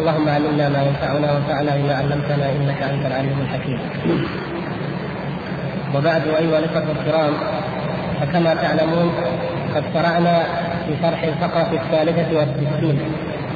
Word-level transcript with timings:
اللهم 0.00 0.28
علمنا 0.28 0.68
ما 0.68 0.82
ينفعنا 0.82 1.32
وانفعنا 1.32 1.76
بما 1.76 1.94
علمتنا 1.94 2.46
إنك 2.56 2.82
أنت 2.82 3.06
العليم 3.06 3.38
الحكيم. 3.40 3.80
وبعد 5.94 6.22
أيها 6.28 6.58
الإخوة 6.58 6.84
الكرام 6.96 7.32
فكما 8.20 8.54
تعلمون 8.54 9.12
قد 9.74 9.84
شرعنا 9.94 10.42
في 10.86 10.92
شرح 11.02 11.22
الفقرة 11.22 11.70
الثالثة 11.80 12.38
والستين 12.38 12.98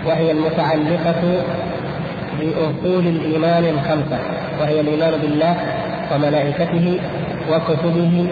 وهي 0.06 0.30
المتعلقة 0.30 1.22
بأصول 2.40 3.06
الإيمان 3.06 3.64
الخمسة 3.64 4.18
وهي 4.60 4.80
الإيمان 4.80 5.12
بالله 5.22 5.56
وملائكته 6.12 7.00
وكتبه 7.50 8.26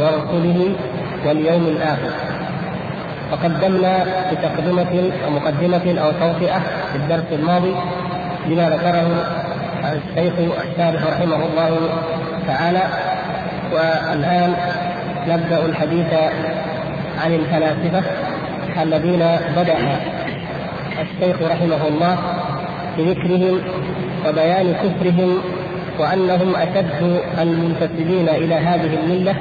ورسله 0.00 0.74
واليوم 1.26 1.66
الآخر 1.66 2.10
وقدمنا 3.34 4.04
بتقدمة 4.32 5.12
أو 5.24 5.30
مقدمة 5.30 6.00
أو 6.00 6.12
توطئة 6.12 6.58
في 6.92 6.96
الدرس 6.96 7.24
الماضي 7.32 7.74
بما 8.46 8.70
ذكره 8.70 9.08
الشيخ 9.84 10.34
الشارح 10.38 11.02
رحمه 11.12 11.36
الله 11.36 11.70
تعالى. 12.46 12.82
والآن 13.74 14.54
نبدأ 15.28 15.66
الحديث 15.66 16.12
عن 17.24 17.34
الفلاسفة 17.34 18.02
الذين 18.82 19.22
بدأ 19.56 19.76
الشيخ 21.00 21.36
رحمه 21.42 21.88
الله 21.88 22.18
بذكرهم 22.98 23.60
وبيان 24.28 24.74
كفرهم 24.74 25.38
وأنهم 25.98 26.56
أشد 26.56 27.20
المنتسبين 27.40 28.28
إلى 28.28 28.54
هذه 28.54 28.98
الملة 29.04 29.34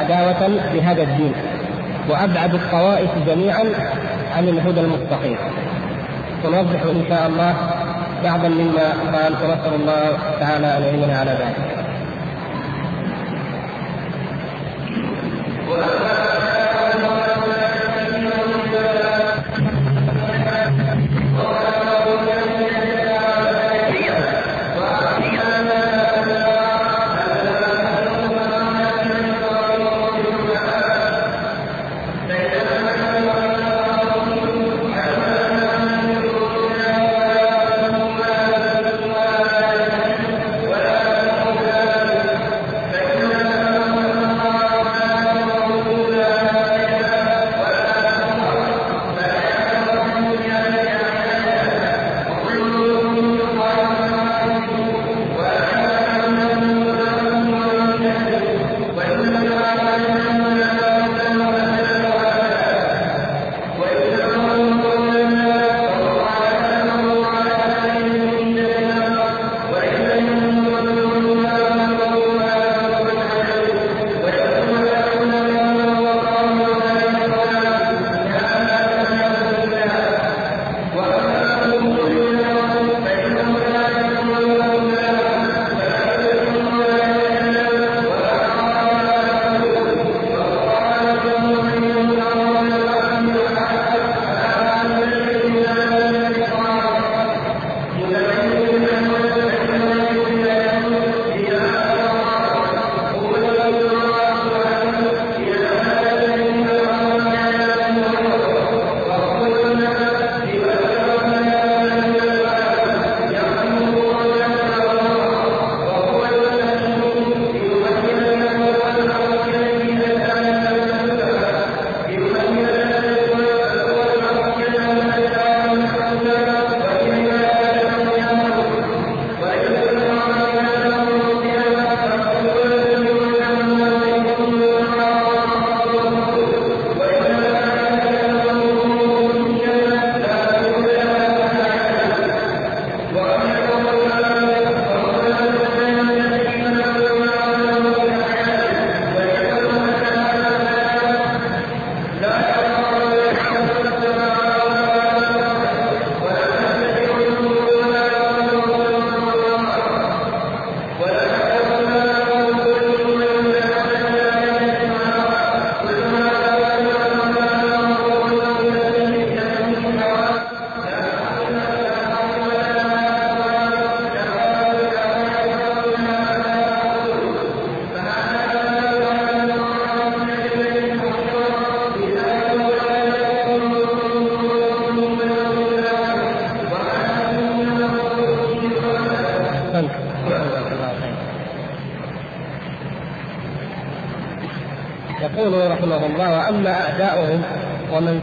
عداوة 0.00 0.48
لهذا 0.74 1.02
الدين. 1.02 1.32
وأبعد 2.08 2.54
الطوائف 2.54 3.10
جميعا 3.26 3.64
عن 4.36 4.48
الهدى 4.48 4.80
المستقيم 4.80 5.36
ونوضح 6.44 6.82
إن 6.82 7.04
شاء 7.08 7.26
الله 7.26 7.54
بعضا 8.24 8.48
مما 8.48 8.88
قال 9.12 9.32
ونسأل 9.32 9.74
الله 9.74 10.18
تعالى 10.40 10.76
أن 10.76 10.82
يعيننا 10.82 11.18
على 11.18 11.30
ذلك. 11.30 11.80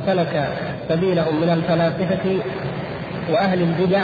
سلك 0.06 0.50
سبيلهم 0.90 1.36
من 1.42 1.50
الفلاسفة 1.50 2.38
وأهل 3.32 3.62
البدع 3.62 4.02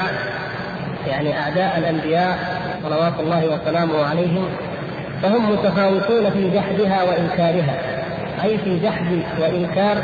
يعني 1.07 1.39
أعداء 1.39 1.77
الأنبياء 1.77 2.37
صلوات 2.83 3.13
الله 3.19 3.45
وسلامه 3.45 4.05
عليهم 4.05 4.45
فهم 5.21 5.51
متفاوتون 5.51 6.29
في 6.29 6.49
جحدها 6.49 7.03
وإنكارها 7.03 7.75
أي 8.43 8.57
في 8.57 8.79
جحد 8.79 9.19
وإنكار 9.41 9.97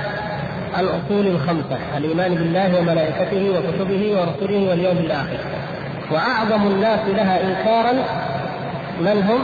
الأصول 0.80 1.28
الخمسة 1.28 1.78
الإيمان 1.98 2.36
بالله 2.36 2.80
وملائكته 2.80 3.50
وكتبه 3.50 4.22
ورسله 4.22 4.70
واليوم 4.70 4.98
الآخر. 4.98 5.38
وأعظم 6.12 6.68
الناس 6.68 7.00
لها 7.08 7.40
إنكارا 7.44 7.94
من 9.02 9.24
هم 9.24 9.40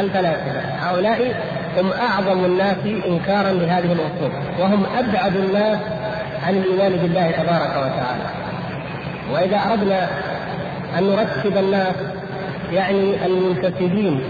الفلاسفة 0.00 0.60
هؤلاء 0.80 1.34
هم 1.76 1.90
أعظم 1.92 2.44
الناس 2.44 2.76
إنكارا 3.06 3.52
لهذه 3.52 3.92
الأصول 3.92 4.30
وهم 4.60 4.86
أبعد 4.98 5.36
الناس 5.36 5.78
عن 6.46 6.54
الإيمان 6.56 6.92
بالله 6.92 7.30
تبارك 7.30 7.70
وتعالى. 7.70 8.28
وإذا 9.32 9.60
أردنا 9.72 10.08
أن 10.98 11.04
نرتب 11.04 11.56
الناس 11.56 11.94
يعني 12.72 13.26
المنتسبين 13.26 14.20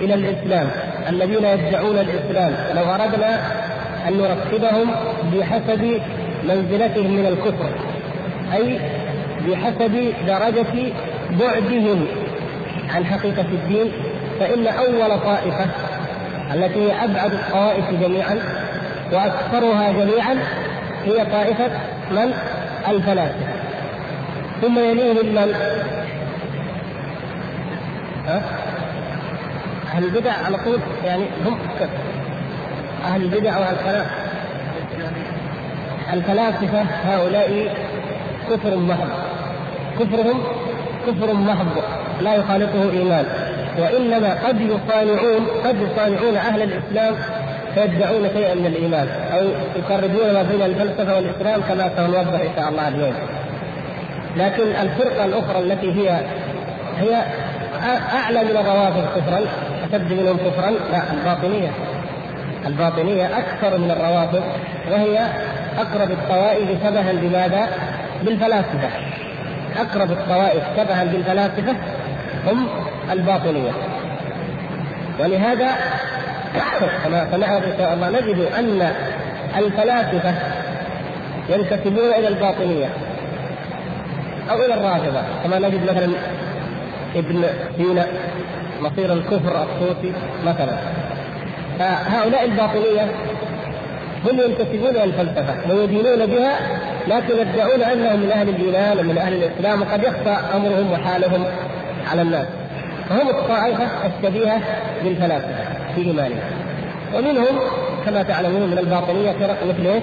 إلى 0.00 0.14
الإسلام 0.14 0.68
الذين 1.08 1.44
يدعون 1.44 1.98
الإسلام 1.98 2.52
لو 2.76 2.82
أردنا 2.82 3.40
أن 4.08 4.18
نرتبهم 4.18 4.90
بحسب 5.34 6.00
منزلتهم 6.48 7.10
من 7.10 7.26
الكفر 7.26 7.70
أي 8.54 8.78
بحسب 9.48 10.12
درجة 10.26 10.92
بعدهم 11.40 12.06
عن 12.94 13.04
حقيقة 13.04 13.44
الدين 13.52 13.92
فإن 14.40 14.66
أول 14.66 15.20
طائفة 15.20 15.66
التي 16.54 16.80
هي 16.80 17.04
أبعد 17.04 17.32
الطوائف 17.32 17.90
جميعا 17.90 18.38
وأكثرها 19.12 19.92
جميعا 19.92 20.38
هي 21.04 21.24
طائفة 21.24 21.70
من؟ 22.10 22.32
الفلاسفة 22.88 23.46
ثم 24.62 24.78
يليهم 24.78 25.26
من؟ 25.26 25.54
ها؟ 28.26 28.42
أهل 29.94 30.04
البدع 30.04 30.32
على 30.46 30.56
طول 30.56 30.78
يعني 31.04 31.24
هم 31.46 31.58
أهل 33.04 33.22
البدع 33.22 33.58
والكلام 33.58 34.06
الفلاسفة 36.12 36.82
هؤلاء 36.82 37.74
كفر 38.50 38.76
محض 38.76 39.08
كفرهم 40.00 40.42
كفر 41.06 41.34
محض 41.34 41.66
لا 42.20 42.34
يخالطه 42.34 42.90
إيمان 42.90 43.24
وإنما 43.78 44.34
قد 44.46 44.60
يصانعون 44.60 45.46
قد 45.64 45.76
يصانعون 45.80 46.36
أهل 46.36 46.62
الإسلام 46.62 47.14
فيدعون 47.74 48.28
شيئا 48.34 48.54
من 48.54 48.66
الإيمان 48.66 49.08
أو 49.32 49.46
يقربون 49.76 50.32
ما 50.32 50.42
بين 50.42 50.62
الفلسفة 50.62 51.16
والإسلام 51.16 51.60
كما 51.60 51.90
سنوضح 51.96 52.40
إن 52.40 52.50
شاء 52.56 52.68
الله 52.68 52.88
اليوم. 52.88 53.14
لكن 54.36 54.62
الفرقة 54.62 55.24
الأخرى 55.24 55.58
التي 55.58 55.92
هي 55.92 56.20
هي 57.00 57.22
أعلى 58.14 58.44
من 58.44 58.50
الروافض 58.50 59.04
كفرا 59.16 59.40
أشد 59.88 60.12
منهم 60.12 60.36
كفرا 60.36 60.70
لا 60.70 61.02
الباطنية. 61.12 61.70
الباطنية 62.66 63.26
أكثر 63.38 63.78
من 63.78 63.90
الروافض 63.90 64.42
وهي 64.90 65.18
أقرب 65.78 66.10
الطوائف 66.10 66.68
شبها 66.84 67.12
بماذا؟ 67.12 67.68
بالفلاسفة. 68.22 68.88
أقرب 69.78 70.10
الطوائف 70.10 70.62
شبها 70.76 71.04
بالفلاسفة 71.04 71.76
هم 72.46 72.66
الباطنية. 73.12 73.70
ولهذا 75.20 75.68
كما 77.04 77.26
سنعرف 77.30 77.64
إن 77.64 77.78
شاء 77.78 77.94
الله 77.94 78.10
نجد 78.10 78.38
أن 78.58 78.92
الفلاسفة 79.56 80.34
ينتسبون 81.48 82.10
إلى 82.18 82.28
الباطنية 82.28 82.88
أو 84.50 84.56
إلى 84.64 84.74
الرافضة 84.74 85.22
كما 85.44 85.58
نجد 85.58 85.82
مثلا 85.82 86.08
ابن 87.16 87.44
سينا 87.76 88.06
مصير 88.80 89.12
الكفر 89.12 89.62
الصوفي 89.62 90.12
مثلا. 90.46 90.76
فهؤلاء 91.78 92.44
الباطنية 92.44 93.06
هم 94.24 94.40
ينتسبون 94.40 94.90
إلى 94.90 95.04
الفلسفة 95.04 95.74
ويدينون 95.74 96.26
بها 96.26 96.58
لكن 97.08 97.34
يدعون 97.38 97.82
أنهم 97.82 98.20
من 98.20 98.30
أهل 98.32 98.48
الايمان 98.48 98.98
ومن 98.98 99.18
أهل 99.18 99.32
الإسلام 99.32 99.82
وقد 99.82 100.02
يخفى 100.02 100.36
أمرهم 100.54 100.92
وحالهم. 100.92 101.44
على 102.10 102.22
الناس. 102.22 102.46
فهم 103.08 103.28
الطائفة 103.28 103.84
الشبيهة 104.06 104.60
بالفلاسفة 105.04 105.64
في 105.94 106.00
ايمانهم 106.00 106.40
ومنهم 107.14 107.58
كما 108.06 108.22
تعلمون 108.22 108.70
من 108.70 108.78
الباطنية 108.78 109.32
فرق 109.32 109.58
مثل 109.68 109.86
إيش؟ 109.86 110.02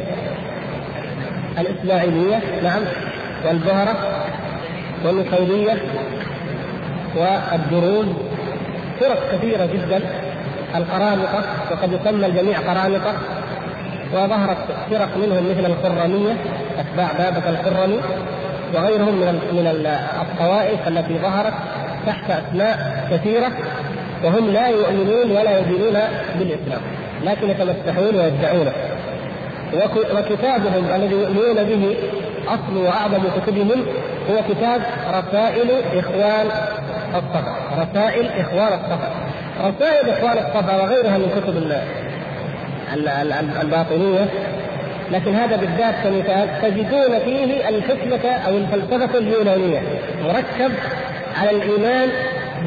الإسماعيلية 1.59 2.39
نعم 2.63 2.81
والزهره 3.45 3.95
والنصيريه 5.05 5.77
والدروز. 7.15 8.05
فرق 8.99 9.31
كثيرة 9.31 9.65
جدا. 9.65 10.01
القرامطة 10.75 11.43
وقد 11.71 11.91
يسمى 11.91 12.25
الجميع 12.25 12.57
قرامطة. 12.59 13.13
وظهرت 14.13 14.57
فرق 14.89 15.17
منهم 15.17 15.49
مثل 15.49 15.65
القرنية 15.65 16.33
أتباع 16.79 17.07
بابة 17.17 17.49
القرني 17.49 17.97
وغيرهم 18.73 19.15
من 19.15 19.39
من 19.51 19.87
الطوائف 20.21 20.87
التي 20.87 21.17
ظهرت. 21.17 21.53
تحت 22.07 22.31
أسماء 22.31 23.07
كثيرة 23.11 23.51
وهم 24.23 24.49
لا 24.49 24.67
يؤمنون 24.67 25.31
ولا 25.31 25.59
يدينون 25.59 25.97
بالإسلام 26.39 26.81
لكن 27.23 27.49
يتمسحون 27.49 28.15
ويدعونه 28.15 28.71
وكتابهم 30.15 30.85
الذي 30.95 31.15
يؤمنون 31.15 31.63
به 31.63 31.95
أصل 32.47 32.77
وأعظم 32.77 33.23
كتبهم 33.37 33.85
هو 34.29 34.35
كتاب 34.49 34.81
رسائل 35.09 35.69
إخوان 35.95 36.47
الصفا 37.15 37.55
رسائل 37.77 38.27
إخوان 38.39 38.73
الصفا 38.73 39.09
رسائل 39.61 40.09
إخوان 40.09 40.37
الصفا 40.37 40.83
وغيرها 40.83 41.17
من 41.17 41.29
كتب 41.35 41.57
الباطنية 43.61 44.25
لكن 45.11 45.35
هذا 45.35 45.55
بالذات 45.55 45.95
كمثال 46.03 46.49
تجدون 46.61 47.19
فيه 47.19 47.69
الحكمة 47.69 48.31
أو 48.31 48.57
الفلسفة 48.57 49.17
اليونانية 49.17 49.81
مركب 50.23 50.71
على 51.41 51.49
الإيمان 51.49 52.09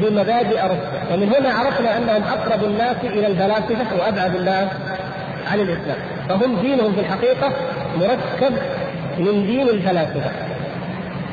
بمبادئ 0.01 0.61
أرسطو 0.61 1.13
ومن 1.13 1.33
هنا 1.33 1.53
عرفنا 1.53 1.97
أنهم 1.97 2.23
أقرب 2.23 2.63
الناس 2.63 2.95
إلى 3.03 3.27
الفلاسفة 3.27 3.95
وأبعد 3.99 4.35
الناس 4.35 4.67
عن 5.51 5.59
الإسلام. 5.59 5.97
فهم 6.29 6.61
دينهم 6.61 6.93
في 6.93 6.99
الحقيقة 6.99 7.51
مركب 7.99 8.57
من 9.17 9.45
دين 9.47 9.69
الفلاسفة. 9.69 10.31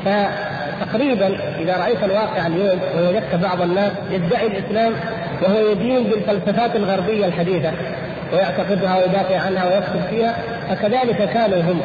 فتقريبا 0.05 1.27
إذا 1.59 1.77
رأيت 1.77 2.03
الواقع 2.03 2.47
اليوم 2.47 2.79
ووجدت 2.97 3.35
بعض 3.35 3.61
الناس 3.61 3.91
يدعي 4.11 4.47
الإسلام 4.47 4.93
وهو 5.41 5.71
يدين 5.71 6.03
بالفلسفات 6.03 6.75
الغربية 6.75 7.25
الحديثة 7.25 7.71
ويعتقدها 8.33 8.97
ويدافع 8.97 9.39
عنها 9.39 9.65
ويكتب 9.65 10.01
فيها 10.09 10.35
فكذلك 10.69 11.29
كانوا 11.33 11.61
هم 11.61 11.81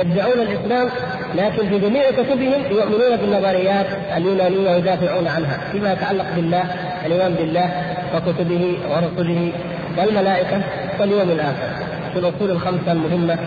يدعون 0.00 0.40
الإسلام 0.40 0.88
لكن 1.34 1.68
في 1.68 1.78
جميع 1.78 2.10
كتبهم 2.10 2.62
يؤمنون 2.70 3.16
بالنظريات 3.16 3.86
اليونانية 4.16 4.70
ويدافعون 4.70 5.28
عنها 5.28 5.58
فيما 5.72 5.92
يتعلق 5.92 6.26
بالله 6.36 6.64
الإيمان 7.06 7.34
بالله 7.34 7.70
وكتبه 8.14 8.78
ورسله 8.90 9.52
والملائكة 9.98 10.60
واليوم 11.00 11.30
الآخر 11.30 11.68
في 12.12 12.18
الأصول 12.18 12.50
الخمسة 12.50 12.92
المهمة 12.92 13.38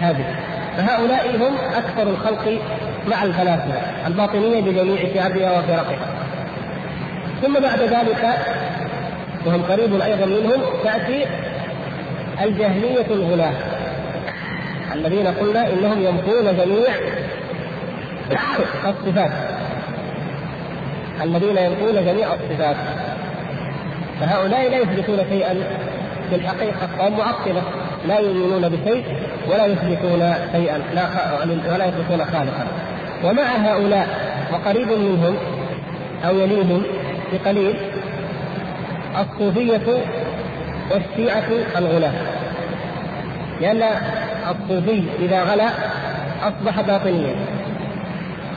هذه. 0.00 0.24
فهؤلاء 0.76 1.36
هم 1.36 1.54
أكثر 1.76 2.10
الخلق 2.10 2.58
مع 3.10 3.22
الفلاسفة 3.22 4.06
الباطنية 4.06 4.60
بجميع 4.60 5.14
شعبها 5.14 5.58
وفرقها. 5.58 6.06
ثم 7.42 7.54
بعد 7.60 7.80
ذلك 7.80 8.38
وهم 9.46 9.62
قريب 9.62 10.00
أيضا 10.00 10.26
منهم 10.26 10.60
تأتي 10.84 11.26
الجهمية 12.42 13.06
الغلاة 13.10 13.52
الذين 14.94 15.26
قلنا 15.26 15.72
إنهم 15.72 16.02
ينفون 16.02 16.56
جميع 16.56 16.94
الصفات. 18.86 19.30
الذين 21.22 21.56
ينفون 21.56 22.04
جميع 22.06 22.28
الصفات. 22.34 22.76
فهؤلاء 24.20 24.70
لا 24.70 24.78
يثبتون 24.78 25.18
شيئا 25.30 25.54
في 26.30 26.36
الحقيقة 26.36 26.88
وهم 26.98 27.18
معطلة 27.18 27.62
لا 28.08 28.18
يؤمنون 28.18 28.68
بشيء 28.68 29.04
ولا 29.50 29.66
يثبتون 29.66 30.34
شيئا 30.52 30.78
لا 30.94 31.06
ولا 31.72 31.84
يثبتون 31.86 32.24
خالقا. 32.24 32.66
ومع 33.24 33.42
هؤلاء 33.42 34.08
وقريب 34.52 34.88
منهم 34.88 35.36
أو 36.24 36.38
يليهم 36.38 36.82
بقليل 37.32 37.76
الصوفية 39.20 40.04
والشيعة 40.90 41.44
الغلاة. 41.76 42.12
لأن 43.60 43.82
الصوفي 44.50 45.02
إذا 45.18 45.42
غلا 45.42 45.68
أصبح 46.42 46.80
باطنيا. 46.80 47.36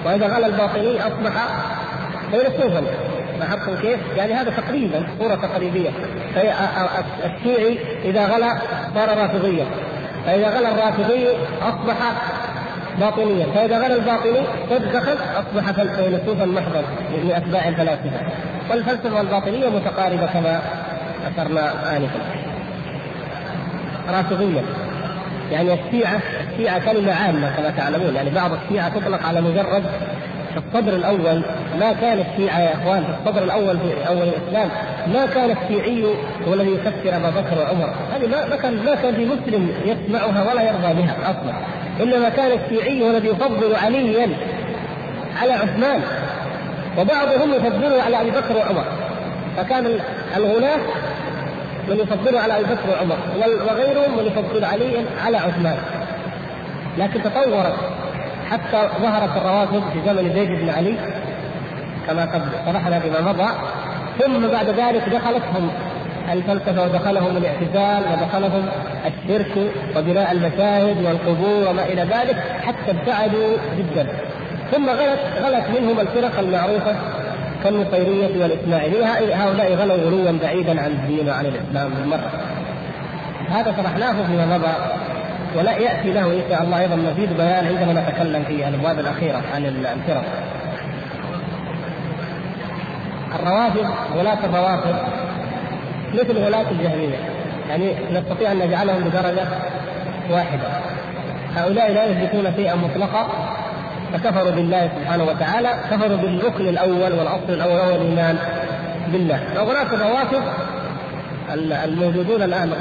وإذا 0.06 0.28
غلا 0.28 0.48
الباطني 0.48 1.00
أصبح 1.00 1.32
فيلسوفا 2.32 2.84
لاحظتم 3.40 3.76
كيف؟ 3.76 4.00
يعني 4.18 4.34
هذا 4.34 4.52
تقريبا 4.52 5.08
صورة 5.20 5.36
تقريبية. 5.36 5.90
الشيعي 7.26 7.78
إذا 8.06 8.26
غلا 8.26 8.58
صار 8.96 9.18
رافضيا. 9.18 9.66
فإذا 10.26 10.50
غلا 10.50 10.72
الرافضي 10.72 11.28
أصبح 11.62 11.96
باطنيا. 13.00 13.46
فإذا 13.56 13.78
غلا 13.78 13.96
الباطني 13.96 14.40
قد 14.72 14.92
دخل 14.94 15.18
أصبح 15.36 15.72
فيلسوفا 15.72 16.46
محضا 16.46 16.82
من 17.24 17.32
أتباع 17.36 17.68
الفلاسفة. 17.68 18.20
والفلسفة 18.70 19.16
والباطنية 19.16 19.70
متقاربة 19.70 20.26
كما 20.26 20.62
ذكرنا 21.26 21.98
آنفا. 21.98 22.20
رافضيا. 24.10 24.64
يعني 25.52 25.74
الشيعة 25.74 26.20
الشيعة 26.52 26.94
كلمة 26.94 27.14
عامة 27.14 27.56
كما 27.58 27.70
تعلمون 27.70 28.16
يعني 28.16 28.30
بعض 28.30 28.52
الشيعة 28.54 29.00
تطلق 29.00 29.26
على 29.28 29.42
مجرد 29.42 29.84
في 30.54 30.58
الصدر 30.68 30.96
الأول 30.96 31.42
ما 31.80 31.94
كان 31.94 32.20
الشيعة 32.20 32.60
يا 32.60 32.74
إخوان 32.74 33.04
في 33.04 33.10
الصدر 33.20 33.44
الأول 33.44 33.78
في 33.80 34.08
أول 34.08 34.22
الإسلام 34.28 34.70
ما 35.14 35.26
كان 35.26 35.52
الشيعي 35.52 36.06
هو 36.48 36.54
الذي 36.54 36.72
يكفر 36.72 37.16
أبا 37.16 37.30
بكر 37.30 37.60
وعمر. 37.60 37.94
هذه 38.16 38.28
ما 38.28 38.56
كان 38.56 38.86
ما 38.86 38.96
كان 38.96 39.16
في 39.16 39.26
مسلم 39.26 39.72
يسمعها 39.86 40.52
ولا 40.52 40.62
يرضى 40.62 41.02
بها 41.02 41.16
أصلا. 41.22 41.54
إنما 42.02 42.30
كان 42.30 42.60
الشيعي 42.60 43.02
هو 43.04 43.10
الذي 43.10 43.28
يفضل 43.28 43.76
عليا 43.76 44.30
على 45.42 45.54
عثمان. 45.54 46.02
وبعضهم 46.98 47.54
يفضله 47.54 48.04
على 48.04 48.22
أبي 48.22 48.32
بكر 48.32 48.58
وعمر. 48.58 48.86
فكان 49.58 50.00
الغلاة 50.38 50.80
من 51.90 52.00
يفضله 52.00 52.40
على 52.40 52.56
أبي 52.56 52.64
بكر 52.64 52.90
وعمر 52.90 53.18
وغيرهم 53.70 54.18
من 54.18 54.26
يفضل 54.26 54.66
علي 54.66 55.06
على 55.26 55.38
عثمان. 55.38 55.78
لكن 56.98 57.24
تطورت 57.24 57.74
حتى 58.52 58.90
ظهرت 59.02 59.38
الروافض 59.38 59.84
في 59.94 60.00
زمن 60.06 60.34
زيد 60.34 60.50
بن 60.50 60.70
علي 60.70 60.96
كما 62.08 62.22
قد 62.22 62.42
شرحنا 62.66 63.00
بما 63.00 63.32
مضى. 63.32 63.50
ثم 64.20 64.48
بعد 64.48 64.70
ذلك 64.70 65.10
دخلتهم 65.10 65.70
الفلسفة 66.34 66.84
ودخلهم 66.84 67.38
الاعتزال 67.38 68.04
ودخلهم 68.12 68.66
الشرك 69.06 69.72
وبناء 69.98 70.32
المشاهد 70.32 71.06
والقبور 71.06 71.70
وما 71.70 71.86
إلى 71.86 72.02
ذلك 72.02 72.36
حتى 72.66 72.92
ابتعدوا 72.92 73.58
جدا. 73.78 74.08
ثم 74.72 74.90
غلت 74.90 75.20
غلت 75.42 75.80
منهم 75.80 76.00
الفرق 76.00 76.40
المعروفة 76.40 76.96
كالنصيرية 77.70 78.44
والإسماعيلية. 78.44 79.06
هؤلاء 79.44 79.74
غلوا 79.74 79.98
غلوا 79.98 80.40
بعيدا 80.42 80.82
عن 80.82 80.92
الدين 80.92 81.30
وعن 81.30 81.46
الإسلام 81.46 81.90
بالمرة 81.90 82.32
هذا 83.50 83.74
شرحناه 83.78 84.28
فيما 84.28 84.58
مضى 84.58 84.74
ولا 85.56 85.78
يأتي 85.78 86.14
له 86.14 86.26
إن 86.26 86.42
شاء 86.50 86.64
الله 86.64 86.80
أيضا 86.80 86.96
مزيد 86.96 87.38
بيان 87.38 87.68
عندما 87.68 88.02
نتكلم 88.02 88.44
في 88.44 88.68
الأبواب 88.68 89.00
الأخيرة 89.00 89.42
عن 89.56 89.66
الفرق. 89.66 90.24
الروافض 93.40 93.88
ولاة 94.18 94.46
الروافض 94.46 94.96
مثل 96.14 96.38
ولاة 96.38 96.66
الجهمية. 96.72 97.18
يعني 97.70 97.96
نستطيع 98.12 98.52
أن 98.52 98.60
نجعلهم 98.60 99.04
بدرجة 99.04 99.48
واحدة. 100.32 100.68
هؤلاء 101.56 101.92
لا 101.92 102.06
يثبتون 102.06 102.54
شيئا 102.56 102.76
مطلقا. 102.76 103.28
فكفروا 104.14 104.52
بالله 104.52 104.90
سبحانه 105.00 105.24
وتعالى 105.24 105.70
كفروا 105.92 106.18
بالركن 106.18 106.68
الأول 106.68 107.14
والأصل 107.14 107.50
الأول 107.50 107.80
وهو 107.80 107.96
الإيمان 107.96 108.38
بالله. 109.14 109.40
وهناك 109.56 109.94
روافض 109.94 110.42
الموجودون 111.84 112.42
الآن 112.42 112.72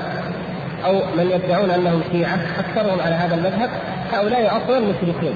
أو 0.85 0.92
من 0.92 1.30
يدعون 1.30 1.71
أنهم 1.71 2.02
شيعة 2.12 2.38
أكثرهم 2.59 3.00
على 3.00 3.14
هذا 3.14 3.35
المذهب 3.35 3.71
هؤلاء 4.12 4.56
أصلا 4.56 4.80
مشركون. 4.80 5.35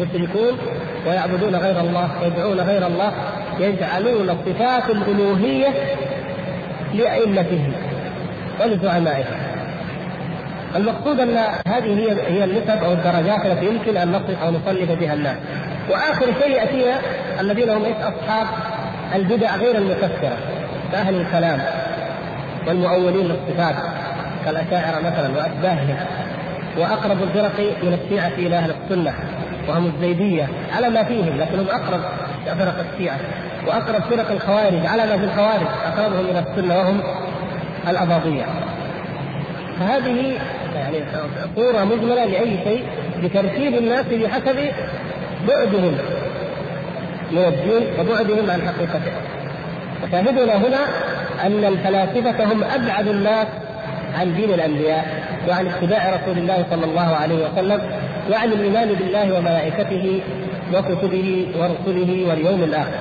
مشركون 0.00 0.58
ويعبدون 1.06 1.56
غير 1.56 1.80
الله 1.80 2.08
ويدعون 2.22 2.60
غير 2.60 2.86
الله 2.86 3.12
يجعلون 3.60 4.38
صفات 4.46 4.90
الألوهية 4.90 5.68
لأئمتهم 6.94 7.72
ولزعمائهم. 8.60 9.45
المقصود 10.76 11.20
أن 11.20 11.36
هذه 11.66 11.98
هي 11.98 12.12
هي 12.28 12.44
النسب 12.44 12.84
أو 12.84 12.92
الدرجات 12.92 13.46
التي 13.46 13.66
يمكن 13.66 13.96
أن 13.96 14.12
نصف 14.12 14.42
أو 14.42 14.50
نصنف 14.50 14.90
بها 15.00 15.14
الناس. 15.14 15.36
وآخر 15.90 16.26
شيء 16.40 16.50
ياتينا 16.50 17.00
الذين 17.40 17.70
هم 17.70 17.84
أصحاب 17.84 18.46
البدع 19.14 19.56
غير 19.56 19.78
المكفره 19.78 20.36
كأهل 20.92 21.20
الكلام 21.20 21.60
والمؤولين 22.66 23.26
للصفات 23.26 23.74
كالأشاعرة 24.44 24.98
مثلا 24.98 25.36
واشباههم 25.36 25.96
وأقرب 26.78 27.22
الفرق 27.22 27.60
من 27.82 27.98
الشيعة 28.04 28.28
إلى 28.38 28.56
أهل 28.56 28.70
السنة 28.70 29.14
وهم 29.68 29.86
الزيدية 29.86 30.48
على 30.76 30.90
ما 30.90 31.02
فيهم 31.04 31.36
لكنهم 31.38 31.66
أقرب 31.66 32.00
فرق 32.58 32.84
الشيعة. 32.92 33.18
وأقرب 33.66 34.02
فرق 34.02 34.30
الخوارج 34.30 34.86
على 34.86 35.06
ما 35.06 35.18
في 35.18 35.24
الخوارج 35.24 35.66
أقربهم 35.86 36.24
إلى 36.30 36.38
السنة 36.38 36.78
وهم 36.78 37.00
الأباضية. 37.88 38.44
فهذه 39.80 40.38
يعني 40.76 40.98
صورة 41.56 41.84
مجملة 41.84 42.24
لأي 42.24 42.58
شيء 42.64 42.84
بترتيب 43.24 43.74
الناس 43.74 44.06
بحسب 44.06 44.56
بعدهم. 45.48 45.96
من 47.32 47.38
الدين 47.38 47.82
وبعدهم 48.00 48.50
عن 48.50 48.62
حقيقته 48.62 49.12
فشاهدنا 50.02 50.56
هنا 50.56 50.78
أن 51.46 51.64
الفلاسفة 51.64 52.44
هم 52.52 52.64
أبعد 52.64 53.08
الناس 53.08 53.46
عن 54.18 54.34
دين 54.36 54.54
الأنبياء 54.54 55.24
وعن 55.48 55.66
اتباع 55.66 56.16
رسول 56.16 56.38
الله 56.38 56.64
صلى 56.70 56.84
الله 56.84 57.16
عليه 57.16 57.48
وسلم 57.48 57.80
وعن 58.32 58.52
الإيمان 58.52 58.88
بالله 58.88 59.38
وملائكته 59.38 60.20
وكتبه 60.74 61.46
ورسله 61.58 62.26
واليوم 62.28 62.64
الآخر. 62.64 62.98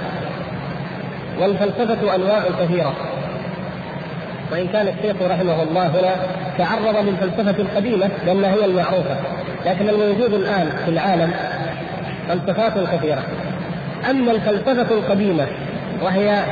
والفلسفة 1.41 2.15
أنواع 2.15 2.43
كثيرة. 2.61 2.93
وإن 4.51 4.67
كان 4.67 4.87
الشيخ 4.87 5.15
رحمه 5.21 5.63
الله 5.63 5.87
هنا 5.87 6.15
تعرض 6.57 6.95
للفلسفة 7.07 7.61
القديمة 7.61 8.09
لأنها 8.25 8.53
هي 8.53 8.65
المعروفة 8.65 9.15
لكن 9.65 9.89
الموجود 9.89 10.33
الآن 10.33 10.69
في 10.85 10.91
العالم 10.91 11.33
فلسفات 12.27 12.73
كثيرة. 12.93 13.23
أما 14.09 14.31
الفلسفة 14.31 14.95
القديمة 14.95 15.47
وهي 16.01 16.43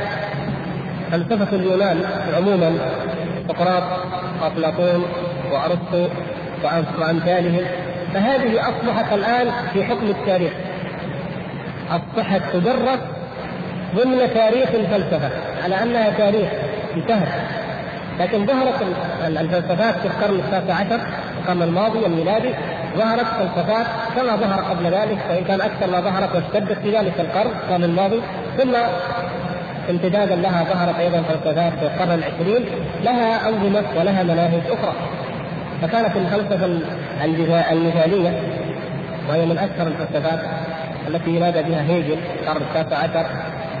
فلسفة 1.12 1.56
اليونان 1.56 2.00
عموما 2.36 2.72
سقراط 3.48 3.82
وأفلاطون 4.42 5.04
وأرسطو 5.52 6.08
وأمثالهم 6.98 7.64
فهذه 8.14 8.60
أصبحت 8.60 9.12
الآن 9.12 9.46
في 9.72 9.84
حكم 9.84 10.06
التاريخ. 10.06 10.52
أصبحت 11.90 12.40
تدرس 12.52 12.98
ضمن 13.94 14.18
تاريخ 14.34 14.68
الفلسفة 14.74 15.30
على 15.64 15.82
أنها 15.82 16.10
تاريخ 16.18 16.48
انتهت 16.96 17.28
لكن 18.20 18.46
ظهرت 18.46 18.74
الفلسفات 19.26 19.94
في 19.94 20.06
القرن 20.06 20.34
التاسع 20.34 20.74
عشر 20.74 21.00
القرن 21.40 21.62
الماضي 21.62 22.06
الميلادي 22.06 22.54
ظهرت 22.96 23.26
فلسفات 23.26 23.86
كما 24.16 24.36
ظهر 24.36 24.60
قبل 24.60 24.84
ذلك 24.84 25.18
وان 25.30 25.44
كان 25.44 25.60
أكثر 25.60 25.90
ما 25.90 26.00
ظهرت 26.00 26.34
واشتدت 26.34 26.78
في 26.78 26.96
ذلك 26.96 27.20
القرن 27.20 27.50
القرن 27.50 27.84
الماضي. 27.84 28.20
ثم 28.58 28.74
امتدادا 29.90 30.34
لها 30.34 30.64
ظهرت 30.64 30.98
أيضا 30.98 31.22
فلسفات 31.22 31.72
في 31.72 31.82
القرن 31.82 32.10
العشرين 32.10 32.64
لها 33.04 33.48
أنظمة 33.48 33.84
ولها 33.98 34.22
مناهج 34.22 34.60
أخرى. 34.70 34.94
فكانت 35.82 36.16
الفلسفة 36.16 36.80
المثالية 37.72 38.40
وهي 39.28 39.46
من 39.46 39.58
أكثر 39.58 39.86
الفلسفات 39.86 40.40
التي 41.08 41.30
ينادى 41.30 41.62
بها 41.62 41.82
هيجل 41.82 42.16
القرن 42.42 42.62
التاسع 42.62 42.96
عشر. 42.96 43.26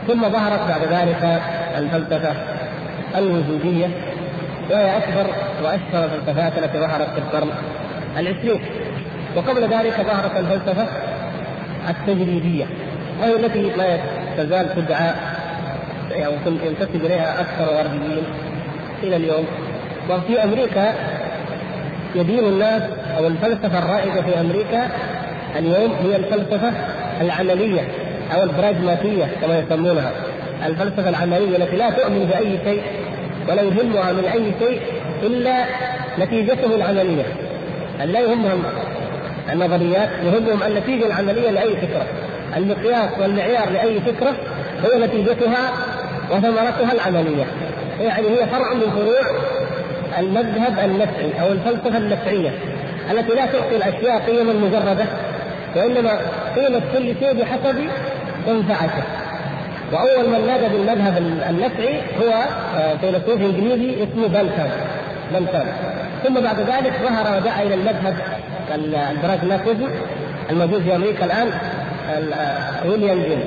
ثم 0.08 0.28
ظهرت 0.28 0.60
بعد 0.68 0.82
ذلك 0.82 1.40
الفلسفة 1.78 2.34
الوجودية 3.16 3.86
وهي 4.70 4.96
أكبر 4.96 5.26
وأشهر 5.62 6.04
الفلسفات 6.04 6.58
التي 6.58 6.78
ظهرت 6.78 7.08
في 7.10 7.18
القرن 7.18 7.50
العشرين. 8.18 8.60
وقبل 9.36 9.62
ذلك 9.62 9.94
ظهرت 9.96 10.36
الفلسفة 10.36 10.86
التجريدية 11.90 12.64
وهي 13.20 13.36
التي 13.36 13.62
لا 13.62 13.98
تزال 14.36 14.74
تدعى 14.76 15.10
أو 16.26 16.32
ينتسب 16.46 17.04
إليها 17.04 17.40
أكثر 17.40 17.72
الغربيين 17.72 18.24
إلى 19.02 19.16
اليوم. 19.16 19.46
وفي 20.10 20.44
أمريكا 20.44 20.94
يدين 22.14 22.44
الناس 22.44 22.82
أو 23.18 23.26
الفلسفة 23.26 23.78
الرائدة 23.78 24.22
في 24.22 24.40
أمريكا 24.40 24.88
اليوم 25.56 25.92
هي 26.02 26.16
الفلسفة 26.16 26.72
العملية 27.20 27.80
أو 28.34 28.42
البراجماتية 28.42 29.24
كما 29.42 29.58
يسمونها. 29.58 30.10
الفلسفة 30.66 31.08
العملية 31.08 31.56
التي 31.56 31.76
لا 31.76 31.90
تؤمن 31.90 32.30
بأي 32.32 32.58
شيء 32.64 32.82
ولا 33.48 33.62
يهمها 33.62 34.12
من 34.12 34.24
أي 34.24 34.52
شيء 34.60 34.80
إلا 35.22 35.64
نتيجته 36.18 36.74
العملية. 36.74 37.24
يعني 37.98 38.12
لا 38.12 38.20
يهمهم 38.20 38.62
النظريات 39.52 40.08
يهمهم 40.24 40.62
النتيجة 40.66 41.06
العملية 41.06 41.50
لأي 41.50 41.76
فكرة. 41.76 42.06
المقياس 42.56 43.10
والمعيار 43.20 43.70
لأي 43.70 44.00
فكرة 44.00 44.34
هو 44.84 45.04
نتيجتها 45.04 45.72
وثمرتها 46.30 46.92
العملية. 46.92 47.44
يعني 48.00 48.28
هي 48.28 48.46
فرع 48.46 48.74
من 48.74 48.90
فروع 48.90 49.20
المذهب 50.18 50.78
النفعي 50.84 51.40
أو 51.40 51.52
الفلسفة 51.52 51.98
النفعية 51.98 52.50
التي 53.10 53.34
لا 53.34 53.46
تعطي 53.46 53.76
الأشياء 53.76 54.18
قيما 54.26 54.52
مجردة 54.52 55.04
وإنما 55.76 56.18
قيمة 56.56 56.82
كل 56.94 57.14
شيء 57.20 57.32
بحسب 57.32 57.88
منفعته 58.48 59.02
وأول 59.94 60.28
من 60.28 60.46
نادى 60.46 60.68
بالمذهب 60.68 61.16
النفعي 61.50 62.00
هو 62.00 62.32
آه، 62.76 62.96
فيلسوف 62.96 63.40
إنجليزي 63.40 64.04
اسمه 64.04 64.26
بنتام 64.26 64.70
بنتام 65.34 65.66
ثم 66.24 66.34
بعد 66.40 66.60
ذلك 66.60 66.92
ظهر 67.02 67.36
ودعا 67.36 67.62
إلى 67.62 67.74
المذهب 67.74 68.14
ال 68.74 68.84
pragmatism 68.84 69.88
الموجود 70.50 70.82
في 70.82 70.96
أمريكا 70.96 71.24
الآن 71.24 71.48
آه، 72.10 72.88
ويليام 72.88 73.18
جيمس 73.22 73.44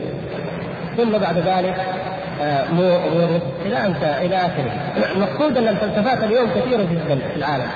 ثم 0.98 1.18
بعد 1.18 1.38
ذلك 1.38 1.76
آه، 2.42 2.66
مو 2.74 2.98
إلى 3.66 3.86
انت 3.86 4.04
إلى 4.22 4.36
آخره. 4.36 4.72
المقصود 5.16 5.58
أن 5.58 5.68
الفلسفات 5.68 6.24
اليوم 6.24 6.50
كثيرة 6.56 6.84
جدا 6.84 7.16
في 7.16 7.36
العالم. 7.36 7.68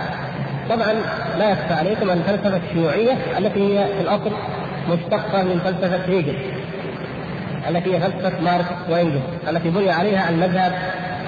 طبعا 0.69 0.93
لا 1.39 1.49
يخفى 1.49 1.73
عليكم 1.73 2.09
أن 2.09 2.17
الفلسفه 2.17 2.61
الشيوعيه 2.69 3.17
التي 3.37 3.59
هي 3.59 3.85
في 3.85 4.01
الأصل 4.01 4.31
مشتقة 4.89 5.43
من 5.43 5.59
فلسفة 5.65 6.13
هيجل 6.13 6.35
التي 7.69 7.95
هي 7.95 7.99
فلسفه 7.99 8.41
ماركس 8.41 8.89
وانجلز 8.89 9.21
التي 9.49 9.69
بني 9.69 9.91
عليها 9.91 10.29
المذهب 10.29 10.73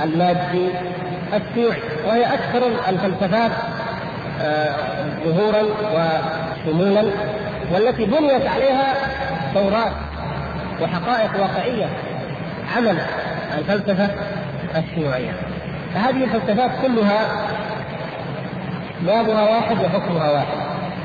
المادي 0.03 0.67
الشيوعي 1.33 1.81
وهي 2.07 2.25
أكثر 2.25 2.67
الفلسفات 2.89 3.51
آه، 4.41 4.75
ظهورا 5.25 5.63
وشمولا 5.93 7.03
والتي 7.73 8.05
بنيت 8.05 8.47
عليها 8.47 8.93
ثورات 9.53 9.91
وحقائق 10.81 11.31
واقعية 11.41 11.85
عمل 12.77 12.97
الفلسفة 13.57 14.09
الشيوعيه 14.75 15.31
فهذه 15.93 16.23
الفلسفات 16.23 16.71
كلها 16.81 17.27
بابها 19.05 19.41
واحد 19.41 19.77
وحكمها 19.85 20.31
واحد. 20.31 20.57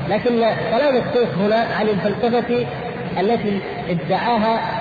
لكن 0.09 0.29
كلام 0.71 0.95
الشيخ 0.95 1.37
هنا 1.37 1.65
عن 1.79 1.87
الفلسفة 1.89 2.65
التي 3.19 3.59
ادعاها 3.89 4.78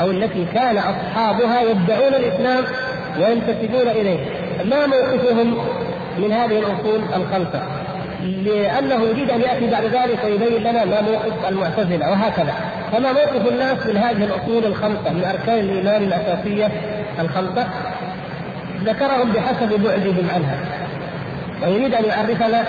أو 0.00 0.10
التي 0.10 0.44
كان 0.54 0.78
أصحابها 0.78 1.60
يدعون 1.62 2.14
الإسلام 2.14 2.64
وينتسبون 3.20 3.88
إليه 3.88 4.18
ما 4.64 4.86
موقفهم 4.86 5.58
من 6.18 6.32
هذه 6.32 6.58
الأصول 6.58 7.00
الخمسة 7.16 7.62
لأنه 8.22 9.02
يريد 9.04 9.30
أن 9.30 9.40
يأتي 9.40 9.70
بعد 9.70 9.84
ذلك 9.84 10.24
ويبين 10.24 10.62
لنا 10.62 10.84
ما 10.84 11.00
موقف 11.00 11.48
المعتزلة 11.48 12.10
وهكذا 12.10 12.54
فما 12.92 13.12
موقف 13.12 13.48
الناس 13.48 13.86
من 13.86 13.96
هذه 13.96 14.24
الأصول 14.24 14.64
الخمسة 14.64 15.12
من 15.12 15.24
أركان 15.24 15.58
الإيمان 15.58 16.02
الأساسية 16.02 16.68
الخمسة 17.20 17.66
ذكرهم 18.84 19.32
بحسب 19.32 19.68
بعدهم 19.68 20.28
عنها 20.34 20.58
ويريد 21.62 21.94
أن 21.94 22.04
يعرفنا 22.04 22.64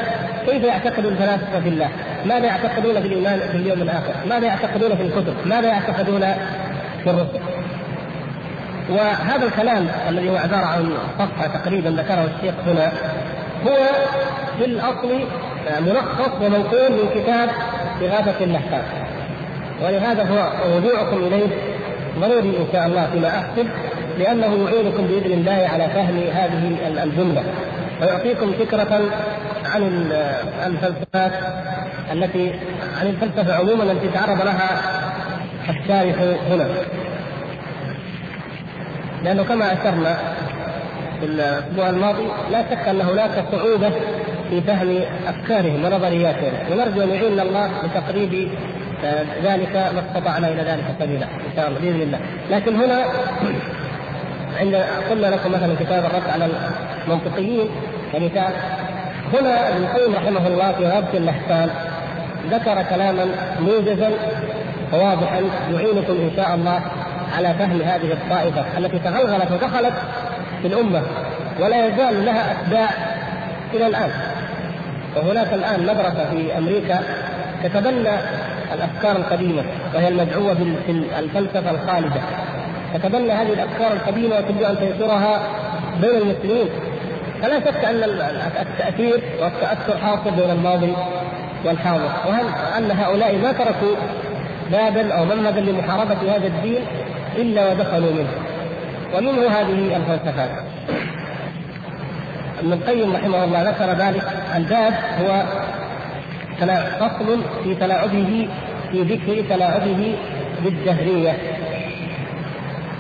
كيف 0.46 0.64
يعتقد 0.64 1.06
الفلاسفة 1.06 1.60
في 1.60 1.70
الله؟ 1.70 1.90
ماذا 2.26 2.46
يعتقدون 2.46 3.02
في 3.02 3.08
الإيمان 3.08 3.40
في 3.40 3.58
اليوم 3.58 3.82
الآخر؟ 3.82 4.14
ماذا 4.30 4.46
يعتقدون 4.46 4.96
في 4.96 5.04
الكتب؟ 5.04 5.34
ماذا 5.46 5.68
يعتقدون 5.68 6.26
في؟ 7.04 7.26
وهذا 8.90 9.46
الكلام 9.46 9.88
الذي 10.10 10.30
هو 10.30 10.36
عبارة 10.36 10.66
عن 10.66 10.94
صفحة 11.20 11.48
تقريبا 11.48 11.90
ذكره 11.90 12.30
الشيخ 12.36 12.56
هنا 12.68 12.92
هو 13.68 13.76
في 14.58 14.66
الأصل 14.66 15.20
ملخص 15.82 16.32
ومنقول 16.42 16.92
من 16.92 17.10
كتاب 17.16 17.50
إغاثة 18.02 18.44
اللهفان 18.44 18.84
ولهذا 19.82 20.24
هو 20.24 20.52
رجوعكم 20.78 21.18
إليه 21.18 21.48
ضروري 22.20 22.58
إن 22.58 22.66
شاء 22.74 22.88
الله 22.88 23.10
فيما 23.14 23.28
أحسب 23.28 23.68
لأنه 24.20 24.70
يعينكم 24.70 25.08
بإذن 25.08 25.32
الله 25.32 25.70
على 25.74 25.88
فهم 25.88 26.24
هذه 26.34 26.78
الجملة 27.04 27.44
ويعطيكم 28.02 28.52
فكرة 28.52 29.02
عن 29.66 30.12
الفلسفات 30.66 31.32
التي 32.12 32.54
عن 33.02 33.08
الفلسفة 33.08 33.56
عموما 33.56 33.84
التي 33.84 34.08
تعرض 34.08 34.42
لها 34.42 34.99
الشارح 35.70 36.16
هنا 36.52 36.68
لأنه 39.24 39.44
كما 39.44 39.74
أشرنا 39.74 40.18
في 41.20 41.26
الأسبوع 41.26 41.90
الماضي 41.90 42.28
لا 42.52 42.64
شك 42.70 42.88
أن 42.88 43.02
هناك 43.02 43.46
صعوبة 43.52 43.92
في 44.50 44.62
فهم 44.62 45.02
أفكارهم 45.28 45.86
ونظرياتهم. 45.86 46.52
ونرجو 46.72 47.02
أن 47.02 47.10
يعيننا 47.10 47.44
الله 47.44 47.70
بتقريب 47.84 48.50
ذلك 49.44 49.76
ما 49.76 50.04
استطعنا 50.08 50.48
إلى 50.48 50.62
ذلك 50.62 50.84
سبيلا 51.00 51.26
إن 51.26 51.56
شاء 51.56 51.68
الله 51.68 51.80
بإذن 51.80 52.02
الله. 52.02 52.20
لكن 52.52 52.76
هنا 52.76 53.06
عند 54.60 54.76
قلنا 55.10 55.28
لكم 55.28 55.52
مثلا 55.52 55.76
كتاب 55.80 56.06
الرد 56.06 56.30
على 56.30 56.48
المنطقيين 57.08 57.70
كمثال 58.14 58.54
هنا 59.34 59.70
ابن 59.70 59.84
القيم 59.84 60.16
رحمه 60.16 60.48
الله 60.48 60.72
في 60.72 60.86
غابة 60.86 61.14
اللحسان 61.14 61.70
ذكر 62.52 62.84
كلاما 62.90 63.26
موجزا 63.60 64.10
وواضحا 64.94 65.42
يعينكم 65.74 66.14
إن 66.14 66.32
شاء 66.36 66.56
الله 66.56 66.82
على 67.38 67.54
فهم 67.54 67.82
هذه 67.82 68.14
الطائفة 68.14 68.78
التي 68.78 69.00
تغلغلت 69.00 69.52
ودخلت 69.52 69.94
في 70.62 70.68
الأمة 70.68 71.02
ولا 71.60 71.88
يزال 71.88 72.26
لها 72.26 72.52
أتباع 72.52 72.90
إلى 73.74 73.88
الآن. 73.88 74.10
وهناك 75.16 75.54
الآن 75.54 75.84
مدرسه 75.84 76.30
في 76.32 76.58
أمريكا 76.58 77.00
تتبنى 77.64 78.10
الأفكار 78.74 79.16
القديمة 79.16 79.64
وهي 79.96 80.08
المدعوة 80.08 80.54
بالفلسفه 80.54 81.72
الخالدة. 81.72 82.22
تتبنى 82.94 83.32
هذه 83.32 83.54
الأفكار 83.54 83.94
القديمة 83.94 84.36
وتريد 84.36 84.64
أن 84.64 84.76
تنشرها 84.78 85.40
بين 86.02 86.16
المسلمين. 86.16 86.70
فلا 87.42 87.60
شك 87.60 87.86
أن 87.86 88.04
التأثير 88.62 89.22
والتأثر 89.42 89.98
حاصل 89.98 90.32
بين 90.32 90.50
الماضي 90.50 90.94
والحاضر. 91.66 92.12
وهل 92.28 92.46
أن 92.78 92.92
هؤلاء 92.92 93.36
ما 93.38 93.52
تركوا 93.52 93.96
بابا 94.72 95.14
أو 95.14 95.26
منهجا 95.26 95.62
لمحاربة 95.62 96.36
هذا 96.36 96.48
الدين 96.48 96.82
إلا 97.38 97.72
ودخلوا 97.72 98.12
منه. 98.12 98.32
ومنه 99.16 99.48
هذه 99.48 99.98
الفلسفات 99.98 100.50
ابن 102.60 102.74
القيم 102.74 103.16
رحمه 103.16 103.44
الله 103.44 103.70
ذكر 103.70 103.86
ذلك. 103.86 104.24
الباب 104.56 104.94
هو 105.22 105.44
فصل 107.00 107.42
في 107.64 107.76
تلاعبه 107.76 108.48
في 108.92 109.02
ذكر 109.02 109.56
تلاعبه 109.56 110.16
بالدهريه 110.64 111.38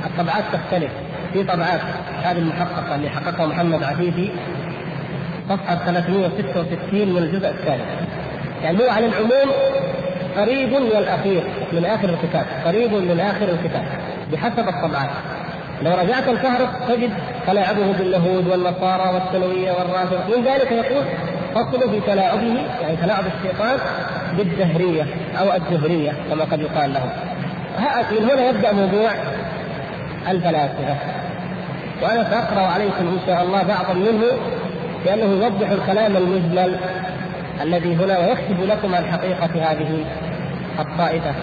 الطبعات 0.06 0.44
تختلف. 0.54 0.92
في 1.34 1.44
طبعات. 1.44 1.82
هذه 2.24 2.38
المحققة 2.38 2.96
اللي 2.96 3.10
حققها 3.10 3.46
محمد 3.46 3.84
عفيفي 3.84 4.30
صفحة 5.50 5.76
366 5.76 7.10
من 7.10 7.18
الجزء 7.18 7.50
الثالث. 7.50 7.86
يعني 8.64 8.78
هو 8.80 8.90
على 8.90 9.06
العموم 9.06 9.54
قريب 10.38 10.70
من 10.70 10.98
الاخير 10.98 11.44
من 11.74 11.86
آخر 11.86 12.10
الكتاب 12.10 12.46
قريب 12.66 12.94
من 12.94 13.20
آخر 13.20 13.50
الكتاب 13.50 13.86
بحسب 14.32 14.68
الطبعات. 14.68 15.10
لو 15.82 15.92
رجعت 15.92 16.28
الفهرس 16.28 16.70
تجد 16.88 17.10
تلاعبه 17.48 17.92
باليهود 18.00 18.48
والنصارى 18.48 19.14
والسلويه 19.14 19.72
والرافضة. 19.72 20.38
من 20.38 20.44
ذلك 20.44 20.72
يقول 20.72 21.04
فصل 21.56 21.90
في 21.90 22.02
تلاعبه 22.08 22.56
يعني 22.82 22.96
تلاعب 23.02 23.24
الشيطان 23.26 23.78
بالدهرية 24.38 25.06
أو 25.40 25.54
الدهريه 25.54 26.12
كما 26.30 26.44
قد 26.44 26.60
يقال 26.60 26.94
لهم 26.94 27.10
من 28.12 28.30
هنا 28.30 28.50
يبدأ 28.50 28.72
موضوع 28.72 29.12
الفلاسفة. 30.30 30.96
وأنا 32.02 32.24
سأقرأ 32.24 32.68
عليكم 32.68 33.08
إن 33.08 33.20
شاء 33.26 33.44
الله 33.44 33.64
بعضا 33.64 33.94
منه 33.94 34.26
لأنه 35.06 35.44
يوضح 35.44 35.70
الكلام 35.70 36.18
المجمل 36.18 36.78
الذي 37.62 37.96
هنا 37.96 38.20
ويكتب 38.20 38.64
لكم 38.64 38.96
عن 38.96 39.06
حقيقة 39.06 39.72
هذه 39.72 40.06
الطائفة 40.80 41.34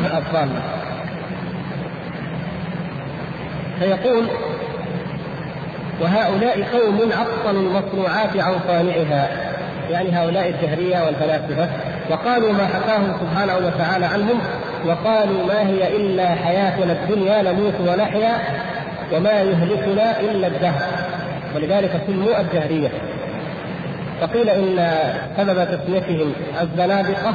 الضالة. 0.00 0.62
فيقول 3.78 4.26
وهؤلاء 6.00 6.62
قوم 6.62 7.10
عطلوا 7.12 7.62
المصنوعات 7.62 8.36
عن 8.36 8.54
صانعها. 8.68 9.28
يعني 9.90 10.10
هؤلاء 10.10 10.48
الدهريه 10.48 11.04
والفلاسفة. 11.06 11.68
وقالوا 12.10 12.52
ما 12.52 12.66
حكاه 12.66 13.02
سبحانه 13.20 13.56
وتعالى 13.56 14.06
عنهم. 14.06 14.40
وقالوا 14.86 15.46
ما 15.46 15.60
هي 15.60 15.96
إلا 15.96 16.34
حياتنا 16.34 16.92
الدنيا 16.92 17.42
نموت 17.42 17.74
ونحيا 17.80 18.38
وما 19.12 19.30
يهلكنا 19.30 20.20
إلا 20.20 20.46
الدهر. 20.46 20.82
ولذلك 21.54 22.00
سموا 22.06 22.40
الدهريه 22.40 22.88
فقيل 24.22 24.48
إن 24.48 24.92
سبب 25.36 25.64
تسميتهم 25.64 26.32
الزنادقة 26.62 27.34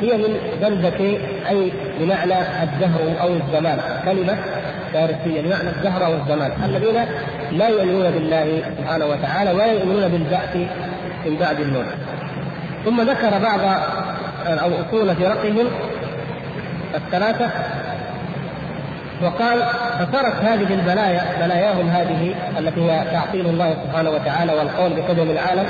هي 0.00 0.16
من 0.16 0.36
زلزة 0.60 1.18
أي 1.50 1.72
بمعنى 2.00 2.34
الدهر 2.62 3.00
أو 3.20 3.28
الزمان 3.28 3.78
كلمة 4.04 4.36
فارسية 4.92 5.42
بمعنى 5.42 5.68
الدهر 5.68 6.06
أو 6.06 6.14
الزمان. 6.14 6.52
الذين 6.64 7.04
لا 7.52 7.68
يؤمنون 7.68 8.10
بالله 8.10 8.62
سبحانه 8.78 9.06
وتعالى 9.06 9.52
ولا 9.52 9.72
يؤمنون 9.72 10.08
بالبعث 10.08 10.56
من 11.26 11.36
بعد 11.40 11.60
الموت 11.60 11.86
ثم 12.84 13.00
ذكر 13.00 13.38
بعض 13.38 13.60
أو 14.46 14.70
أصول 14.88 15.16
فرقهم 15.16 15.66
الثلاثة 16.94 17.50
وقال 19.24 19.62
فترك 19.98 20.34
هذه 20.42 20.74
البلايا 20.74 21.22
بلاياهم 21.40 21.88
هذه 21.88 22.34
التي 22.58 22.80
هي 22.80 23.04
تعطيل 23.12 23.46
الله 23.46 23.76
سبحانه 23.84 24.10
وتعالى 24.10 24.52
والقول 24.52 24.92
بقدم 24.92 25.30
العالم 25.30 25.66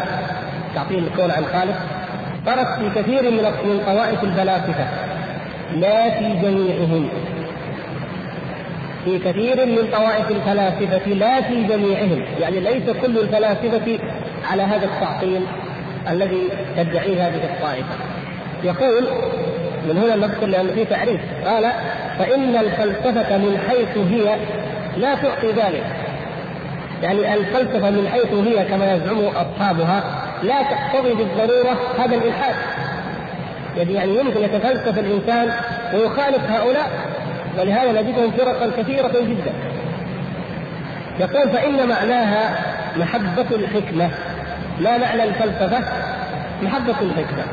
تعطيل 0.75 1.05
الكون 1.05 1.31
عن 1.31 1.45
خالق 1.45 1.77
ترك 2.47 2.67
في 2.79 3.01
كثير 3.01 3.31
من 3.31 3.43
من 3.65 3.81
طوائف 3.87 4.25
الفلاسفة 4.25 4.87
لا 5.75 6.11
في 6.11 6.35
جميعهم. 6.43 7.09
في 9.05 9.19
كثير 9.19 9.67
من 9.67 9.89
طوائف 9.93 10.31
الفلاسفة 10.31 11.11
لا 11.11 11.41
في 11.41 11.65
جميعهم. 11.65 12.25
يعني 12.41 12.61
ليس 12.61 12.91
كل 13.03 13.19
الفلاسفة 13.19 13.99
على 14.51 14.63
هذا 14.63 14.85
التعطيل 14.85 15.41
الذي 16.11 16.43
تدعيه 16.77 17.29
هذه 17.29 17.45
الطائفة. 17.45 17.95
يقول 18.65 19.05
من 19.89 19.99
هنا 19.99 20.17
نذكر 20.27 20.47
لأن 20.47 20.69
في 20.75 20.85
تعريف. 20.85 21.21
قال 21.45 21.73
فإن 22.19 22.57
الفلسفة 22.57 23.37
من 23.37 23.59
حيث 23.69 23.99
هي 23.99 24.37
لا 24.97 25.15
تعطي 25.15 25.53
ذلك. 25.53 25.85
يعني 27.03 27.35
الفلسفة 27.35 27.91
من 27.91 28.09
حيث 28.13 28.33
هي 28.33 28.65
كما 28.65 28.95
يزعم 28.95 29.19
أصحابها 29.19 30.03
لا 30.43 30.63
تقتضي 30.63 31.15
بالضرورة 31.15 31.77
هذا 31.99 32.15
الإلحاد. 32.17 32.55
يعني 33.77 34.19
يمكن 34.19 34.41
يتفلسف 34.41 34.99
الإنسان 34.99 35.51
ويخالف 35.95 36.51
هؤلاء 36.51 36.91
ولهذا 37.59 38.03
نجدهم 38.03 38.31
فرقا 38.31 38.71
كثيرة 38.79 39.09
جدا. 39.09 39.53
يقول 41.21 41.49
فإن 41.51 41.89
معناها 41.89 42.59
محبة 42.97 43.47
الحكمة 43.57 44.11
لا 44.81 44.99
معنى 44.99 45.25
الفلسفة؟ 45.25 45.79
محبة 46.63 46.95
الحكمة. 47.01 47.45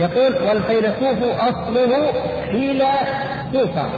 يقول 0.00 0.34
والفيلسوف 0.48 1.22
أصله 1.40 2.12
فيلا 2.50 2.92
سوفا 3.52 3.90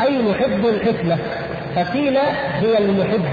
أي 0.00 0.22
محب 0.22 0.66
الحكمة 0.66 1.18
ففيلا 1.76 2.22
هي 2.60 2.78
المحب 2.78 3.24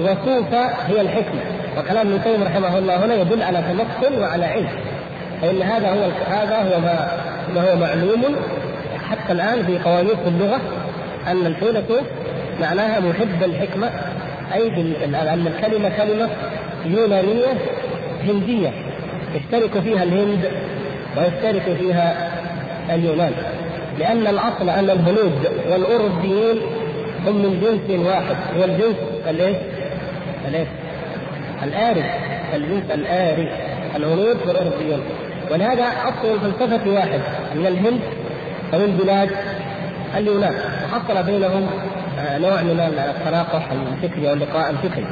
وسوفا 0.00 0.88
هي 0.88 1.00
الحكمة. 1.00 1.40
وكلام 1.78 2.06
ابن 2.06 2.16
القيم 2.16 2.42
رحمه 2.42 2.78
الله 2.78 3.04
هنا 3.04 3.14
يدل 3.14 3.42
على 3.42 3.62
تمكن 3.62 4.20
وعلى 4.20 4.44
علم 4.44 4.68
فإن 5.42 5.62
هذا 5.62 5.88
هو 5.88 6.08
هذا 6.26 6.56
هو 6.56 6.80
ما 6.80 7.08
ما 7.54 7.70
هو 7.72 7.76
معلوم 7.76 8.36
حتى 9.10 9.32
الآن 9.32 9.62
في 9.62 9.78
قوانين 9.78 10.16
اللغة 10.26 10.60
أن 11.26 11.46
الفيلسوف 11.46 12.02
معناها 12.60 13.00
محب 13.00 13.42
الحكمة 13.42 13.90
أي 14.54 14.68
أن 15.04 15.46
الكلمة 15.46 15.88
كلمة 15.96 16.28
يونانية 16.86 17.54
هندية 18.28 18.72
يشترك 19.34 19.78
فيها 19.78 20.02
الهند 20.02 20.50
ويشترك 21.16 21.76
فيها 21.78 22.30
اليونان 22.90 23.32
لأن 23.98 24.26
الأصل 24.26 24.68
أن 24.68 24.90
الهنود 24.90 25.48
والأوروبيين 25.70 26.56
هم 27.26 27.36
من 27.36 27.60
جنس 27.60 28.06
واحد 28.06 28.36
هو 28.56 28.64
الجنس 28.64 28.96
الايش؟ 29.28 29.56
الايش؟ 30.48 30.68
الآري 31.62 32.04
الجنس 32.54 32.90
الآري 32.90 33.52
الهنود 33.96 34.36
والأوروبيون 34.46 35.00
ولهذا 35.50 35.84
أصل 35.84 36.46
الفلسفة 36.46 36.90
واحد 36.90 37.20
من 37.54 37.66
الهند 37.66 38.00
ومن 38.72 38.96
بلاد 39.02 39.30
اليونان 40.16 40.54
وحصل 40.84 41.22
بينهم 41.22 41.66
آه، 42.18 42.38
نوع 42.38 42.62
من 42.62 42.80
التناقح 42.80 43.68
الفكري 43.72 44.28
أو 44.28 44.34
اللقاء 44.34 44.70
الفكري. 44.70 45.06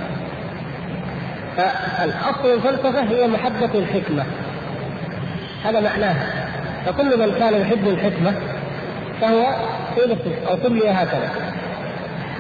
فالأصل 1.56 2.54
الفلسفة 2.54 3.02
هي 3.02 3.26
محبة 3.26 3.70
الحكمة. 3.74 4.24
هذا 5.64 5.80
معناها 5.80 6.26
فكل 6.86 7.18
من 7.18 7.34
كان 7.38 7.60
يحب 7.60 7.88
الحكمة 7.88 8.34
فهو 9.20 9.46
فيلسوف 9.94 10.48
أو 10.48 10.56
سمي 10.68 10.80
هكذا. 10.90 11.30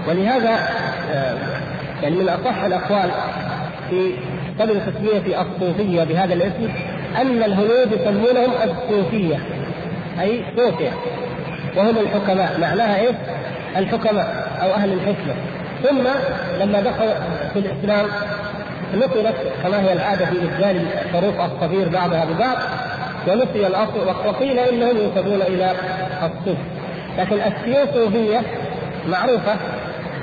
ولهذا 0.08 0.58
آه، 1.12 1.36
يعني 2.02 2.16
من 2.16 2.28
أصح 2.28 2.62
الأقوال 2.64 3.10
في 3.90 4.14
قبل 4.60 4.80
تسمية 4.80 5.40
الصوفية 5.40 6.04
بهذا 6.04 6.34
الاسم 6.34 6.68
أن 7.20 7.42
الهنود 7.42 7.92
يسمونهم 7.92 8.50
الصوفية 8.64 9.38
أي 10.20 10.44
صوفية 10.56 10.90
وهم 11.76 11.96
الحكماء 11.98 12.58
معناها 12.60 12.96
إيه؟ 12.96 13.10
الحكماء 13.76 14.48
أو 14.62 14.74
أهل 14.74 14.92
الحكمة 14.92 15.34
ثم 15.82 16.08
لما 16.60 16.80
دخل 16.80 17.08
في 17.52 17.58
الإسلام 17.58 18.06
نقلت 18.94 19.34
كما 19.62 19.80
هي 19.80 19.92
العادة 19.92 20.26
في 20.26 20.36
ابدال 20.42 20.86
الحروف 21.04 21.40
الصغير 21.40 21.88
بعضها 21.88 22.24
ببعض 22.24 22.56
ونسي 23.28 23.66
الأصل 23.66 24.06
وقيل 24.26 24.58
إنهم 24.58 24.96
ينسبون 24.96 25.42
إلى 25.42 25.70
الصوف 26.22 26.58
لكن 27.18 27.36
الثيوصوفيه 27.36 28.40
معروفة 29.08 29.56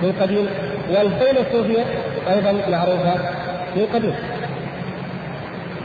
من 0.02 0.14
قديم 0.22 0.50
والفيلسوفيه 0.90 1.84
أيضا 2.30 2.52
معروفة 2.52 3.14
من 3.76 3.86
قديم 3.94 4.16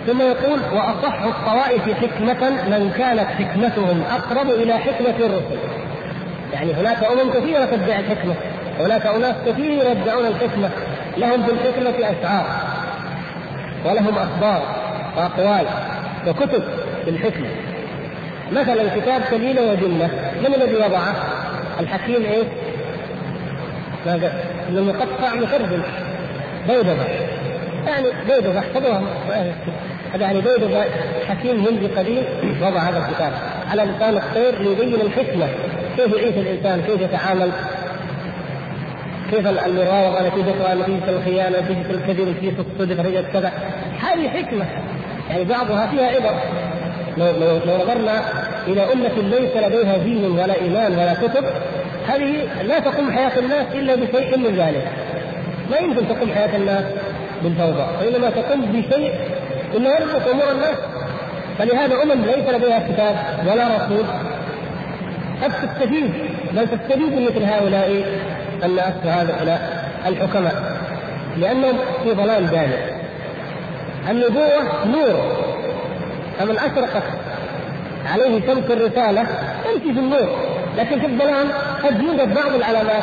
ثم 0.07 0.21
يقول 0.21 0.61
وأصح 0.73 1.23
الطوائف 1.23 1.83
حكمة 1.83 2.51
من 2.51 2.93
كانت 2.99 3.27
حكمتهم 3.29 4.03
أقرب 4.11 4.51
إلى 4.51 4.79
حكمة 4.79 5.17
الرسل. 5.19 5.59
يعني 6.53 6.73
هناك 6.73 7.05
أمم 7.05 7.31
كثيرة 7.31 7.65
تدعي 7.65 8.01
الحكمة 8.01 8.35
هناك 8.81 9.07
أناس 9.07 9.35
كثير 9.47 9.71
يدعون 9.91 10.27
الحكمة. 10.27 10.71
لهم 11.17 11.43
بالحكمه 11.43 12.11
أشعار 12.11 12.47
ولهم 13.85 14.19
أخبار 14.19 14.63
وأقوال 15.17 15.67
وكتب. 16.27 16.63
بالحكمة. 17.07 17.47
مثلا 18.53 18.97
كتاب 18.97 19.23
كليله 19.31 19.73
وجنه 19.73 20.11
من 20.41 20.55
الذي 20.55 20.77
وضعه؟ 20.77 21.15
الحكيم 21.81 22.23
إيه؟ 22.23 22.45
ماذا؟ 24.07 24.33
المقطع 24.69 25.35
مكربل 25.35 25.83
بيضبه 26.69 27.05
يعني 27.87 28.07
بيضبه 28.29 28.59
احفظوها 28.59 29.03
يعني 30.21 30.41
بيضبه 30.41 30.85
حكيم 31.29 31.67
هندي 31.67 31.87
قديم 31.87 32.25
وضع 32.63 32.81
هذا 32.81 32.99
الكتاب. 32.99 33.33
على 33.71 33.83
لسان 33.83 34.17
الطير 34.17 34.63
ليبين 34.63 34.95
الحكمة. 34.95 35.49
كيف 35.97 36.15
يعيش 36.15 36.35
الإنسان؟ 36.35 36.83
كيف 36.87 37.01
يتعامل؟ 37.01 37.51
كيف 39.31 39.47
المراوغة 39.47 40.29
نتيجتها 40.29 40.75
نتيجه 40.75 41.09
الخيانة 41.09 41.59
نتيجه 41.61 41.91
الكذب 41.91 42.29
نتيجه 42.29 42.55
الصدق 42.61 43.01
نتيجه 43.01 43.25
كذا. 43.33 43.53
هذه 44.01 44.29
حكمة. 44.29 44.65
يعني 45.31 45.45
بعضها 45.45 45.87
فيها 45.87 46.07
عبر. 46.07 46.41
لو 47.17 47.61
نظرنا 47.67 48.23
إلى 48.67 48.93
أمة 48.93 49.17
ليس 49.23 49.57
لديها 49.57 49.97
دين 49.97 50.25
ولا 50.25 50.61
إيمان 50.61 50.93
ولا 50.93 51.15
كتب 51.15 51.45
هذه 52.09 52.63
لا 52.63 52.79
تقوم 52.79 53.13
حياة 53.13 53.39
الناس 53.39 53.67
إلا 53.75 53.95
بشيء 53.95 54.39
من 54.39 54.57
ذلك. 54.57 54.89
ما 55.71 55.77
يمكن 55.77 56.09
تقوم 56.09 56.31
حياة 56.35 56.57
الناس 56.57 56.85
بالفوضى 57.43 57.87
وإنما 58.01 58.31
تقوم 58.31 58.61
بشيء 58.61 59.15
إنه 59.77 59.89
يربط 59.89 60.29
أمور 60.31 60.51
الناس. 60.53 60.77
فلهذا 61.59 62.03
أمم 62.03 62.25
ليس 62.25 62.49
لديها 62.49 62.79
كتاب 62.79 63.17
ولا 63.47 63.65
رسول. 63.77 64.05
قد 65.43 65.53
تستفيد 65.63 66.13
بل 66.53 66.69
تستفيد 66.69 67.13
من 67.13 67.25
مثل 67.25 67.43
هؤلاء 67.45 68.05
الناس 68.65 68.95
وهؤلاء 69.05 69.91
الحكماء 70.07 70.55
لأنهم 71.39 71.79
في 72.05 72.13
ضلال 72.13 72.45
بالغ 72.45 72.77
النبوة 74.11 74.87
نور. 74.87 75.44
فمن 76.39 76.59
أشرقت 76.59 77.03
عليه 78.13 78.41
شمس 78.47 78.71
الرسالة 78.71 79.27
يمشي 79.73 79.93
في 79.93 80.01
النور. 80.01 80.39
لكن 80.79 81.01
في 81.01 81.07
الظلام 81.07 81.49
قد 81.85 82.01
يوجد 82.03 82.35
بعض 82.35 82.55
العلامات. 82.55 83.03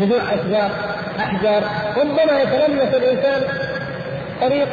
جذوع 0.00 0.20
أشجار 0.34 0.70
أحجار. 1.18 1.62
ربما 1.96 2.42
يتلمس 2.42 2.94
الإنسان 2.94 3.42
طريق 4.40 4.68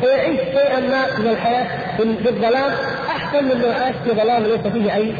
فيعيش 0.00 0.40
شيئا 0.40 0.80
ما 0.80 1.18
من 1.18 1.26
الحياة 1.26 1.66
في 1.96 2.28
الظلام 2.28 2.70
أحسن 3.08 3.44
من 3.44 3.60
لو 3.62 3.70
عاش 3.70 3.94
في 4.04 4.10
ظلام 4.10 4.42
ليس 4.42 4.72
فيه 4.72 4.94
أي 4.94 5.14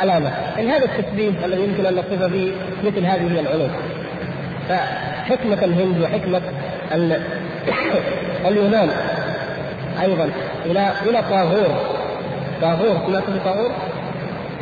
علامة. 0.00 0.30
يعني 0.56 0.70
هذا 0.70 0.84
التشبيه 0.84 1.30
الذي 1.44 1.62
يمكن 1.62 1.86
أن 1.86 1.94
نصف 1.94 2.22
به 2.22 2.52
مثل 2.84 3.04
هذه 3.04 3.40
العلوم. 3.40 3.70
فحكمة 4.68 5.64
الهند 5.64 6.00
وحكمة 6.00 6.42
اليونان 8.48 8.90
أيضا. 10.02 10.30
إلى 10.66 10.92
إلى 11.06 11.22
طاغور 11.30 11.68
طاغور 12.62 12.96
سمعت 13.06 13.22
طاغور؟ 13.44 13.70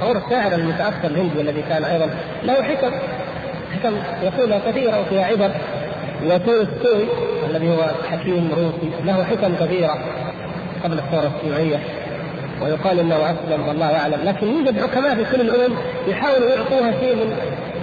طاغور 0.01 0.17
الشاعر 0.17 0.53
المتأثر 0.53 1.05
الهندي 1.05 1.41
الذي 1.41 1.63
كان 1.63 1.85
أيضا. 1.85 2.11
له 2.43 2.63
حكم. 2.63 2.91
حكم 3.75 3.97
يقولها 4.23 4.61
كثيرة 4.71 5.01
وفيها 5.01 5.25
عبر 5.25 5.51
وتولستوي 6.25 7.05
الذي 7.51 7.69
هو 7.69 7.83
حكيم 8.11 8.51
روسي. 8.57 8.91
له 9.05 9.25
حكم 9.25 9.55
كثيرة 9.55 9.99
قبل 10.85 10.99
الثورة 10.99 11.31
الشيوعية. 11.37 11.79
ويقال 12.63 12.99
إنه 12.99 13.17
أسلم 13.17 13.69
والله 13.69 13.97
أعلم. 13.97 14.19
لكن 14.25 14.47
يوجد 14.47 14.81
حكماء 14.81 15.15
في 15.15 15.25
كل 15.33 15.41
الأمم 15.41 15.75
يحاولوا 16.09 16.51
يعطوها 16.51 16.93
شيء 17.01 17.15
من 17.15 17.37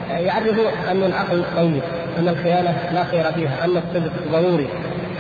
يعرفوا 0.10 0.92
أن 0.92 1.04
العقل 1.04 1.44
طيب 1.56 1.82
أن 2.20 2.28
الخيانة 2.28 2.76
لا 2.94 3.04
خير 3.04 3.24
فيها 3.24 3.66
أن 3.66 3.78
الصدق 3.78 4.12
ضروري. 4.32 4.68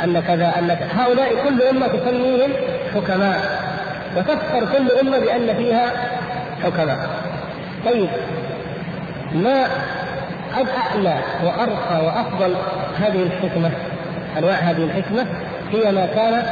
أن 0.03 0.19
كذا 0.19 0.53
أن 0.59 0.77
هؤلاء 0.99 1.29
كل 1.43 1.61
أمة 1.61 1.87
تسميهم 1.87 2.51
حكماء. 2.95 3.59
وتفخر 4.17 4.65
كل 4.77 4.91
أمة 5.01 5.19
بأن 5.19 5.55
فيها 5.55 5.91
حكماء. 6.63 7.09
طيب. 7.85 8.09
ما 9.33 9.65
اعلى 10.57 11.17
وارقى 11.43 12.05
وأفضل 12.05 12.55
هذه 12.99 13.23
الحكمة؟ 13.23 13.71
أنواع 14.37 14.53
هذه 14.53 14.83
الحكمة 14.83 15.25
هي 15.71 15.91
ما 15.91 16.05
كان 16.05 16.43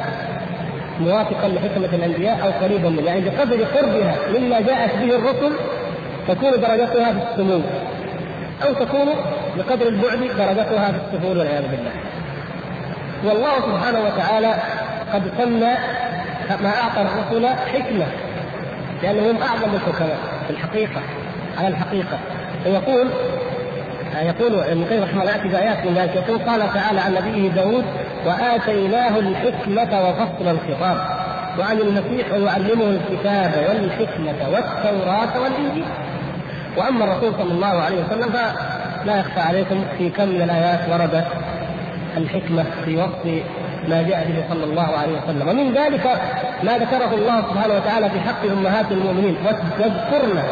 موافقا 0.99 1.47
لحكمة 1.47 1.85
الأنبياء 1.93 2.39
أو 2.43 2.65
قريبا 2.65 2.89
منه 2.89 3.01
يعني 3.01 3.21
بقدر 3.21 3.63
قربها 3.63 4.15
مما 4.37 4.61
جاءت 4.61 4.95
به 4.95 5.15
الرسل 5.15 5.51
تكون 6.27 6.51
درجتها 6.51 7.13
في 7.13 7.19
السمو. 7.31 7.61
أو 8.67 8.73
تكون 8.73 9.07
بقدر 9.57 9.87
البعد 9.87 10.19
درجتها 10.19 10.91
في 10.91 10.97
السفول 10.97 11.37
والعياذ 11.37 11.63
بالله. 11.63 11.91
والله 13.23 13.55
سبحانه 13.55 13.99
وتعالى 13.99 14.53
قد 15.13 15.31
سمى 15.37 15.75
ما 16.63 16.69
أعطى 16.69 17.01
الرسل 17.01 17.47
حكمة 17.47 18.05
لأنهم 19.03 19.37
أعظم 19.41 19.75
الحكماء 19.75 20.17
في 20.47 20.53
الحقيقة 20.53 21.01
على 21.57 21.67
الحقيقة. 21.67 22.19
فيقول 22.63 23.07
يقول 24.21 24.59
ابن 24.59 24.81
القيم 24.81 25.03
رحمه 25.03 25.21
الله 25.21 25.31
يأتي 25.31 25.47
بآيات 25.47 25.85
من 25.85 25.93
ذلك. 25.93 26.15
يقول 26.15 26.39
قال 26.39 26.73
تعالى 26.73 26.99
عن 26.99 27.13
نبيه 27.13 27.49
داود 27.49 27.85
وآتيناه 28.25 29.19
الحكمة 29.19 30.09
وفصل 30.09 30.47
الخطاب 30.47 30.97
وعن 31.59 31.77
المسيح 31.77 32.31
ويعلمه 32.31 32.83
الكتاب 32.83 33.51
والحكمة 33.69 34.49
والتوراة 34.53 35.41
والإنجيل. 35.43 35.85
وأما 36.77 37.05
الرسول 37.05 37.33
صلى 37.33 37.51
الله 37.51 37.81
عليه 37.81 37.97
وسلم 38.03 38.31
فلا 38.31 39.19
يخفى 39.19 39.39
عليكم 39.39 39.85
في 39.97 40.09
كم 40.09 40.29
من 40.29 40.41
الآيات 40.41 40.89
وردت 40.89 41.27
الحكمة 42.17 42.65
في 42.85 42.97
وصف 42.97 43.25
ما 43.89 44.01
جاء 44.01 44.27
به 44.27 44.53
صلى 44.53 44.63
الله 44.63 44.89
عليه 44.97 45.17
وسلم. 45.17 45.47
ومن 45.49 45.73
ذلك 45.73 46.21
ما 46.63 46.77
ذكره 46.77 47.13
الله 47.13 47.41
سبحانه 47.41 47.73
وتعالى 47.73 48.09
في 48.09 48.19
حق 48.19 48.45
أمهات 48.45 48.91
المؤمنين. 48.91 49.35
واذكرن 49.79 50.43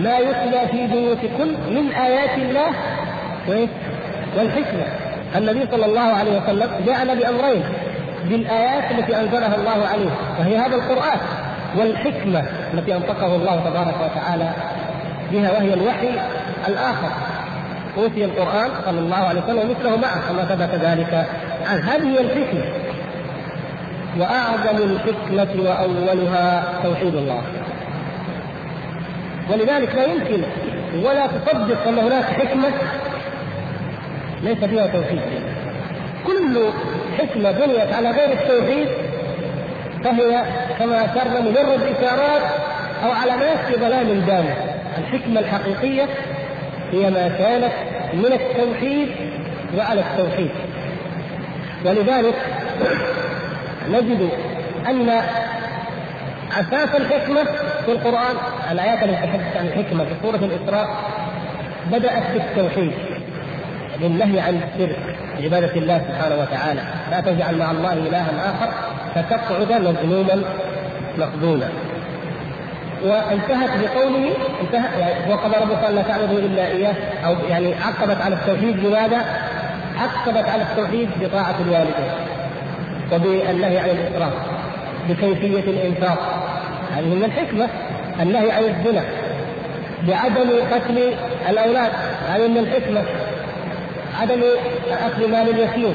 ما 0.00 0.18
يتلى 0.18 0.68
في 0.70 0.86
بيوتكن 0.86 1.48
من 1.70 1.92
آيات 1.92 2.38
الله 2.38 2.70
والحكمة. 4.36 4.86
النبي 5.36 5.66
صلى 5.70 5.86
الله 5.86 6.00
عليه 6.00 6.40
وسلم 6.42 6.70
جاءنا 6.86 7.14
بأمرين 7.14 7.62
بالآيات 8.24 8.90
التي 8.90 9.20
أنزلها 9.20 9.54
الله 9.54 9.86
عليه 9.92 10.10
وهي 10.38 10.58
هذا 10.58 10.74
القرآن 10.76 11.18
والحكمة 11.78 12.42
التي 12.74 12.94
أنطقه 12.96 13.36
الله 13.36 13.56
تبارك 13.70 13.94
وتعالى 14.04 14.50
بها 15.32 15.52
وهي 15.52 15.74
الوحي 15.74 16.10
الآخر. 16.68 17.10
أوتي 17.96 18.24
القرآن 18.24 18.70
صلى 18.84 18.98
الله 18.98 19.16
عليه 19.16 19.40
وسلم 19.40 19.58
ومثله 19.58 19.96
معه 19.96 20.28
كما 20.28 20.44
ثبت 20.44 20.80
ذلك. 20.82 21.26
عنه 21.66 21.82
هذه 21.82 22.20
الحكمه 22.20 22.64
وأعظم 24.18 24.76
الحكمه 24.76 25.62
وأولها 25.64 26.64
توحيد 26.82 27.14
الله. 27.14 27.42
ولذلك 29.52 29.94
لا 29.94 30.04
يمكن 30.04 30.42
ولا 31.04 31.26
تصدق 31.26 31.88
أن 31.88 31.98
هناك 31.98 32.24
حكمة 32.24 32.70
ليس 34.42 34.64
فيها 34.64 34.86
توحيد. 34.86 35.20
كل 36.26 36.70
حكمة 37.18 37.50
بنيت 37.50 37.92
على 37.92 38.10
غير 38.10 38.32
التوحيد 38.32 38.88
فهي 40.04 40.44
كما 40.78 41.04
اشرنا 41.04 41.40
مجرد 41.40 41.82
اشارات 41.82 42.42
أو 43.04 43.10
علامات 43.10 43.58
في 43.58 43.74
ظلام 43.74 44.20
دامه 44.20 44.54
الحكمة 44.98 45.40
الحقيقية 45.40 46.08
هي 46.92 47.10
ما 47.10 47.28
كانت 47.28 47.72
من 48.14 48.32
التوحيد 48.32 49.08
وعلى 49.76 50.00
التوحيد. 50.00 50.50
ولذلك 51.84 52.34
نجد 53.90 54.28
أن 54.88 55.10
أساس 56.52 56.94
الحكمة 56.94 57.44
في 57.86 57.92
القرآن 57.92 58.36
الآيات 58.72 59.02
التي 59.02 59.16
تتحدث 59.16 59.56
عن 59.56 59.66
الحكمة 59.66 60.04
في 60.04 60.10
سورة 60.22 60.36
الإسراء 60.36 60.88
بدأت 61.92 62.22
بالتوحيد 62.32 62.92
للنهي 64.00 64.40
عن 64.40 64.60
الشرك 64.62 64.98
عباده 65.42 65.74
الله 65.74 65.98
سبحانه 65.98 66.36
وتعالى. 66.40 66.80
لا 67.10 67.20
تجعل 67.20 67.58
مع 67.58 67.70
الله 67.70 67.92
إلها 67.92 68.30
آخر 68.50 68.72
فتقعد 69.14 69.72
مذموما 69.82 70.42
مخذولا. 71.18 71.68
وانتهت 73.04 73.70
بقوله 73.80 74.30
انتهى 74.60 75.00
يعني 75.00 75.32
وقضى 75.32 75.56
ربك 75.56 75.90
ألا 75.90 76.02
تعبدوا 76.02 76.38
إلا 76.38 76.66
إياه 76.66 76.94
أو 77.26 77.36
يعني 77.48 77.74
عقبت 77.74 78.20
على 78.20 78.34
التوحيد 78.34 78.76
لماذا؟ 78.76 79.24
عقبت 79.98 80.48
على 80.48 80.62
التوحيد 80.62 81.08
بطاعة 81.20 81.54
الوالدين 81.60 82.10
وبالنهي 83.12 83.78
عن 83.78 83.88
الإسراف 83.88 84.32
بكيفية 85.08 85.70
الإنفاق. 85.70 86.18
هذه 86.96 87.14
من 87.14 87.24
الحكمة 87.24 87.68
النهي 88.20 88.50
عن 88.50 88.62
الزنا 88.62 89.04
بعدم 90.08 90.50
قتل 90.72 91.14
الأولاد 91.48 91.92
هذه 92.28 92.48
من 92.48 92.58
الحكمة. 92.58 93.02
عدم 94.20 94.42
أكل 95.06 95.30
مال 95.30 95.50
اليتيم 95.50 95.94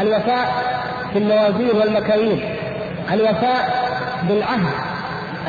الوفاء 0.00 0.52
بالموازين 1.14 1.70
والمكاييل 1.76 2.40
الوفاء 3.12 3.90
بالعهد. 4.28 4.89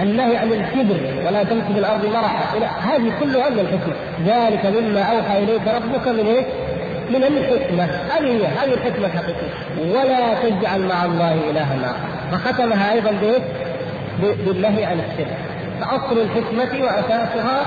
النهي 0.01 0.37
عن 0.37 0.53
الكبر 0.53 1.27
ولا 1.27 1.43
في 1.43 1.79
الأرض 1.79 2.05
مرحا. 2.05 2.57
هذه 2.81 3.11
كلها 3.19 3.49
من 3.49 3.59
الحكمة. 3.59 3.93
ذلك 4.25 4.65
مما 4.65 5.01
أوحى 5.01 5.43
إليك 5.43 5.67
ربك 5.67 6.07
من 6.07 6.25
إيه؟ 6.25 6.45
من 7.09 7.23
الحكمة. 7.23 7.83
هذه 7.83 8.25
هي 8.25 8.47
هذه 8.47 8.73
الحكمة 8.73 9.05
الحقيقية. 9.05 9.51
ولا 9.79 10.33
تجعل 10.43 10.81
مع 10.81 11.05
الله 11.05 11.33
إلها 11.33 11.75
آخر. 11.75 12.37
فختمها 12.37 12.93
أيضا 12.93 13.11
بايه؟ 13.11 13.41
بالنهي 14.45 14.85
عن 14.85 14.99
الشرك. 14.99 15.37
فأصل 15.81 16.21
الحكمة 16.21 16.85
وأساسها 16.85 17.61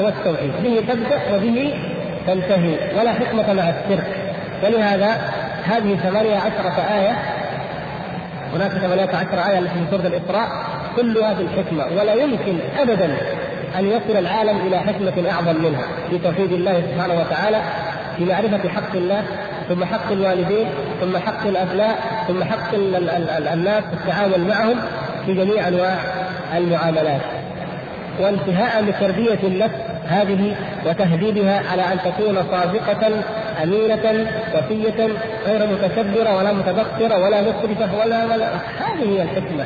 هو 0.00 0.08
التوحيد. 0.08 0.50
به 0.62 0.92
تبدأ 0.92 1.36
وبه 1.36 1.74
تنتهي. 2.26 2.98
ولا 2.98 3.12
حكمة 3.12 3.52
مع 3.52 3.62
الشرك. 3.62 4.06
ولهذا 4.64 5.10
هذه 5.64 5.96
ثمانية 5.96 6.36
عشرة 6.36 6.82
آية. 6.94 7.18
هناك 8.54 8.70
ثمانية 8.70 9.08
عشر 9.08 9.50
آية 9.50 9.58
التي 9.58 9.74
في 9.74 9.90
سورة 9.90 10.06
الإسراء 10.06 10.48
كلها 11.00 11.34
في 11.34 11.42
الحكمة 11.42 11.84
ولا 12.00 12.14
يمكن 12.14 12.58
أبدا 12.78 13.16
أن 13.78 13.86
يصل 13.86 14.18
العالم 14.18 14.66
إلى 14.66 14.78
حكمة 14.78 15.30
أعظم 15.30 15.62
منها 15.64 15.82
في 16.10 16.18
توحيد 16.18 16.52
الله 16.52 16.82
سبحانه 16.92 17.20
وتعالى 17.20 17.60
في 18.16 18.24
معرفة 18.24 18.68
حق 18.68 18.94
الله 18.94 19.22
ثم 19.68 19.84
حق 19.84 20.12
الوالدين 20.12 20.66
ثم 21.00 21.18
حق 21.18 21.46
الأبناء 21.46 21.98
ثم 22.28 22.44
حق 22.44 22.74
الناس 23.52 23.84
في 23.84 23.92
التعامل 23.92 24.48
معهم 24.48 24.76
في 25.26 25.34
جميع 25.34 25.68
أنواع 25.68 25.94
المعاملات. 26.56 27.20
وانتهاء 28.20 28.84
بتربية 28.84 29.38
النفس 29.48 29.74
هذه 30.08 30.54
وتهذيبها 30.86 31.62
على 31.72 31.82
أن 31.82 31.98
تكون 31.98 32.42
صادقة 32.50 33.08
أمينة 33.62 34.26
وفية 34.54 35.08
غير 35.46 35.66
متكبرة 35.66 36.36
ولا 36.36 36.52
متبخترة 36.52 37.18
ولا 37.18 37.40
مسرفة 37.40 37.98
ولا 37.98 38.24
ولا 38.24 38.46
هذه 38.78 39.08
هي 39.08 39.22
الحكمة. 39.22 39.64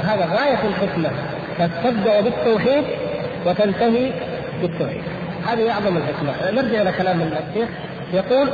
وهذا 0.00 0.26
غاية 0.26 0.58
الحكمة 0.68 1.10
تبدأ 1.84 2.20
بالتوحيد 2.20 2.84
وتنتهي 3.46 4.12
بالتوحيد. 4.62 5.02
هذه 5.46 5.70
أعظم 5.70 5.96
الحكمة. 5.96 6.50
نرجع 6.50 6.82
إلى 6.82 6.92
كلام 6.92 7.20
الشيخ 7.20 7.68
يقول 8.12 8.48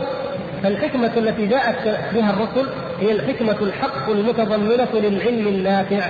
فالحكمة 0.63 1.11
التي 1.17 1.47
جاءت 1.47 1.99
بها 2.15 2.31
الرسل 2.31 2.69
هي 3.01 3.13
الحكمة 3.13 3.57
الحق 3.61 4.11
المتضمنة 4.11 4.89
للعلم 4.95 5.49
النافع 5.49 6.07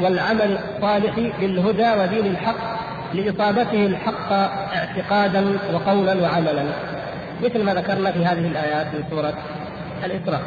والعمل 0.00 0.58
الصالح 0.58 1.18
للهدى 1.40 1.92
ودين 2.00 2.26
الحق 2.26 2.80
لإصابته 3.14 3.86
الحق 3.86 4.32
اعتقادا 4.32 5.58
وقولا 5.74 6.14
وعملا. 6.22 6.62
مثل 7.44 7.62
ما 7.62 7.74
ذكرنا 7.74 8.12
في 8.12 8.24
هذه 8.24 8.46
الآيات 8.46 8.86
من 8.86 9.04
سورة 9.10 9.34
الإسراء. 10.04 10.42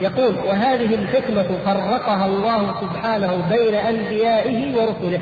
يقول 0.00 0.34
وهذه 0.46 0.94
الحكمة 0.94 1.46
فرقها 1.64 2.26
الله 2.26 2.74
سبحانه 2.80 3.42
بين 3.50 3.74
أنبيائه 3.74 4.76
ورسله. 4.76 5.20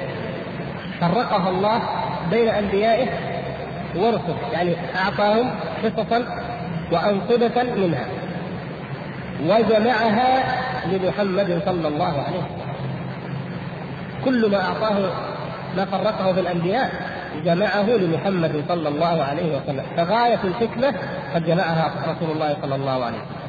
فرقها 1.00 1.50
الله 1.50 1.82
بين 2.30 2.48
أنبيائه 2.48 3.08
ورسله. 3.96 4.36
يعني 4.52 4.76
أعطاهم 4.96 5.50
قصصا 5.84 6.24
وأنقذة 6.92 7.62
منها. 7.62 8.06
وجمعها 9.46 10.44
لمحمد 10.86 11.62
صلى 11.66 11.88
الله 11.88 12.04
عليه 12.26 12.38
وسلم. 12.38 12.66
كل 14.24 14.50
ما 14.50 14.56
أعطاه 14.56 15.10
ما 15.76 15.84
فرقه 15.84 16.32
في 16.32 16.40
الأنبياء 16.40 16.90
جمعه 17.44 17.82
لمحمد 17.82 18.64
صلى 18.68 18.88
الله 18.88 19.22
عليه 19.22 19.56
وسلم. 19.56 19.84
فغاية 19.96 20.38
الحكمة 20.44 20.94
قد 21.34 21.46
جمعها 21.46 21.90
رسول 22.08 22.30
الله 22.34 22.56
صلى 22.62 22.74
الله 22.74 23.04
عليه 23.04 23.16
وسلم. 23.16 23.45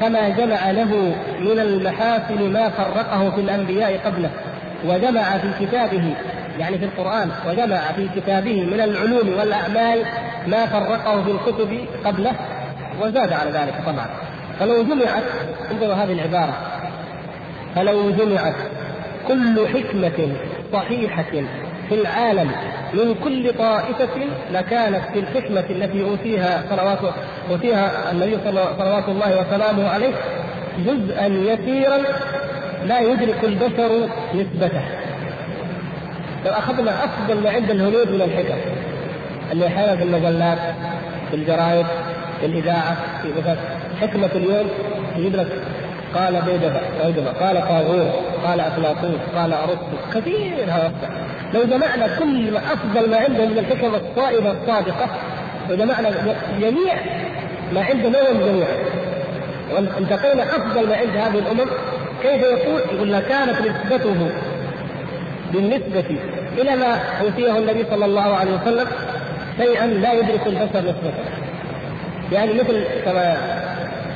كما 0.00 0.28
جمع 0.28 0.70
له 0.70 1.14
من 1.40 1.58
المحاسن 1.58 2.52
ما 2.52 2.68
فرقه 2.68 3.30
في 3.30 3.40
الأنبياء 3.40 4.00
قبله 4.06 4.30
وجمع 4.86 5.38
في 5.38 5.66
كتابه 5.66 6.14
يعني 6.58 6.78
في 6.78 6.84
القرآن 6.84 7.30
وجمع 7.48 7.92
في 7.96 8.08
كتابه 8.16 8.62
من 8.62 8.80
العلوم 8.80 9.38
والأعمال 9.38 10.02
ما 10.46 10.66
فرقه 10.66 11.22
في 11.24 11.30
الكتب 11.30 11.78
قبله 12.04 12.32
وزاد 13.00 13.32
على 13.32 13.50
ذلك 13.50 13.74
طبعا. 13.86 14.06
فلو 14.60 14.82
جمعت 14.82 15.22
انظروا 15.70 15.94
هذه 15.94 16.12
العبارة 16.12 16.54
فلو 17.74 18.10
جمعت 18.10 18.54
كل 19.28 19.68
حكمة 19.68 20.32
صحيحة 20.72 21.44
في 21.88 21.94
العالم 21.94 22.50
من 22.94 23.14
كل 23.24 23.54
طائفة 23.58 24.08
لكانت 24.52 25.02
في 25.12 25.18
الحكمة 25.18 25.64
التي 25.70 26.02
أوتيها 26.02 26.64
صلوات 26.70 27.14
أوتيها 27.50 28.10
النبي 28.12 28.38
صلوات 28.78 29.08
الله 29.08 29.40
وسلامه 29.40 29.88
عليه 29.88 30.12
جزءا 30.78 31.26
يسيرا 31.26 31.98
لا 32.86 33.00
يدرك 33.00 33.44
البشر 33.44 34.08
نسبته. 34.34 34.82
لو 36.46 36.52
أخذنا 36.52 37.04
أفضل 37.04 37.40
ما 37.40 37.50
عند 37.50 37.70
الهنود 37.70 38.08
من 38.08 38.22
الحكم 38.22 38.58
اللي 39.52 39.66
أحيانا 39.66 39.96
في 39.96 40.02
المجلات 40.02 40.58
في 41.30 41.36
الجرائد 41.36 41.86
في 42.40 42.46
الإذاعة 42.46 42.96
في 43.22 43.28
مثلا 43.38 43.56
حكمة 44.00 44.30
اليوم 44.34 44.68
يجيب 45.16 45.36
لك 45.36 45.46
قال 46.14 46.42
بيدفع 46.42 46.80
قال 47.40 47.68
طاغور 47.68 48.10
قال 48.46 48.60
أفلاطون 48.60 49.18
قال 49.36 49.52
أرسطو 49.52 49.96
كثير 50.14 50.64
هذا. 50.68 50.92
لو 51.54 51.64
جمعنا 51.64 52.18
كل 52.18 52.56
أفضل 52.56 53.10
ما 53.10 53.16
عندهم 53.16 53.50
من 53.50 53.58
الحكم 53.58 53.94
الصائبة 53.94 54.50
الصادقة 54.50 55.08
وجمعنا 55.70 56.10
جميع 56.60 56.94
ما 57.72 57.84
عند 57.84 58.06
الامم 58.06 58.40
جميعا 58.40 58.76
وانتقينا 59.72 60.42
أفضل 60.42 60.88
ما 60.88 60.96
عند 60.96 61.16
هذه 61.16 61.38
الأمم 61.38 61.70
كيف 62.22 62.42
يقول؟ 62.42 62.80
يقول 62.92 63.12
لكانت 63.12 63.56
نسبته 63.60 64.30
بالنسبة 65.52 66.18
إلى 66.58 66.76
ما 66.76 66.98
أوتيه 67.20 67.58
النبي 67.58 67.84
صلى 67.90 68.04
الله 68.04 68.36
عليه 68.36 68.52
وسلم 68.52 68.86
شيئا 69.58 69.86
لا 69.86 70.12
يدرك 70.12 70.46
البشر 70.46 70.80
نسبته 70.80 71.24
يعني 72.32 72.52
مثل 72.52 72.84
كما 73.04 73.36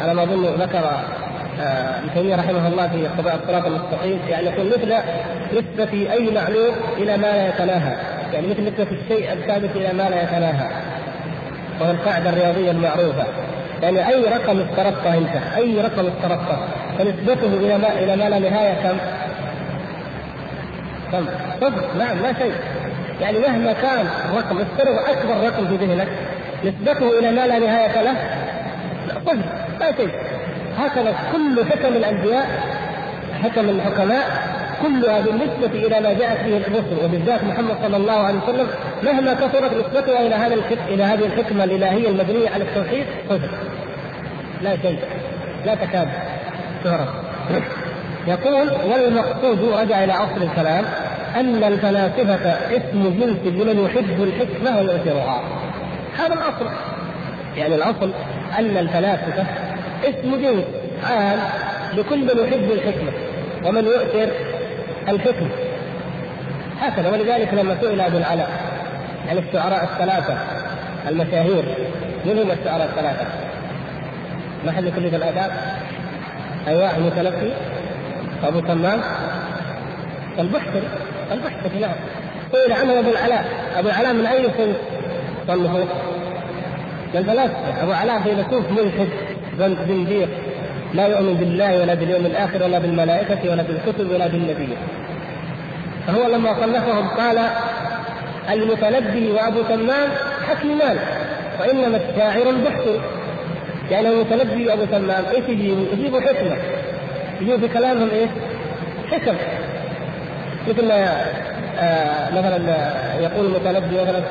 على 0.00 0.14
ما 0.14 0.22
أظن 0.22 0.44
ذكر 0.44 0.90
ابن 1.60 2.14
تيمية 2.14 2.36
رحمه 2.36 2.68
الله 2.68 2.88
في 2.88 3.06
قضاء 3.06 3.36
الصراط 3.36 3.66
المستقيم 3.66 4.18
يعني 4.28 4.46
يقول 4.46 4.66
مثل 4.66 4.94
نسبة 5.52 6.12
أي 6.12 6.30
معلوم 6.30 6.74
إلى 6.96 7.16
ما 7.16 7.26
لا 7.26 7.48
يتناهى 7.48 7.96
يعني 8.32 8.46
مثل 8.46 8.62
نسبة 8.62 8.86
الشيء 9.02 9.32
الثابت 9.32 9.76
إلى 9.76 9.92
ما 9.92 10.02
لا 10.02 10.22
يتناهى 10.22 10.68
وهي 11.80 11.90
القاعدة 11.90 12.30
الرياضية 12.30 12.70
المعروفة. 12.70 13.24
يعني 13.82 14.08
أي 14.08 14.24
رقم 14.24 14.60
افترضته 14.60 15.14
أنت؟ 15.14 15.56
أي 15.56 15.80
رقم 15.80 16.06
افترضته؟ 16.06 16.58
فنسبته 16.98 17.46
إلى 17.46 17.78
ما 17.78 17.92
إلى 17.92 18.16
ما 18.16 18.28
لا 18.28 18.38
نهاية 18.38 18.74
كم؟ 18.74 18.96
كم؟ 21.12 21.26
صفر. 21.60 21.98
نعم 21.98 22.18
لا 22.22 22.32
شيء. 22.32 22.52
يعني 23.20 23.38
مهما 23.38 23.72
كان 23.72 24.06
الرقم 24.30 24.58
افترض 24.60 24.96
أكبر 25.08 25.46
رقم 25.46 25.66
في 25.66 25.86
ذهنك 25.86 26.08
نسبته 26.64 27.18
إلى 27.18 27.30
ما 27.30 27.46
لا 27.46 27.58
نهاية 27.58 28.02
له؟ 28.02 28.14
صفر. 29.26 29.38
لا 29.80 29.96
شيء. 29.96 30.10
هكذا 30.78 31.14
كل 31.32 31.64
حكم 31.64 31.96
الأنبياء 31.96 32.46
حكم 33.42 33.68
الحكماء 33.68 34.48
كلها 34.82 35.20
بالنسبة 35.20 35.86
إلى 35.86 36.00
ما 36.00 36.12
جاءت 36.12 36.44
به 36.44 36.56
الرسل. 36.56 37.04
وبالذات 37.04 37.44
محمد 37.44 37.76
صلى 37.82 37.96
الله 37.96 38.12
عليه 38.12 38.38
وسلم 38.38 38.66
مهما 39.02 39.34
كثرت 39.34 39.72
نسبتها 39.72 40.20
إلى 40.26 40.34
هذا 40.34 40.54
إلى 40.88 41.02
هذه 41.02 41.26
الحكمة 41.26 41.64
الإلهية 41.64 42.08
المبنية 42.08 42.50
على 42.50 42.64
التوحيد 42.64 43.06
صفر 43.28 43.48
لا 44.62 44.76
شيء 44.76 44.98
لا 45.66 45.74
تكاد 45.74 46.08
تعرف. 46.84 47.08
يقول 48.26 48.68
والمقصود 48.90 49.72
رجع 49.72 50.04
إلى 50.04 50.12
أصل 50.12 50.42
الكلام 50.42 50.84
أن 51.36 51.64
الفلاسفة 51.64 52.50
اسم 52.50 53.18
جنس 53.20 53.54
لمن 53.54 53.84
يحب 53.84 54.22
الحكمة 54.22 54.78
ويؤثرها 54.78 55.42
هذا 56.18 56.34
الأصل. 56.34 56.66
يعني 57.56 57.74
الأصل 57.74 58.12
أن 58.58 58.76
الفلاسفة 58.76 59.44
اسم 60.04 60.36
جنس 60.36 60.64
عام 61.04 61.38
لكل 61.94 62.18
من 62.18 62.44
يحب 62.44 62.70
الحكمة 62.72 63.12
ومن 63.64 63.84
يؤثر 63.84 64.28
الحكمة 65.08 65.48
هكذا 66.80 67.10
ولذلك 67.10 67.54
لما 67.54 67.76
سئل 67.80 68.00
أبو 68.00 68.16
العلاء 68.16 68.50
عن 69.28 69.38
الشعراء 69.38 69.84
الثلاثة 69.84 70.36
المشاهير 71.08 71.64
من 72.24 72.38
هم 72.38 72.50
الشعراء 72.50 72.86
الثلاثة؟ 72.86 73.26
محل 74.66 74.92
كلية 74.96 75.16
الآداب 75.16 75.50
أيوة 76.68 76.96
المتلقي 76.96 77.50
أبو 78.44 78.60
تمام 78.60 79.00
البحثري 80.38 80.88
البحثري 81.32 81.80
نعم 81.80 81.94
سئل 82.52 82.72
عنه 82.72 82.98
أبو 82.98 83.10
العلاء 83.10 83.44
أبو 83.76 83.88
العلاء 83.88 84.12
من 84.12 84.26
أي 84.26 84.42
سن 84.42 84.72
صنفه؟ 85.48 85.84
من 87.14 87.20
الفلاسفة 87.20 87.82
أبو 87.82 87.90
العلاء 87.90 88.20
فيلسوف 88.20 88.70
ملحد 88.70 89.08
زنديق. 89.58 90.28
لا 90.94 91.06
يؤمن 91.06 91.34
بالله 91.34 91.80
ولا 91.80 91.94
باليوم 91.94 92.26
الآخر 92.26 92.62
ولا 92.62 92.78
بالملائكة 92.78 93.50
ولا 93.50 93.62
بالكتب 93.62 94.10
ولا 94.10 94.26
بالنبي. 94.26 94.68
فهو 96.06 96.28
لما 96.28 96.54
صنفهم 96.54 97.08
قال 97.08 97.38
المتنبي 98.52 99.30
وأبو 99.30 99.62
تمام 99.62 100.08
حكيمان 100.48 100.96
وإنما 101.60 101.96
الشاعر 101.96 102.50
البحث. 102.50 102.88
يعني 103.90 104.08
المتنبي 104.08 104.68
وأبو 104.68 104.84
تمام 104.84 105.24
إيش 105.34 105.44
يجيبوا؟ 105.48 105.84
يجيبوا 105.92 106.20
حكمة. 106.20 106.56
يجيبوا 107.40 107.68
في 107.68 107.74
كلامهم 107.74 108.08
إيش؟ 108.10 108.30
حكم. 109.10 109.34
مثل 110.68 110.88
ما 110.88 111.24
آه 111.80 112.30
مثلا 112.30 112.58
يقول 113.20 113.46
المتنبي 113.46 114.02
مثلا 114.02 114.22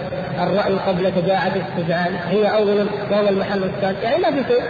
الرأي 0.43 0.73
قبل 0.87 1.11
شجاعة 1.15 1.51
الشجعان 1.55 2.13
هي 2.29 2.55
أول 2.55 2.87
وهو 3.11 3.29
المحل 3.29 3.63
الثاني 3.63 3.97
يعني 4.03 4.17
ما 4.17 4.31
في 4.31 4.53
شيء. 4.53 4.61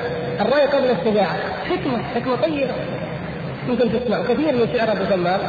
الرأي 0.41 0.65
قبل 0.65 0.91
الشجاعة 0.91 1.35
حكمة 1.69 2.03
حكمة 2.15 2.35
طيبة. 2.35 2.73
يمكن 3.67 3.89
تسمع. 3.99 4.21
كثير 4.21 4.53
من 4.53 4.69
شعر 4.77 4.91
أبو 4.91 5.03
تمام 5.03 5.39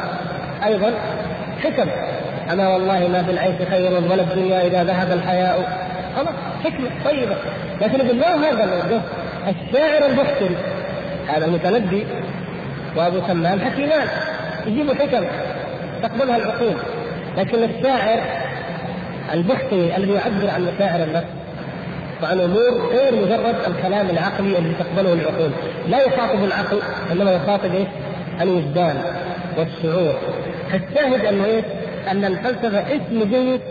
أيضا 0.65 0.93
حكم. 1.63 1.89
أنا 2.49 2.69
والله 2.69 3.07
ما 3.07 3.23
في 3.23 3.31
العيش 3.31 3.55
خير 3.69 3.91
ولا 3.91 4.21
الدنيا 4.21 4.67
إذا 4.67 4.83
ذهب 4.83 5.11
الحياء. 5.11 5.87
خلاص 6.15 6.35
حكمة 6.63 6.89
طيبة. 7.05 7.35
لكن 7.81 8.19
ما 8.19 8.49
هذا 8.49 9.03
الشاعر 9.47 10.05
البحثري 10.05 10.55
هذا 11.27 11.47
متنبي 11.47 12.05
وأبو 12.95 13.19
تمام 13.19 13.59
حكيمان. 13.59 14.07
يجيبوا 14.67 14.93
حكم. 14.93 15.25
تقبلها 16.03 16.37
العقول. 16.37 16.75
لكن 17.37 17.63
الشاعر 17.63 18.19
البحثي 19.33 19.95
الذي 19.97 20.13
يعبر 20.13 20.49
عن 20.49 20.67
مشاعر 20.75 21.03
النفس 21.03 21.38
وعن 22.23 22.39
امور 22.39 22.89
غير 22.91 23.15
مجرد 23.15 23.55
الكلام 23.67 24.09
العقلي 24.09 24.57
الذي 24.57 24.73
تقبله 24.79 25.13
العقول، 25.13 25.51
لا 25.87 26.03
يخاطب 26.03 26.43
العقل 26.43 26.79
إنما 27.11 27.31
يخاطب 27.31 27.75
إيش؟ 27.75 27.87
الوجدان 28.41 29.01
والشعور. 29.57 30.13
فالشاهد 30.71 31.25
أنه 31.25 31.45
إيش؟ 31.45 31.65
أن 32.11 32.25
الفلسفة 32.25 32.79
اسم 32.79 33.23
جيد 33.23 33.61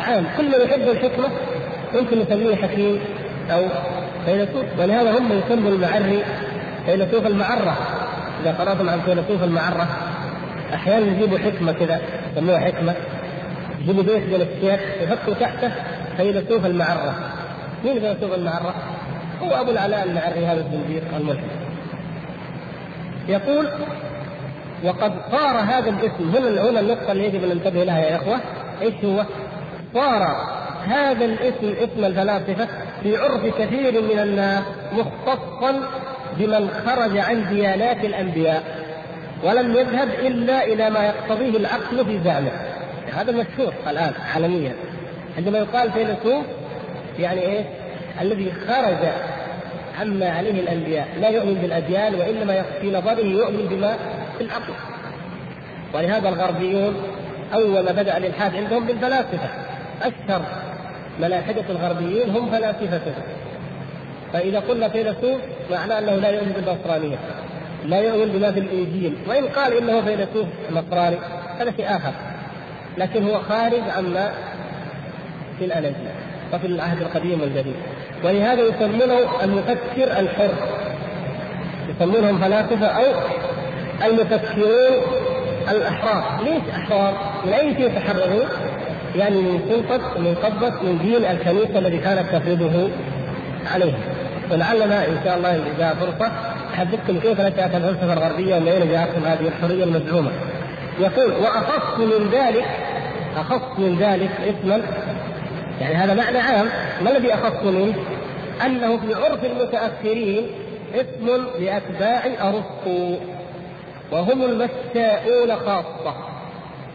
عام، 0.00 0.26
كل 0.36 0.44
من 0.44 0.64
يحب 0.64 0.88
الحكمة 0.88 1.28
يمكن 1.94 2.18
نسميه 2.18 2.56
حكيم 2.56 3.00
أو 3.50 3.62
فيلسوف، 4.26 4.64
ولهذا 4.78 5.18
هم 5.18 5.32
يسموا 5.32 5.70
المعري 5.70 6.24
فيلسوف 6.86 7.26
المعرة. 7.26 7.76
إذا 8.42 8.52
قرأتم 8.52 8.88
عن 8.88 9.00
فيلسوف 9.00 9.44
المعرة 9.44 9.88
أحيانا 10.74 11.06
يجيبوا 11.06 11.38
حكمة 11.38 11.72
كذا 11.72 12.00
يسموها 12.32 12.58
حكمة 12.58 12.94
يجيبوا 13.80 14.02
بيت 14.02 14.22
من 14.22 14.48
الشيخ 14.48 14.80
يحطوا 15.02 15.34
تحته 15.34 15.70
فيلسوف 16.16 16.66
المعرة 16.66 17.14
مين 17.84 18.00
فيلسوف 18.00 18.34
المعرة؟ 18.34 18.74
هو 19.42 19.50
أبو 19.50 19.70
العلاء 19.70 20.04
المعري 20.04 20.46
هذا 20.46 20.60
الزنديق 20.60 21.02
الملحد. 21.16 21.50
يقول 23.28 23.68
وقد 24.84 25.12
صار 25.30 25.56
هذا 25.56 25.90
الاسم. 25.90 26.30
هنا 26.36 26.70
هنا 26.70 26.80
النقطة 26.80 27.12
اللي 27.12 27.24
يجب 27.24 27.44
أن 27.44 27.48
ننتبه 27.48 27.84
لها 27.84 27.98
يا 27.98 28.16
إخوة. 28.16 28.40
إيش 28.82 28.94
هو؟ 29.04 29.24
صار 29.94 30.22
هذا 30.86 31.24
الاسم 31.24 31.74
اسم 31.82 32.04
الفلاسفة 32.04 32.68
في 33.02 33.16
عرف 33.16 33.58
كثير 33.58 34.02
من 34.02 34.18
الناس 34.18 34.62
مختصا 34.92 35.80
بمن 36.38 36.70
خرج 36.86 37.18
عن 37.18 37.48
ديانات 37.48 38.04
الأنبياء 38.04 38.62
ولم 39.44 39.72
يذهب 39.72 40.08
إلا 40.08 40.64
إلى 40.64 40.90
ما 40.90 41.04
يقتضيه 41.04 41.56
العقل 41.56 42.04
في 42.04 42.20
زعمه 42.24 42.50
هذا 43.14 43.32
مشهور 43.32 43.72
الآن 43.88 44.12
عالميا. 44.34 44.72
عندما 45.36 45.58
يقال 45.58 45.92
فيلسوف 45.92 46.44
يعني 47.18 47.40
إيه؟ 47.40 47.64
الذي 48.20 48.52
خرج 48.52 49.08
عما 50.00 50.28
عليه 50.28 50.60
الأنبياء. 50.60 51.08
لا 51.20 51.28
يؤمن 51.28 51.54
بالأديان 51.54 52.14
وإنما 52.14 52.62
في 52.80 52.90
نظره 52.90 53.24
يؤمن 53.24 53.66
بما 53.70 53.96
في 54.38 54.44
العقل 54.44 54.72
ولهذا 55.94 56.28
الغربيون 56.28 56.94
أول 57.54 57.80
ما 57.84 57.92
بدأ 57.92 58.16
الإلحاد 58.16 58.56
عندهم 58.56 58.86
بالفلاسفة. 58.86 59.48
اشهر 60.02 60.42
ملاحدة 61.20 61.64
الغربيين 61.70 62.30
هم 62.30 62.50
فلاسفه 62.50 63.12
فإذا 64.32 64.60
قلنا 64.60 64.88
فيلسوف 64.88 65.40
معناه 65.70 65.98
أنه 65.98 66.14
لا 66.14 66.28
يؤمن 66.30 66.52
بالنصرانية 66.52 67.16
لا 67.84 68.00
يؤمن 68.00 68.32
بما 68.32 68.52
في 68.52 68.60
الإنجيل. 68.60 69.16
وإن 69.28 69.44
قال 69.44 69.76
إنه 69.76 70.00
فيلسوف 70.00 70.46
نصراني 70.70 71.16
هذا 71.60 71.72
شيء 71.76 71.96
آخر. 71.96 72.12
لكن 72.98 73.28
هو 73.28 73.38
خارج 73.38 73.82
عما 73.96 74.32
في 75.58 75.64
الاناجيل 75.64 76.23
وفي 76.54 76.66
العهد 76.66 77.00
القديم 77.00 77.40
والجديد 77.40 77.74
ولهذا 78.24 78.60
يسمونه 78.62 79.18
المفكر 79.42 80.20
الحر 80.20 80.50
يسمونهم 81.88 82.38
فلاسفة 82.38 82.86
أو 82.86 83.04
المفكرون 84.04 84.92
الأحرار 85.70 86.44
ليش 86.44 86.62
أحرار؟ 86.76 87.14
من 87.46 87.52
اي 87.52 87.74
شيء 87.74 87.86
يتحررون؟ 87.86 88.48
يعني 89.16 89.36
من 89.36 89.60
سلطة 89.68 90.18
من 90.18 90.34
قبضة 90.34 90.82
من 90.82 90.98
دين 90.98 91.24
الكنيسة 91.24 91.78
الذي 91.78 91.98
كانت 91.98 92.28
تفرضه 92.32 92.88
عليهم 93.74 93.98
ولعلنا 94.50 95.08
إن 95.08 95.20
شاء 95.24 95.36
الله 95.36 95.50
إذا 95.76 95.94
فرصة 95.94 96.32
أحدثكم 96.74 97.20
كيف 97.20 97.40
نشأت 97.40 97.74
الفلسفة 97.74 98.12
الغربية 98.12 98.56
ومن 98.56 98.68
أين 98.68 98.90
جاءتهم 98.90 99.24
هذه 99.24 99.48
الحرية 99.48 99.84
المزعومه. 99.84 100.30
يقول 101.00 101.32
وأخص 101.32 101.98
من 101.98 102.30
ذلك 102.32 102.64
أخص 103.36 103.78
من 103.78 103.98
ذلك 103.98 104.30
اسما 104.40 104.82
يعني 105.80 105.94
هذا 105.94 106.14
معنى 106.14 106.38
عام 106.38 106.68
ما 107.02 107.10
الذي 107.10 107.34
أخص 107.34 107.62
منه؟ 107.62 107.94
أنه 108.66 108.96
في 108.96 109.14
عرف 109.14 109.44
المتأخرين 109.44 110.46
اسم 110.94 111.46
لأتباع 111.58 112.26
أرسطو 112.48 113.16
وهم 114.12 114.44
المشاؤون 114.44 115.56
خاصة. 115.56 116.14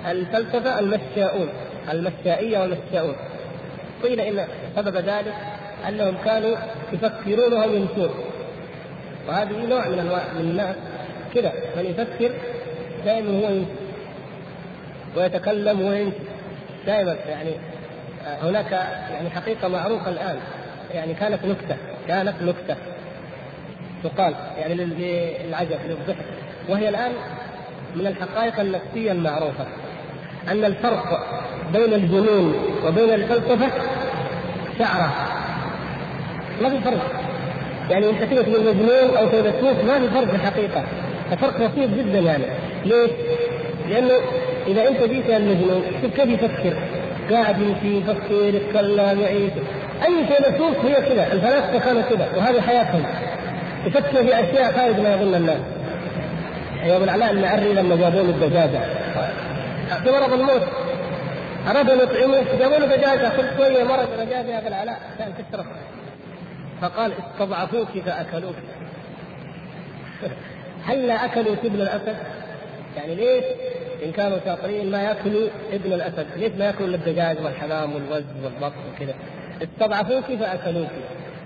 الفلسفة 0.07 0.79
المشاؤون 0.79 1.49
المشائيه 1.91 2.59
والمشاؤون 2.59 3.15
قيل 4.03 4.19
إن 4.19 4.47
سبب 4.75 4.95
ذلك 4.95 5.33
أنهم 5.87 6.15
كانوا 6.25 6.55
يفكرون 6.93 7.53
وهم 7.53 7.75
ينسون 7.75 8.09
وهذه 9.27 9.65
نوع 9.69 9.87
من 9.87 9.99
أنواع 9.99 10.23
من 10.33 10.41
الناس 10.41 10.75
كذا 11.35 11.53
من 11.77 11.85
يفكر 11.85 12.31
دائما 13.05 13.29
هو 13.29 13.49
ينسى 13.49 13.71
ويتكلم 15.17 15.81
وينسى 15.81 16.17
دائما 16.85 17.15
يعني 17.29 17.51
هناك 18.25 18.71
يعني 19.11 19.29
حقيقة 19.29 19.67
معروفة 19.67 20.09
الآن. 20.09 20.39
يعني 20.93 21.13
كانت 21.13 21.45
نكتة 21.45 21.75
كانت 22.07 22.33
نكتة. 22.41 22.75
تقال 24.03 24.33
يعني 24.57 24.73
للعجب 24.75 25.77
للضحك. 25.87 26.25
وهي 26.69 26.89
الآن 26.89 27.11
من 27.95 28.07
الحقائق 28.07 28.59
النفسية 28.59 29.11
المعروفة. 29.11 29.65
أن 30.47 30.65
الفرق 30.65 31.23
بين 31.73 31.93
الجنون 31.93 32.55
وبين 32.85 33.13
الفلسفة 33.13 33.69
شعرة. 34.79 35.13
ما 36.61 36.69
في 36.69 36.79
فرق؟ 36.81 37.21
يعني 37.89 38.09
انت 38.09 38.23
تقول 38.23 38.45
تقول 38.45 38.65
مجنون 38.65 39.17
أو 39.17 39.29
فيلسوف 39.29 39.83
ما 39.83 39.99
في 39.99 40.09
فرق 40.09 40.33
الحقيقة 40.33 40.83
الفرق 41.31 41.57
بسيط 41.57 41.89
جدا 41.89 42.19
يعني. 42.19 42.43
ليش؟ 42.85 43.11
لأنه 43.89 44.13
إذا 44.67 44.87
أنت 44.87 45.03
جيت 45.03 45.29
المجنون 45.29 45.81
شوف 46.01 46.13
كيف 46.13 46.29
يفكر. 46.29 46.77
قاعد 47.31 47.61
يمشي 47.61 47.97
يفكر 47.97 48.55
يتكلم 48.55 49.21
يعيش. 49.21 49.53
أي 50.05 50.27
فيلسوف 50.27 50.85
هي 50.85 50.95
كذا 50.95 51.33
الفلاسفة 51.33 51.79
كانوا 51.79 52.01
كذا 52.01 52.27
وهذه 52.35 52.61
حياتهم. 52.61 53.03
يفكر 53.85 54.23
في 54.23 54.39
أشياء 54.39 54.71
خارج 54.71 54.99
ما 54.99 55.13
يظن 55.13 55.35
الناس. 55.35 55.61
ابو 56.83 57.03
العلاء 57.03 57.31
المعري 57.31 57.73
لما 57.73 57.95
جابوا 57.95 58.21
له 58.21 58.29
الدجاجة. 58.29 58.79
مرض 60.05 60.33
الموت. 60.33 60.61
أرادوا 61.67 61.93
أن 61.93 61.99
يطعموه. 61.99 62.57
جابوا 62.59 62.77
له 62.77 62.95
دجاجة. 62.95 63.29
كل 63.37 63.57
شوية 63.57 63.83
مرض 63.83 64.07
دجاجه 64.13 64.47
يا 64.47 64.59
ابو 64.59 64.67
العلاء؟ 64.67 64.99
كان 65.19 65.33
تشرب 65.51 65.65
فقال 66.81 67.11
استضعفوك 67.13 67.87
فأكلوك. 68.05 68.55
هلا 70.87 71.25
أكلوا 71.25 71.55
ابن 71.63 71.81
الأسد؟ 71.81 72.15
يعني 72.97 73.15
ليش؟ 73.15 73.43
إن 74.05 74.11
كانوا 74.11 74.37
شاطرين 74.45 74.91
ما 74.91 75.03
ياكلوا 75.03 75.47
ابن 75.71 75.93
الأسد؟ 75.93 76.27
ليش 76.37 76.51
ما 76.59 76.65
ياكلوا 76.65 76.95
الدجاج 76.95 77.37
والحمام 77.43 77.95
والوز 77.95 78.23
والبط 78.43 78.73
وكذا؟ 78.93 79.13
استضعفوك 79.63 80.23
فأكلوك. 80.39 80.89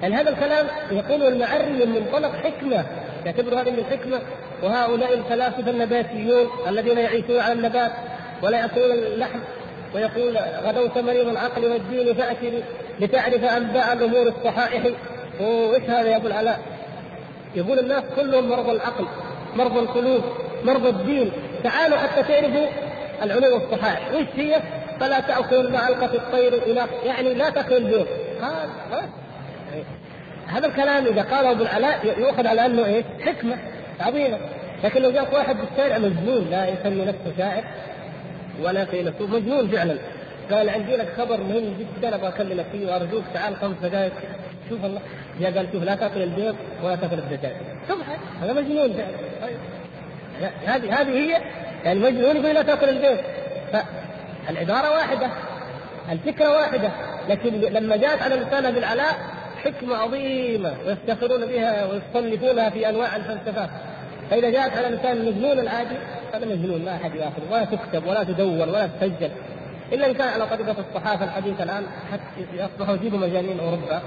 يعني 0.01 0.15
هذا 0.15 0.29
الكلام 0.29 0.65
يقوله 0.91 1.27
المعري 1.27 1.85
من 1.85 1.89
منطلق 1.89 2.31
حكمة 2.35 2.85
يعتبر 3.25 3.61
هذه 3.61 3.71
من 3.71 3.79
الحكمه 3.79 4.21
وهؤلاء 4.63 5.13
الفلاسفة 5.13 5.71
النباتيون 5.71 6.47
الذين 6.67 6.97
يعيشون 6.97 7.39
على 7.39 7.53
النبات 7.53 7.91
ولا 8.41 8.59
يأكلون 8.59 8.91
اللحم 8.91 9.39
ويقول 9.95 10.37
غدوت 10.63 10.97
مريض 10.97 11.27
العقل 11.27 11.65
والدين 11.65 12.13
فأتي 12.13 12.63
لتعرف 12.99 13.43
أنباء 13.43 13.93
الأمور 13.93 14.27
الصحائح 14.27 14.83
وإيش 15.39 15.83
هذا 15.83 16.09
يا 16.09 16.17
أبو 16.17 16.27
العلاء؟ 16.27 16.59
يقول 17.55 17.79
الناس 17.79 18.03
كلهم 18.15 18.49
مرضى 18.49 18.71
العقل 18.71 19.05
مرضى 19.55 19.79
القلوب 19.79 20.21
مرضى 20.63 20.89
الدين 20.89 21.31
تعالوا 21.63 21.97
حتى 21.97 22.23
تعرفوا 22.23 22.67
العلوم 23.23 23.61
الصحائح 23.61 24.13
وش 24.13 24.25
هي؟ 24.35 24.61
فلا 24.99 25.19
تاكل 25.19 25.71
مع 25.71 25.87
القى 25.87 26.05
الطير 26.05 26.53
إلى 26.53 26.85
يعني 27.05 27.33
لا 27.33 27.49
تاكل 27.49 27.77
البيض. 27.77 28.07
هذا 28.41 29.09
هذا 30.47 30.67
الكلام 30.67 31.05
إذا 31.05 31.21
قاله 31.21 31.51
ابو 31.51 31.63
العلاء 31.63 32.19
يؤخذ 32.19 32.47
على 32.47 32.65
أنه 32.65 32.85
إيه؟ 32.85 33.03
حكمة. 33.25 33.57
عظيمة. 33.99 34.37
لكن 34.83 35.01
لو 35.01 35.11
جاء 35.11 35.35
واحد 35.35 35.55
بالشارع 35.57 35.97
مجنون 35.97 36.47
لا 36.51 36.67
يسمي 36.67 37.05
نفسه 37.05 37.33
شاعر 37.37 37.63
ولا 38.63 38.85
فيلسوف 38.85 39.29
مجنون 39.29 39.67
فعلا. 39.67 39.97
قال 40.51 40.69
عندي 40.69 40.95
لك 40.95 41.13
خبر 41.17 41.37
مهم 41.37 41.73
جدا 41.79 42.15
أبغى 42.15 42.27
أكلمك 42.27 42.65
فيه 42.71 42.87
وأرجوك 42.87 43.23
تعال 43.33 43.55
خمس 43.55 43.77
دقائق 43.83 44.13
شوف 44.69 44.85
الله. 44.85 45.01
جاء 45.41 45.57
قال 45.57 45.67
شوف 45.73 45.83
لا 45.83 45.95
تأكل 45.95 46.21
البيض 46.21 46.55
ولا 46.83 46.95
تأكل 46.95 47.17
الدجاج. 47.17 47.55
شوف 47.87 47.99
هذا 48.41 48.53
مجنون 48.53 48.93
فعلا. 48.93 49.17
طيب. 49.41 49.57
هذه 50.65 51.01
هذه 51.01 51.09
هي 51.09 51.41
يعني 51.83 51.99
مجنون 51.99 52.35
يقول 52.35 52.55
لا 52.55 52.61
تأكل 52.61 52.89
البيض. 52.89 53.17
فالعباره 54.47 54.91
واحدة 54.91 55.29
الفكرة 56.11 56.49
واحدة 56.49 56.89
لكن 57.29 57.49
لما 57.49 57.95
جاءت 57.95 58.21
على 58.21 58.35
لسان 58.35 58.65
أبي 58.65 58.79
العلاء 58.79 59.15
حكمة 59.63 59.95
عظيمة 59.95 60.73
ويفتخرون 60.85 61.45
بها 61.45 61.85
ويصنفونها 61.85 62.69
في 62.69 62.89
أنواع 62.89 63.15
الفلسفات. 63.15 63.69
فإذا 64.29 64.49
جاءت 64.49 64.77
على 64.77 64.95
لسان 64.95 65.17
المجنون 65.17 65.59
العادي 65.59 65.95
هذا 66.33 66.45
مجنون 66.45 66.85
ما 66.85 66.95
أحد 66.95 67.15
يأخذ 67.15 67.51
ولا 67.51 67.65
تكتب 67.65 68.07
ولا 68.07 68.23
تدون 68.23 68.69
ولا 68.69 68.87
تسجل. 68.87 69.31
إلا 69.93 70.07
إن 70.07 70.13
كان 70.13 70.27
على 70.27 70.47
طريقة 70.47 70.75
الصحافة 70.89 71.25
الحديثة 71.25 71.63
الآن 71.63 71.83
حتى 72.11 72.45
يصبحوا 72.53 72.95
يجيبوا 72.95 73.19
مجانين 73.19 73.59
أوروبا 73.59 74.01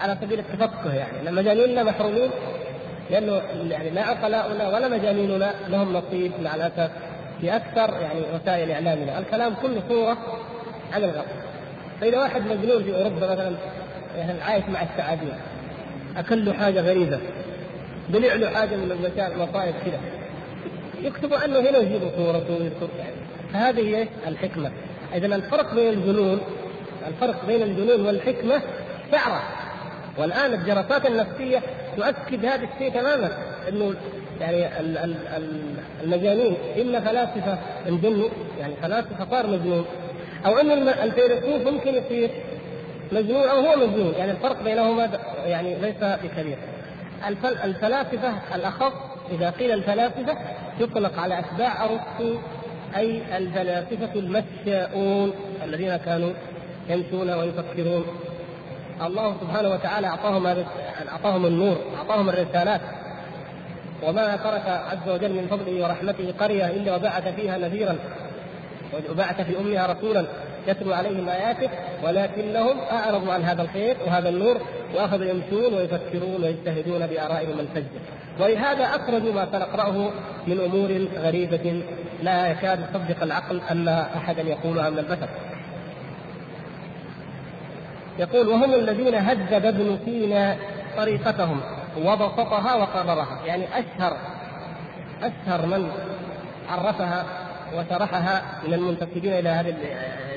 على 0.00 0.16
سبيل 0.20 0.38
التفقه 0.38 0.94
يعني. 0.94 1.30
مجانيننا 1.30 1.82
محرومين 1.82 2.30
لأنه 3.10 3.42
يعني 3.70 3.90
لا 3.90 4.02
عقلاؤنا 4.02 4.68
ولا 4.68 4.88
مجانيننا 4.88 5.54
لهم 5.68 5.92
نصيب 5.92 6.32
مع 6.44 6.54
الاسف 6.54 6.90
في 7.40 7.56
أكثر 7.56 7.94
يعني 8.00 8.20
وسائل 8.34 8.70
إعلامنا، 8.70 9.18
الكلام 9.18 9.54
كله 9.62 9.82
صورة 9.88 10.16
عن 10.92 11.04
الغرب. 11.04 11.24
فإذا 12.00 12.18
واحد 12.18 12.42
مجنون 12.42 12.82
في 12.82 12.96
أوروبا 12.96 13.32
مثلا 13.32 13.52
يعني 14.18 14.40
عايش 14.42 14.64
مع 14.64 14.82
الثعابين 14.82 15.34
أكل 16.16 16.44
له 16.44 16.52
حاجة 16.52 16.80
غريبة 16.80 17.18
بلع 18.08 18.34
له 18.34 18.50
حاجة 18.50 18.76
من 18.76 19.12
المصائب 19.18 19.74
كذا 19.84 20.00
يكتبوا 21.02 21.38
عنه 21.38 21.58
هنا 21.58 21.78
يجيبوا 21.78 22.08
صورته 22.16 22.54
ويذكر 22.54 22.88
يعني 22.98 23.14
فهذه 23.52 23.96
هي 23.96 24.08
الحكمة. 24.26 24.70
اذا 25.14 25.26
الفرق 25.26 25.74
بين 25.74 25.88
الجنون 25.88 26.40
الفرق 27.08 27.46
بين 27.46 27.62
الجنون 27.62 28.06
والحكمة 28.06 28.62
شعره 29.12 29.42
والآن 30.18 30.54
الدراسات 30.54 31.06
النفسية 31.06 31.62
تؤكد 31.96 32.44
هذا 32.46 32.68
الشيء 32.74 32.92
تماما 32.92 33.30
إنه 33.68 33.94
يعني 34.40 34.66
المجانين 36.04 36.56
اما 36.80 37.00
فلاسفة 37.00 37.58
انجنوا 37.88 38.28
يعني 38.60 38.74
فلاسفة 38.82 39.30
صار 39.30 39.46
مجنون. 39.46 39.84
أو 40.46 40.58
إن 40.58 40.70
الفيلسوف 40.88 41.66
ممكن 41.66 41.94
يصير 41.94 42.30
مجنون 43.12 43.48
أو 43.48 43.60
هو 43.60 43.76
مجنون 43.76 44.14
يعني 44.18 44.30
الفرق 44.30 44.62
بينهما 44.62 45.08
يعني 45.46 45.74
ليس 45.74 45.96
بكبير. 46.00 46.56
الفلاسفة 47.64 48.32
الأخص 48.54 48.92
إذا 49.32 49.50
قيل 49.50 49.70
الفلاسفة 49.70 50.36
يطلق 50.80 51.18
على 51.18 51.38
أتباع 51.38 51.84
أرسطو 51.84 52.38
أي 52.96 53.38
الفلاسفة 53.38 54.14
المشاؤون 54.14 55.32
الذين 55.64 55.96
كانوا 55.96 56.32
يمشون 56.88 57.30
ويفكرون. 57.30 58.04
الله 59.00 59.36
سبحانه 59.40 59.68
وتعالى 59.68 60.06
أعطاهم 60.06 60.46
أعطاهم 61.12 61.46
النور 61.46 61.76
أعطاهم 61.98 62.28
الرسالات. 62.28 62.80
وما 64.02 64.36
ترك 64.36 64.66
عز 64.66 65.08
وجل 65.08 65.32
من 65.32 65.46
فضله 65.50 65.82
ورحمته 65.84 66.34
قرية 66.40 66.66
إلا 66.66 66.96
وبعث 66.96 67.34
فيها 67.34 67.58
نذيرا 67.58 67.96
وبعث 69.10 69.40
في 69.40 69.58
أمها 69.60 69.86
رسولا 69.86 70.26
يتلو 70.68 70.92
عليهم 70.92 71.28
آياته 71.28 71.68
ولكنهم 72.04 72.76
أعرضوا 72.92 73.32
عن 73.32 73.42
هذا 73.42 73.62
الخير 73.62 73.96
وهذا 74.06 74.28
النور 74.28 74.60
وأخذوا 74.94 75.24
يمشون 75.24 75.74
ويفكرون 75.74 76.44
ويجتهدون 76.44 77.06
بآرائهم 77.06 77.60
الفجه 77.60 77.88
ولهذا 78.40 78.84
أخرجوا 78.84 79.32
ما 79.32 79.46
سنقرأه 79.52 80.10
من 80.46 80.60
أمور 80.60 81.06
غريبة 81.22 81.82
لا 82.22 82.46
يكاد 82.48 82.80
يصدق 82.80 83.22
العقل 83.22 83.60
أن 83.70 83.88
احدا 83.88 84.42
يقولها 84.42 84.90
من 84.90 84.98
البشر. 84.98 85.28
يقول 88.18 88.48
وهم 88.48 88.74
الذين 88.74 89.14
هذب 89.14 89.66
ابن 89.66 89.98
سينا 90.04 90.56
طريقتهم 90.96 91.60
وبسطها 91.98 92.74
وقررها 92.74 93.38
يعني 93.46 93.64
أشهر 93.78 94.16
أشهر 95.22 95.66
من 95.66 95.90
عرفها 96.68 97.24
وشرحها 97.76 98.42
من 98.66 98.74
المنتسبين 98.74 99.32
إلى 99.32 99.48
هذه 99.48 99.74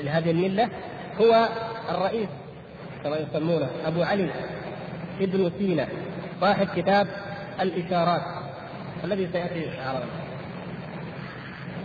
لهذه 0.02 0.30
الملة 0.30 0.68
هو 1.20 1.48
الرئيس 1.90 2.28
كما 3.04 3.16
يسمونه 3.16 3.68
أبو 3.86 4.02
علي 4.02 4.30
ابن 5.20 5.50
سينا 5.58 5.86
صاحب 6.40 6.68
كتاب 6.76 7.06
الإشارات 7.60 8.22
الذي 9.04 9.28
سيأتي 9.32 9.70
عرضا 9.86 10.06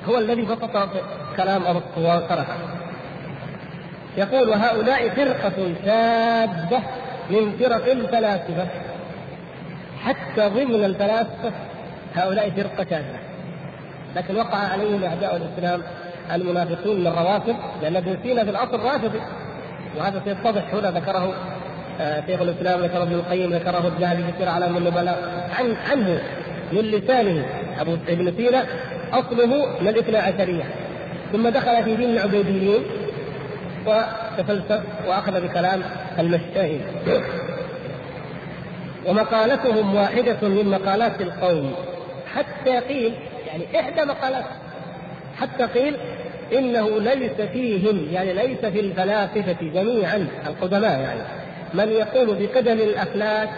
هو 0.10 0.18
الذي 0.18 0.42
بسط 0.42 0.89
كلام 1.38 1.64
أبو 1.64 1.82
وشرحه 1.98 2.58
يقول 4.18 4.49
وهؤلاء 4.49 5.09
فرقة 5.09 5.74
شاذة 5.86 6.82
من 7.30 7.57
فرق 7.59 7.91
الفلاسفة. 7.91 8.68
حتى 10.03 10.49
ضمن 10.49 10.86
الفلاسفة 10.86 11.51
هؤلاء 12.16 12.49
فرقة 12.49 12.86
شاذة 12.89 13.20
لكن 14.16 14.36
وقع 14.36 14.57
عليهم 14.57 15.03
أعداء 15.03 15.36
الإسلام 15.36 15.82
المنافقون 16.32 16.99
من 16.99 17.07
الروافض 17.07 17.55
لأن 17.82 17.95
ابن 17.95 18.18
سينا 18.24 18.43
في 18.43 18.49
الأصل 18.49 18.80
رافضي 18.80 19.22
وهذا 19.97 20.22
سيتضح 20.26 20.74
هنا 20.74 20.91
ذكره 20.91 21.34
آه، 22.01 22.24
شيخ 22.28 22.41
الإسلام 22.41 22.80
ذكره 22.80 23.03
ابن 23.03 23.14
القيم 23.14 23.53
ذكره 23.53 23.88
الذهبي 23.88 24.24
في 24.24 24.32
سير 24.38 24.47
اعلام 24.47 24.78
النبلاء 24.78 25.49
عن 25.59 25.76
عنه 25.91 26.22
من 26.72 26.82
لسانه 26.82 27.45
ابو 27.80 27.97
ابن 28.07 28.34
سينا 28.38 28.64
أصله 29.14 29.80
من 29.82 29.88
الاثنى 29.88 30.18
عشرية. 30.18 30.64
ثم 31.32 31.49
دخل 31.49 31.84
في 31.84 31.95
دين 31.95 32.09
العبيديين. 32.09 32.82
وتفلسف 33.88 34.82
وأخذ 35.07 35.41
بكلام 35.41 35.84
المشائين 36.19 36.82
ومقالتهم 39.05 39.95
واحدة 39.95 40.47
من 40.47 40.65
مقالات 40.65 41.21
القوم. 41.21 41.73
حتى 42.36 42.79
قيل 42.79 43.13
يعني 43.47 43.79
إحدى 43.79 44.05
مقالات. 44.05 44.45
حتى 45.38 45.63
قيل 45.63 45.97
إنه 46.53 46.99
ليس 46.99 47.41
فيهم 47.51 48.07
يعني 48.11 48.34
ليس 48.34 48.65
في 48.65 48.79
الفلاسفة 48.79 49.57
جميعا 49.61 50.27
القدماء 50.47 50.99
يعني 50.99 51.21
من 51.73 51.89
يقول 51.91 52.36
بقدم 52.39 52.73
الافلاك 52.79 53.49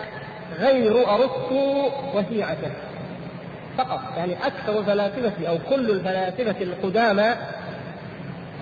غير 0.59 1.09
أرسطو 1.09 1.89
وشيعته 2.15 2.71
فقط 3.77 3.99
يعني 4.17 4.33
أكثر 4.33 4.79
الفلاسفه 4.79 5.47
أو 5.47 5.57
كل 5.69 5.91
الفلاسفة 5.91 6.55
القدامى 6.61 7.35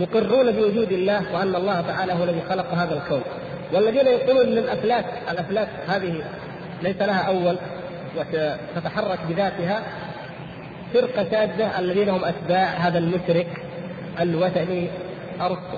يقرون 0.02 0.52
بوجود 0.52 0.92
الله 0.92 1.34
وأن 1.34 1.56
الله 1.56 1.82
تعالى 1.82 2.14
هو 2.14 2.24
الذي 2.24 2.42
خلق 2.50 2.74
هذا 2.74 2.94
الكون. 2.94 3.22
والذين 3.74 4.08
يقولون 4.08 4.48
إن 4.48 4.58
الأفلاك 4.58 5.06
الأفلاك 5.32 5.70
هذه 5.88 6.24
ليس 6.82 7.02
لها 7.02 7.22
أول 7.22 7.58
وتتحرك 8.18 9.20
بذاتها 9.30 9.84
فرقة 10.94 11.24
شاذه 11.32 11.80
الذين 11.80 12.10
هم 12.10 12.26
أتباع 12.26 12.66
هذا 12.66 12.98
المشرك 12.98 13.48
الوثني 14.20 14.90
أرسطو. 15.42 15.78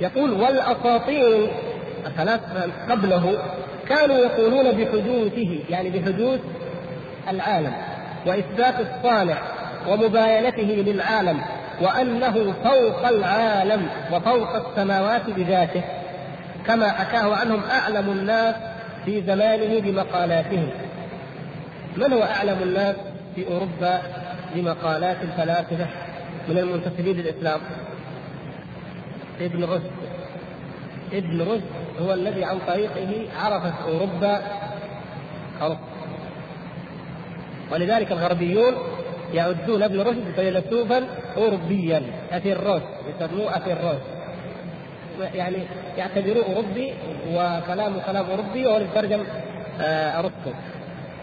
يقول 0.00 0.32
والاساطين 0.32 1.48
الثلاثه 2.06 2.68
قبله 2.90 3.38
كانوا 3.88 4.16
يقولون 4.16 4.72
بحدوثه 4.72 5.58
يعني 5.70 5.90
بحدوث 5.90 6.40
العالم. 7.28 7.72
وإثبات 8.26 8.74
الصانع 8.80 9.38
ومباينته 9.88 10.62
للعالم 10.62 11.40
وأنه 11.80 12.54
فوق 12.64 13.08
العالم 13.08 13.86
وفوق 14.12 14.68
السماوات 14.68 15.30
بذاته 15.30 15.82
كما 16.66 16.90
حكاه 16.90 17.36
عنهم 17.36 17.60
أعلم 17.70 18.10
الناس 18.10 18.54
في 19.04 19.22
زمانه 19.22 19.80
بمقالاتهم 19.80 20.68
من 21.96 22.12
هو 22.12 22.22
أعلم 22.22 22.58
الناس 22.62 22.96
في 23.34 23.46
أوروبا 23.46 24.02
بمقالات 24.54 25.16
الفلاسفة 25.22 25.86
من 26.48 26.58
المنتسبين 26.58 27.16
للإسلام؟ 27.16 27.60
ابن 29.40 29.64
رشد 29.64 29.90
ابن 31.12 31.42
رشد 31.42 31.62
هو 32.00 32.12
الذي 32.12 32.44
عن 32.44 32.58
طريقه 32.66 33.28
عرفت 33.42 33.72
أوروبا 33.88 34.42
ارسطو 35.62 35.92
ولذلك 37.72 38.12
الغربيون 38.12 38.74
يعدون 39.34 39.82
ابن 39.82 40.00
رشد 40.00 40.24
فيلسوفا 40.36 41.04
اوروبيا. 41.36 42.02
اثيروس 42.32 42.82
يسموه 43.08 43.56
اثيروس 43.56 44.02
يعني 45.34 45.56
يعتبروه 45.98 46.44
أوروبي 46.46 46.92
وكلامه 47.28 48.02
كلام 48.06 48.30
أوروبي 48.30 48.66
وهو 48.66 48.80
يترجم 48.80 49.24
آه، 49.80 50.18
ارسطو 50.18 50.52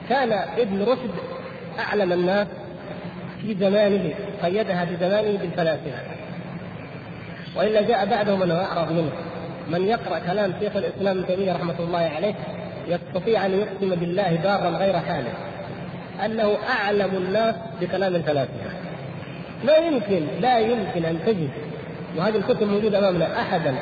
كان 0.09 0.31
ابن 0.57 0.83
رشد 0.83 1.11
أعلم 1.79 2.13
الناس 2.13 2.47
في 3.41 3.55
زمانه 3.55 4.13
قيدها 4.43 4.85
في 4.85 4.95
زمانه 4.95 5.37
بالفلاسفة. 5.37 5.99
وإلا 7.55 7.81
جاء 7.81 8.05
بعده 8.05 8.35
من 8.35 8.51
هو 8.51 8.57
اعرض 8.57 8.91
منه. 8.91 9.11
من 9.69 9.87
يقرأ 9.87 10.19
كلام 10.19 10.53
شيخ 10.59 10.75
الإسلام 10.75 11.17
ابن 11.17 11.27
تيمية 11.27 11.53
رحمة 11.53 11.75
الله 11.79 12.11
عليه 12.15 12.33
يستطيع 12.87 13.45
أن 13.45 13.51
يقسم 13.51 13.95
بالله 13.95 14.35
دارا 14.35 14.69
غير 14.69 14.99
حالف 14.99 15.48
أنه 16.25 16.57
أعلم 16.69 17.09
الناس 17.17 17.55
بكلام 17.81 18.15
الفلاسفه 18.15 18.69
لا 19.63 19.77
يمكن 19.77 20.27
لا 20.41 20.59
يمكن 20.59 21.05
أن 21.05 21.19
تجد 21.25 21.49
وهذه 22.17 22.35
الكتب 22.35 22.63
موجودة 22.63 22.99
أمامنا 22.99 23.41
احدا 23.41 23.75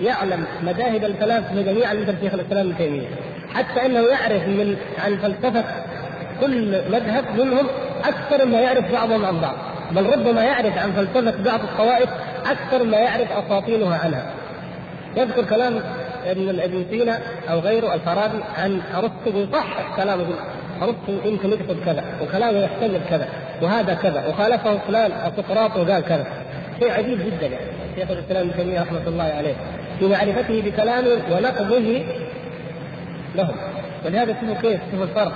يعلم 0.00 0.44
مذاهب 0.62 1.04
الفلاسفة 1.04 1.62
جميعا 1.62 1.94
مثل 1.94 2.14
شيخ 2.20 2.34
الإسلام 2.34 2.66
ابن 2.66 2.76
تيمية. 2.76 3.08
حتى 3.54 3.86
إنه 3.86 4.00
يعرف 4.00 4.48
من 4.48 4.76
عن 5.04 5.16
فلسفة 5.16 5.64
كل 6.40 6.82
مذهب 6.90 7.24
منهم 7.38 7.66
أكثر 8.04 8.46
ما 8.46 8.60
يعرف 8.60 8.92
بعضهم 8.92 9.24
عن 9.24 9.40
بعض. 9.40 9.56
بل 9.92 10.06
ربما 10.06 10.44
يعرف 10.44 10.78
عن 10.78 10.92
فلسفة 10.92 11.42
بعض 11.42 11.60
الطوائف 11.60 12.10
أكثر 12.46 12.84
ما 12.84 12.96
يعرف 12.96 13.32
أساطينها 13.32 13.98
عنها. 14.04 14.32
يذكر 15.16 15.44
كلام 15.44 15.80
ابن 16.26 16.60
ابن 16.60 16.84
سينا 16.90 17.18
أو 17.50 17.58
غيره 17.58 17.94
الفارابي 17.94 18.38
عن 18.58 18.80
أرسطو 18.94 19.38
يصحح 19.38 19.96
كلامه. 19.96 20.26
ارسطو 20.82 21.28
يمكن 21.28 21.52
يكتب 21.52 21.76
كذا 21.84 22.04
وكلامه 22.22 22.58
يحتمل 22.58 23.00
كذا 23.10 23.28
وهذا 23.62 23.94
كذا 23.94 24.26
وخالفه 24.26 24.78
فلان 24.78 25.10
سقراط 25.36 25.76
وقال 25.76 26.04
كذا. 26.04 26.26
شيء 26.80 26.92
عجيب 26.92 27.18
جدا 27.18 27.46
يعني. 27.46 27.66
شيخ 27.96 28.10
الإسلام 28.10 28.48
ابن 28.48 28.56
تيمية 28.56 28.80
رحمة 28.80 29.06
الله 29.06 29.24
عليه 29.24 29.54
في 29.98 30.06
معرفته 30.06 30.62
بكلامه 30.62 31.18
ونقضه 31.30 32.02
لهم. 33.34 33.56
ولهذا 34.04 34.36
شوفوا 34.40 34.54
كيف؟ 34.62 34.80
شوفوا 34.90 35.04
الفرق. 35.04 35.32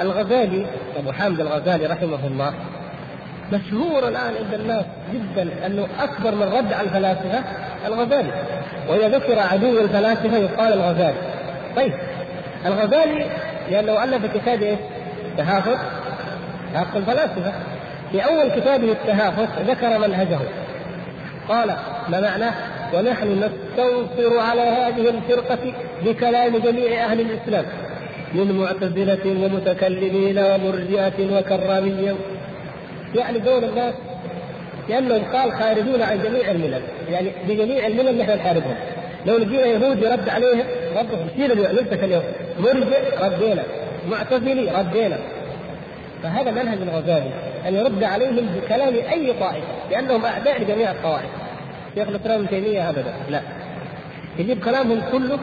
الغزالي 0.00 0.66
أبو 0.98 1.12
حامد 1.12 1.40
الغزالي 1.40 1.86
رحمه 1.86 2.26
الله 2.26 2.54
مشهور 3.52 4.08
الآن 4.08 4.34
عند 4.44 4.54
الناس 4.54 4.84
جدا 5.14 5.66
أنه 5.66 5.86
أكبر 6.00 6.34
من 6.34 6.42
رد 6.42 6.72
على 6.72 6.86
الفلاسفة 6.86 7.42
الغزالي. 7.86 8.30
وإذا 8.88 9.08
ذكر 9.08 9.38
عدو 9.38 9.80
الفلاسفة 9.80 10.36
يقال 10.36 10.72
الغزالي. 10.72 11.18
طيب. 11.76 11.92
الغزالي 12.66 13.26
لأنه 13.70 14.04
ألف 14.04 14.36
كتاب 14.36 14.62
إيش؟ 14.62 14.78
تهافت 15.36 15.78
تهافت 16.72 16.96
الفلاسفة. 16.96 17.52
في 18.12 18.20
أول 18.20 18.50
كتابه 18.50 18.92
التهافت 18.92 19.48
ذكر 19.68 19.98
منهجه. 19.98 20.38
قال 21.48 21.76
ما 22.08 22.20
معناه 22.20 22.54
ونحن 22.94 23.28
نستنصر 23.28 24.38
على 24.38 24.60
هذه 24.60 25.08
الفرقة 25.08 25.58
بكلام 26.04 26.58
جميع 26.58 27.04
أهل 27.04 27.20
الإسلام 27.20 27.64
من 28.34 28.58
معتزلة 28.58 29.44
ومتكلمين 29.44 30.38
ومرجئة 30.38 31.38
وكرامية. 31.38 32.14
يعني 33.14 33.38
دول 33.38 33.64
الناس 33.64 33.94
لأنهم 34.88 35.22
قال 35.32 35.52
خارجون 35.52 36.02
عن 36.02 36.22
جميع 36.22 36.50
الملل. 36.50 36.82
يعني 37.10 37.30
بجميع 37.48 37.86
الملل 37.86 38.18
نحن 38.18 38.30
نحاربهم 38.30 38.74
لو 39.26 39.36
لقينا 39.36 39.66
يهود 39.66 40.02
يرد 40.02 40.28
عليهم 40.28 40.64
ردهم 40.96 41.28
شيل 41.36 41.58
نمسك 41.58 42.04
اليوم. 42.04 42.22
مرجئ 42.58 43.24
ردينا. 43.24 43.62
معتزلي 44.10 44.70
ردينا. 44.78 45.18
فهذا 46.22 46.50
منهج 46.50 46.78
الغزالي 46.82 47.30
أن 47.68 47.74
يرد 47.74 48.04
عليهم 48.04 48.46
بكلام 48.46 48.94
أي 48.94 49.32
طائفة 49.40 49.66
لأنهم 49.90 50.24
أعداء 50.24 50.62
لجميع 50.62 50.90
الطوائف 50.90 51.30
شيخ 51.94 52.08
الإسلام 52.08 52.38
ابن 52.40 52.48
تيمية 52.48 52.90
أبدا. 52.90 53.14
لا. 53.30 53.40
يجيب 54.38 54.64
كلامهم 54.64 55.02
كله 55.12 55.38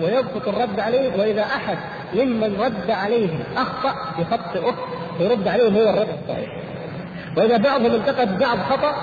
ويبسط 0.00 0.48
الرد 0.48 0.80
عليه 0.80 1.10
وإذا 1.18 1.42
أحد 1.42 1.78
ممن 2.14 2.56
رد 2.60 2.90
عليهم 2.90 3.40
أخطأ 3.56 3.94
يخطئه 4.18 4.74
ويرد 5.20 5.48
عليهم 5.48 5.76
هو 5.76 5.90
الرد 5.90 6.08
الصحيح. 6.22 6.48
وإذا 7.36 7.56
بعضهم 7.56 7.94
انتقد 7.94 8.38
بعض 8.38 8.58
خطأ 8.58 8.94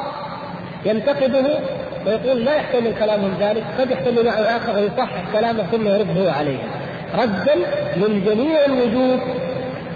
ينتقده 0.85 1.59
ويقول 2.07 2.45
لا 2.45 2.55
يحتمل 2.55 2.93
كلامهم 2.99 3.33
ذلك 3.39 3.63
قد 3.79 3.91
يحتمل 3.91 4.25
معه 4.25 4.57
اخر 4.57 4.75
ويصحح 4.75 5.23
كلامه 5.33 5.63
ثم 5.71 5.87
يرد 5.87 6.17
هو 6.17 6.29
عليه. 6.29 6.57
ردا 7.15 7.55
من 7.95 8.23
جميع 8.25 8.65
الوجوه 8.65 9.19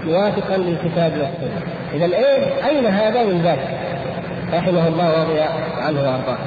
موافقا 0.06 0.58
للكتاب 0.58 1.12
والسنة. 1.12 1.62
إذا 1.94 2.06
إيه 2.06 2.68
أين 2.70 2.86
هذا 2.86 3.24
من 3.24 3.42
ذلك؟ 3.42 3.70
رحمه 4.54 4.88
الله 4.88 5.20
ورضي 5.20 5.40
عنه 5.82 6.00
وأرضاه. 6.02 6.38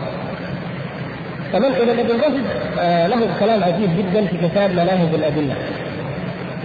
كمان 1.52 1.72
إذا 1.72 1.92
ابن 1.92 2.20
رشد 2.20 2.44
آه 2.80 3.06
له 3.06 3.28
كلام 3.40 3.64
عجيب 3.64 3.90
جدا 3.98 4.26
في 4.26 4.48
كتاب 4.48 4.70
مناهج 4.70 5.14
الأدلة. 5.14 5.54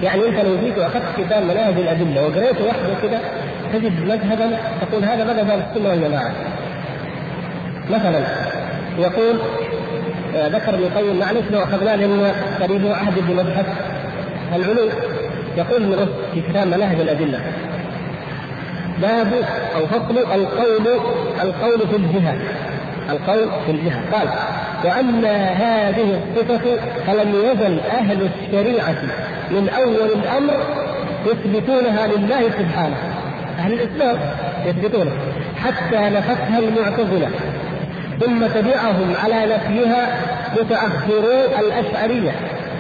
يعني 0.03 0.25
أنت 0.25 0.45
لو 0.45 0.57
جيت 0.63 0.77
وأخذت 0.77 1.03
كتاب 1.17 1.43
مناهج 1.43 1.77
الأدلة 1.77 2.23
وقريته 2.23 2.65
وحده 2.65 3.01
كده 3.03 3.19
تجد 3.73 4.05
مذهبا 4.05 4.57
تقول 4.81 5.03
هذا 5.03 5.23
مذهب 5.23 5.63
السنة 5.69 5.89
والجماعة. 5.89 6.31
مثلا 7.89 8.23
يقول 9.01 9.39
آه 10.35 10.47
ذكر 10.47 10.75
ابن 10.75 10.83
القيم 10.83 11.19
معلش 11.19 11.51
لو 11.51 11.63
اخذناه 11.63 11.95
لأنه 11.95 12.33
قريب 12.61 12.87
عهد 12.87 13.13
بمبحث 13.27 13.65
العلوم 14.55 14.89
يقول 15.57 15.83
ابن 15.83 16.09
في 16.33 16.41
كتاب 16.41 16.67
مناهج 16.67 16.99
الأدلة. 16.99 17.39
باب 19.01 19.33
أو 19.75 19.85
فصل 19.87 20.17
القول 20.17 20.99
القول 21.41 21.79
في 21.87 21.95
الجهة. 21.95 22.35
القول 23.09 23.49
في 23.65 23.71
الجهة. 23.71 24.01
قال 24.11 24.29
وأما 24.85 25.49
هذه 25.49 26.19
الصفة 26.19 26.77
فلم 27.07 27.35
يزل 27.35 27.79
أهل 27.79 28.17
الشريعة 28.21 28.95
من 29.51 29.69
أول 29.69 30.09
الأمر 30.15 30.53
يثبتونها 31.25 32.07
لله 32.07 32.49
سبحانه. 32.49 32.97
أهل 33.59 33.73
الإسلام 33.73 34.17
يثبتونها 34.65 35.17
حتى 35.57 35.97
نفتها 35.97 36.59
المعتزلة. 36.59 37.29
ثم 38.19 38.47
تبعهم 38.47 39.13
على 39.23 39.55
نفيها 39.55 40.17
متاخرو 40.59 41.59
الأشعرية 41.59 42.31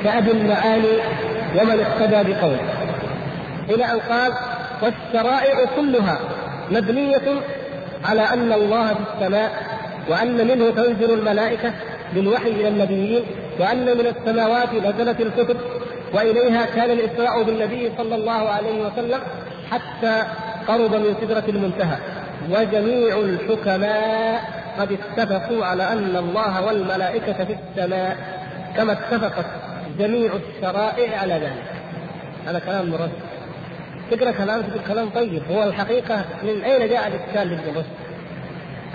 كابي 0.03 0.31
المعاني 0.31 0.97
ومن 1.55 1.79
اقتدى 1.79 2.33
بقوله. 2.33 2.59
إلى 3.69 3.85
أن 3.85 3.99
قال 3.99 4.33
والشرائع 4.81 5.65
كلها 5.75 6.19
مبنية 6.71 7.41
على 8.05 8.21
أن 8.21 8.53
الله 8.53 8.87
في 8.87 8.99
السماء 9.13 9.51
وأن 10.09 10.47
منه 10.47 10.69
تنزل 10.69 11.13
الملائكة 11.13 11.73
بالوحي 12.15 12.49
إلى 12.49 12.67
النبيين 12.67 13.23
وأن 13.59 13.85
من 13.85 14.13
السماوات 14.17 14.69
نزلت 14.73 15.21
الكتب 15.21 15.57
وإليها 16.13 16.65
كان 16.75 16.91
الإسراء 16.91 17.43
بالنبي 17.43 17.91
صلى 17.97 18.15
الله 18.15 18.49
عليه 18.49 18.81
وسلم 18.81 19.19
حتى 19.71 20.23
قرب 20.67 20.95
من 20.95 21.15
سدرة 21.21 21.43
المنتهى. 21.49 21.97
وجميع 22.51 23.19
الحكماء 23.19 24.58
قد 24.79 24.91
اتفقوا 24.91 25.65
على 25.65 25.93
أن 25.93 26.15
الله 26.15 26.65
والملائكة 26.65 27.45
في 27.45 27.53
السماء 27.53 28.17
كما 28.75 28.91
اتفقت 28.91 29.45
جميع 29.97 30.31
الشرائع 30.33 31.19
على 31.19 31.33
ذلك. 31.33 31.73
هذا 32.47 32.59
كلام 32.59 32.89
مرد 32.89 33.11
تقرأ 34.11 34.31
كلام 34.31 34.61
تقول 34.61 34.81
كلام 34.87 35.09
طيب. 35.09 35.43
هو 35.51 35.63
الحقيقة 35.63 36.25
من 36.43 36.63
أين 36.63 36.89
جاء 36.89 37.07
الإشكال 37.07 37.47
لابن 37.49 37.83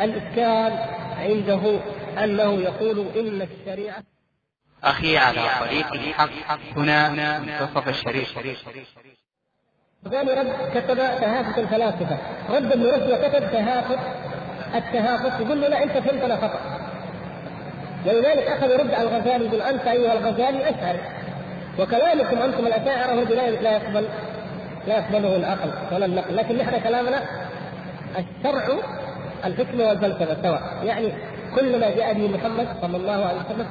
الإشكال 0.00 0.72
عنده 1.18 1.80
أنه 2.24 2.52
يقول 2.54 3.06
إن 3.16 3.42
الشريعة 3.42 4.02
أخي 4.84 5.18
على 5.18 5.40
طريق 5.60 5.92
الحق. 5.92 6.28
هنا 6.76 7.38
منتصف 7.38 7.88
الشريف. 7.88 8.38
ثاني 10.10 10.32
رد 10.32 10.52
كتب 10.74 10.96
تهافت 10.96 11.58
الفلاسفة. 11.58 12.18
رد 12.50 12.72
ابن 12.72 12.86
رشد 12.86 13.24
كتب 13.24 13.50
تهافت 13.52 13.98
التهافت 14.74 15.40
يقول 15.40 15.60
له 15.60 15.68
لا 15.68 15.82
أنت 15.82 15.92
فهمتنا 15.92 16.36
خطأ. 16.36 16.60
ولذلك 18.06 18.46
أخذ 18.48 18.70
يرد 18.70 18.94
على 18.94 19.08
الغزالي 19.08 19.46
يقول 19.46 19.60
أنت 19.60 19.86
أيها 19.86 20.12
الغزالي 20.12 20.70
أشعري 20.70 20.98
وكلامكم 21.78 22.42
أنتم 22.42 22.66
الأشاعرة 22.66 23.12
هو 23.12 23.34
لا 23.34 23.72
يقبل 23.72 24.04
لا 24.86 24.98
يقبله 24.98 25.36
العقل. 25.36 25.70
ولا 25.92 26.06
النقل. 26.06 26.36
لكن 26.36 26.58
نحن 26.58 26.80
كلامنا 26.80 27.22
الشرع 28.18 28.64
الحكمة 29.44 29.84
والفلسفة 29.84 30.42
سواء. 30.42 30.62
يعني 30.84 31.12
كل 31.56 31.80
ما 31.80 31.90
جاء 31.90 32.12
به 32.12 32.28
محمد 32.28 32.66
صلى 32.82 32.96
الله 32.96 33.12
عليه 33.26 33.40
وسلم 33.40 33.66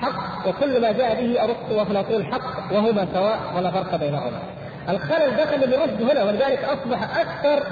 حق 0.00 0.48
وكل 0.48 0.80
ما 0.80 0.92
جاء 0.92 1.14
به 1.14 1.42
أرسطو 1.42 1.78
وأفلاطون 1.78 2.32
حق 2.32 2.72
وهما 2.72 3.06
سواء 3.14 3.38
ولا 3.56 3.70
فرق 3.70 3.96
بينهما. 3.96 4.40
الخلل 4.88 5.36
دخل 5.36 5.60
بالرشد 5.60 6.02
هنا 6.02 6.24
ولذلك 6.24 6.64
أصبح 6.64 7.18
أكثر 7.18 7.66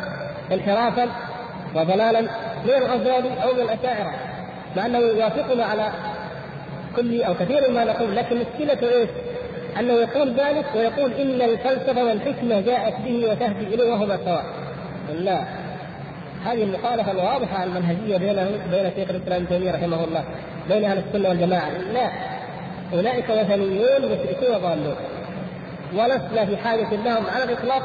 انحرافا 0.52 1.08
وضلالا 1.74 2.20
من 2.64 2.74
الغزالي 2.76 3.42
أو 3.42 3.54
من 3.54 3.60
الاشاعره 3.60 4.14
مع 4.76 4.86
انه 4.86 4.98
يوافقنا 4.98 5.64
على 5.64 5.92
كل 6.96 7.22
أو 7.22 7.34
كثير 7.34 7.70
ما 7.70 7.84
نقول 7.84 8.16
لكن 8.16 8.36
مشكلته 8.36 8.88
إيش؟ 8.88 9.08
أنه 9.80 9.92
يقول 9.92 10.34
ذلك 10.34 10.64
ويقول 10.76 11.12
إن 11.12 11.42
الفلسفة 11.42 12.04
والحكمة 12.04 12.60
جاءت 12.60 12.94
به 13.04 13.30
وتهدي 13.30 13.74
إليه 13.74 13.92
وهما 13.92 14.18
سواء. 14.24 14.44
لا 15.18 15.44
هذه 16.44 16.62
المخالفة 16.62 17.10
الواضحة 17.10 17.64
المنهجية 17.64 18.16
بينه 18.16 18.50
بين 18.70 18.90
شيخ 18.96 19.10
الإسلام 19.10 19.42
ابن 19.42 19.48
تيمية 19.48 19.72
رحمه 19.72 20.04
الله 20.04 20.24
بين 20.68 20.84
أهل 20.84 20.98
السنة 20.98 21.28
والجماعة 21.28 21.70
لا 21.70 22.10
اولئك 22.92 23.30
وثنيون 23.30 24.02
مشركون 24.02 24.58
ضالون 24.62 24.96
ولسنا 25.94 26.46
في 26.46 26.56
حاجة 26.56 26.88
لهم 27.04 27.24
على 27.34 27.44
الإطلاق 27.44 27.82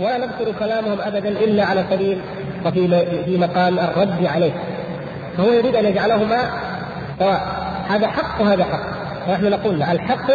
ولا 0.00 0.18
نذكر 0.18 0.52
كلامهم 0.58 1.00
ابدا 1.00 1.28
إلا 1.28 1.64
على 1.64 1.84
سبيل 1.90 2.20
وفي 2.66 3.04
في 3.24 3.38
مقام 3.38 3.78
الرد 3.78 4.26
عليه. 4.26 4.52
فهو 5.36 5.52
يريد 5.52 5.76
أن 5.76 5.84
يجعلهما 5.84 6.50
سواء. 7.18 7.40
هذا 7.88 8.08
حق 8.08 8.40
وهذا 8.40 8.64
حق. 8.64 8.96
ونحن 9.28 9.50
نقول 9.50 9.82
الحق 9.82 10.30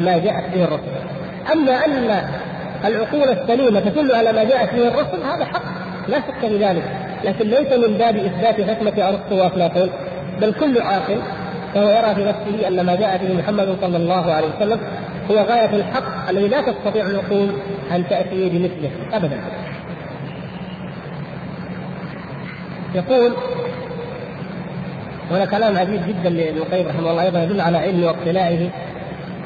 ما 0.00 0.18
جاءت 0.18 0.54
به 0.54 0.64
الرسل. 0.64 0.92
أما 1.52 1.72
أن 1.72 2.22
العقول 2.84 3.28
السليمة 3.28 3.80
تدل 3.80 4.14
على 4.14 4.32
ما 4.32 4.44
جاءت 4.44 4.74
به 4.74 4.88
الرسل 4.88 5.22
هذا 5.34 5.44
حق. 5.44 5.62
لا 6.08 6.18
شك 6.18 6.48
في 6.48 6.64
ذلك. 6.64 6.82
لكن 7.24 7.48
ليس 7.48 7.72
من 7.72 7.98
باب 7.98 8.16
إثبات 8.16 8.70
حكمة 8.70 9.08
أرسطو 9.08 9.34
وأفلاطون 9.34 9.90
بل 10.40 10.52
كل 10.52 10.82
عاقل 10.82 11.18
فهو 11.74 11.88
يرى 11.88 12.14
في 12.14 12.24
نفسه 12.24 12.68
أن 12.68 12.86
ما 12.86 12.94
جاء 12.94 13.16
به 13.16 13.34
محمد 13.34 13.76
صلى 13.80 13.96
الله 13.96 14.32
عليه 14.32 14.48
وسلم 14.56 14.80
هو 15.30 15.36
غاية 15.36 15.76
الحق 15.76 16.28
الذي 16.28 16.48
لا 16.48 16.60
تستطيع 16.60 17.06
العقول 17.06 17.48
أن 17.92 18.08
تأتي 18.08 18.48
بمثله 18.48 18.90
ابدا. 19.12 19.40
يقول 22.94 23.32
هنا 25.30 25.44
كلام 25.44 25.78
عجيب 25.78 26.00
جدا 26.08 26.30
لابن 26.30 26.58
القيم 26.58 26.88
رحمه 26.88 27.10
الله 27.10 27.22
أيضا 27.22 27.42
يدل 27.42 27.60
على 27.60 27.78
علمه 27.78 28.06
واطلاعه 28.06 28.68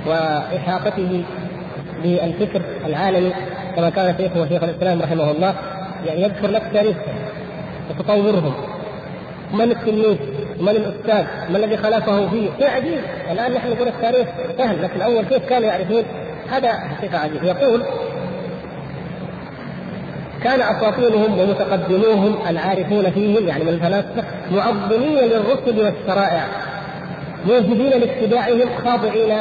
وإحاطته 0.06 1.24
بالفكر 2.02 2.60
العالمي 2.86 3.32
كما 3.76 3.90
كان 3.90 4.14
شيخه 4.18 4.48
شيخ 4.48 4.62
الإسلام 4.62 5.02
رحمه 5.02 5.30
الله 5.30 5.54
يعني 6.06 6.22
يذكر 6.22 6.48
لك 6.48 6.62
تاريخهم 6.72 7.14
وتطورهم. 7.90 8.54
من 9.52 9.70
التلميذ؟ 9.70 10.16
من 10.60 10.68
الأستاذ؟ 10.68 11.24
ما 11.50 11.58
الذي 11.58 11.76
خلفه 11.76 12.28
فيه؟ 12.28 12.50
شيء 12.58 12.70
عجيب. 12.70 13.00
الآن 13.32 13.52
نحن 13.52 13.70
نقول 13.70 13.88
التاريخ 13.88 14.28
سهل 14.58 14.82
لكن 14.82 15.00
أول 15.00 15.24
كيف 15.24 15.48
كانوا 15.48 15.68
يعرفون. 15.68 16.02
هذا 16.50 16.72
حقيقة 16.72 17.18
عجيب. 17.18 17.44
يقول 17.44 17.82
كان 20.46 20.60
أساطيرهم 20.60 21.38
ومتقدموهم 21.38 22.36
العارفون 22.48 23.10
فيهم 23.10 23.48
يعني 23.48 23.64
من 23.64 23.68
الفلاسفة 23.68 24.24
معظمين 24.50 25.18
للرسل 25.18 25.84
والشرائع 25.84 26.44
موجودين 27.46 27.90
لاتباعهم 27.90 28.68
خاضعين 28.84 29.38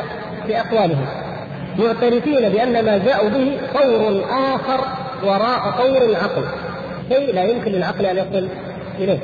بأقوالهم 0.47 1.05
معترفين 1.79 2.49
بأن 2.49 2.85
ما 2.85 2.97
جاءوا 2.97 3.29
به 3.29 3.57
طور 3.73 4.23
آخر 4.29 4.85
وراء 5.23 5.71
طور 5.77 6.09
العقل 6.09 6.43
شيء 7.09 7.35
لا 7.35 7.43
يمكن 7.43 7.71
للعقل 7.71 8.05
أن 8.05 8.17
يصل 8.17 8.47
إليه. 8.99 9.19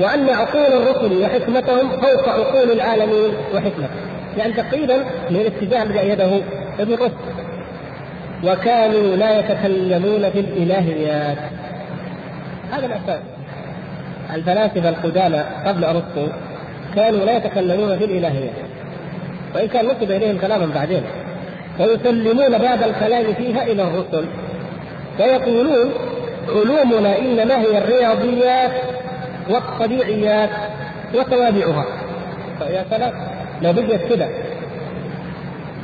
وأن 0.00 0.28
عقول 0.28 0.82
الرسل 0.82 1.22
وحكمتهم 1.22 1.88
فوق 1.88 2.28
عقول 2.28 2.72
العالمين 2.72 3.30
وحكمتهم 3.54 3.90
يعني 4.36 4.52
تقريبا 4.52 4.96
من 5.30 5.36
الاتجاه 5.36 5.82
الذي 5.82 6.00
ايده 6.00 6.40
ابن 6.80 6.94
رشد. 6.94 7.41
وكانوا 8.44 9.16
لا 9.16 9.38
يتكلمون 9.38 10.30
في 10.30 10.40
الالهيات 10.40 11.38
هذا 12.72 12.86
الاساس 12.86 13.20
الفلاسفة 14.34 14.88
القدامى 14.88 15.44
قبل 15.66 15.84
أرسطو 15.84 16.26
كانوا 16.94 17.24
لا 17.24 17.36
يتكلمون 17.36 17.98
في 17.98 18.04
الالهيات 18.04 18.72
وإن 19.54 19.68
كان 19.68 19.86
نسب 19.86 20.10
إليهم 20.10 20.38
كلاما 20.38 20.66
بعدين. 20.74 21.02
ويسلمون 21.80 22.58
بعد 22.58 22.82
الكلام 22.82 23.34
فيها 23.34 23.62
إلى 23.62 23.82
الرسل. 23.82 24.24
فيقولون 25.16 25.92
علومنا 26.48 27.18
إنما 27.18 27.60
هي 27.60 27.78
الرياضيات 27.78 28.70
والطبيعيات 29.50 30.50
وتوابعها. 31.14 31.86
يا 32.60 32.84
سلام 32.90 33.12
لو 33.62 33.72
بقيت 33.72 34.12
كده. 34.12 34.28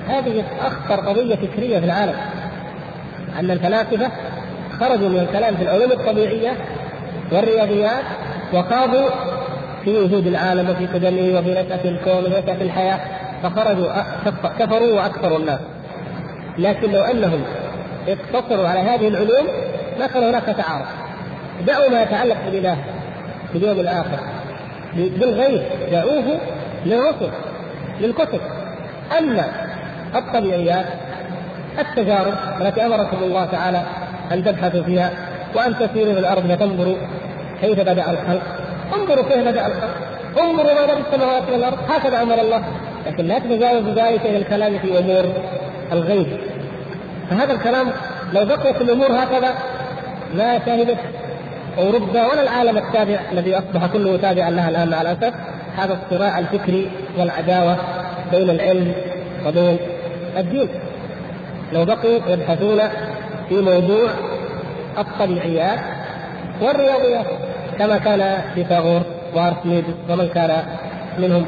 هذه 0.08 0.44
أخطر 0.60 1.00
قضية 1.00 1.34
فكرية 1.34 1.78
في 1.78 1.84
العالم. 1.84 2.14
أن 3.38 3.50
الفلاسفة 3.50 4.10
خرجوا 4.80 5.08
من 5.08 5.18
الكلام 5.18 5.56
في 5.56 5.62
العلوم 5.62 5.92
الطبيعية 5.92 6.56
والرياضيات 7.32 8.04
وخاضوا 8.54 9.08
في 9.84 9.98
وجود 9.98 10.26
العالم 10.26 10.70
وفي 10.70 10.86
قدمه 10.86 11.38
وفي 11.38 11.50
نشأة 11.50 11.88
الكون 11.88 12.24
ونشأة 12.24 12.62
الحياة 12.62 13.00
فخرجوا 13.42 13.88
كفروا 14.58 14.92
وأكثروا 14.92 15.38
الناس. 15.38 15.60
لكن 16.58 16.92
لو 16.92 17.02
أنهم 17.02 17.42
اقتصروا 18.08 18.68
على 18.68 18.80
هذه 18.80 19.08
العلوم 19.08 19.46
ما 19.98 20.06
كان 20.06 20.22
هناك 20.22 20.44
تعارض 20.44 20.86
دعوا 21.66 21.90
ما 21.90 22.02
يتعلق 22.02 22.36
بالإله 22.44 22.76
باليوم 23.54 23.80
الآخر. 23.80 24.18
بالغيب 24.96 25.62
دعوه 25.92 26.38
للرسل 26.86 27.30
للكتب. 28.00 28.40
أما 29.18 29.44
الطبيعيات 30.14 30.86
التجارب 31.78 32.34
التي 32.60 32.86
أمركم 32.86 33.16
الله 33.22 33.44
تعالى 33.44 33.82
أن 34.32 34.44
تبحثوا 34.44 34.82
فيها 34.82 35.10
وأن 35.54 35.74
تسيروا 35.74 36.14
في 36.14 36.20
الأرض 36.20 36.52
فتنظروا 36.52 36.96
كيف 37.60 37.80
بدأ 37.80 38.10
الخلق. 38.10 38.42
انظروا 38.94 39.24
كيف 39.24 39.48
بدأ 39.48 39.66
الخلق. 39.66 39.96
انظروا 40.40 40.74
ماذا 40.74 40.94
في 40.94 41.00
السماوات 41.00 41.42
والأرض. 41.52 41.78
هكذا 41.88 42.22
أمر 42.22 42.40
الله. 42.40 42.62
لكن 43.06 43.24
لا 43.24 43.38
تتجاوزوا 43.38 43.94
ذلك 43.94 44.20
إلى 44.26 44.36
الكلام 44.36 44.78
في 44.78 44.98
أمور 44.98 45.24
الغيب. 45.92 46.26
فهذا 47.30 47.52
الكلام 47.52 47.86
لو 48.32 48.44
بقيت 48.44 48.80
الأمور 48.80 49.12
هكذا 49.12 49.54
ما 50.34 50.58
شهدت 50.66 50.98
أوروبا 51.78 52.26
ولا 52.26 52.42
العالم 52.42 52.78
التابع 52.78 53.20
الذي 53.32 53.58
أصبح 53.58 53.86
كله 53.86 54.16
تابعا 54.16 54.50
لها 54.50 54.68
الآن 54.68 54.90
مع 54.90 55.02
الاسف 55.02 55.34
هذا 55.76 55.98
الصراع 56.02 56.38
الفكري 56.38 56.90
والعداوة 57.18 57.76
بين 58.32 58.50
العلم 58.50 58.92
وبين 59.46 59.78
الدين. 60.36 60.68
لو 61.72 61.84
بقوا 61.84 62.20
يبحثون 62.28 62.80
في 63.48 63.54
موضوع 63.60 64.10
الطبيعيات 64.98 65.78
والرياضيات 66.60 67.26
كما 67.78 67.98
كان 67.98 68.42
فيثاغور 68.54 69.02
وارسميدس 69.34 69.94
ومن 70.10 70.28
كان 70.28 70.62
منهم 71.18 71.46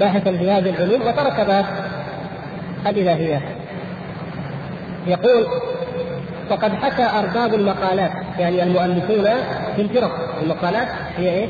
باحثا 0.00 0.32
في 0.32 0.50
هذه 0.50 0.70
العلوم 0.70 1.02
وترك 1.02 1.40
باب 1.40 1.64
الالهيات 2.86 3.42
يقول 5.06 5.46
وقد 6.50 6.72
حكى 6.72 7.18
أرباب 7.18 7.54
المقالات 7.54 8.10
يعني 8.38 8.62
المؤلفون 8.62 9.24
في 9.76 9.82
الفرق. 9.82 10.10
المقالات 10.42 10.88
هي 11.16 11.28
إيه؟ 11.28 11.48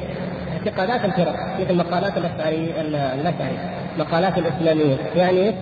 اعتقادات 0.66 1.04
الفرق 1.04 1.34
مثل 1.60 1.76
مقالات 1.76 2.16
الأشعري 2.16 2.72
الأشعري 3.20 3.58
مقالات 3.98 4.38
الاسلاميين 4.38 4.98
يعني 5.16 5.54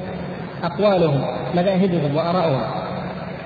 أقوالهم 0.65 1.23
مذاهبهم 1.55 2.17
وآرائهم. 2.17 2.61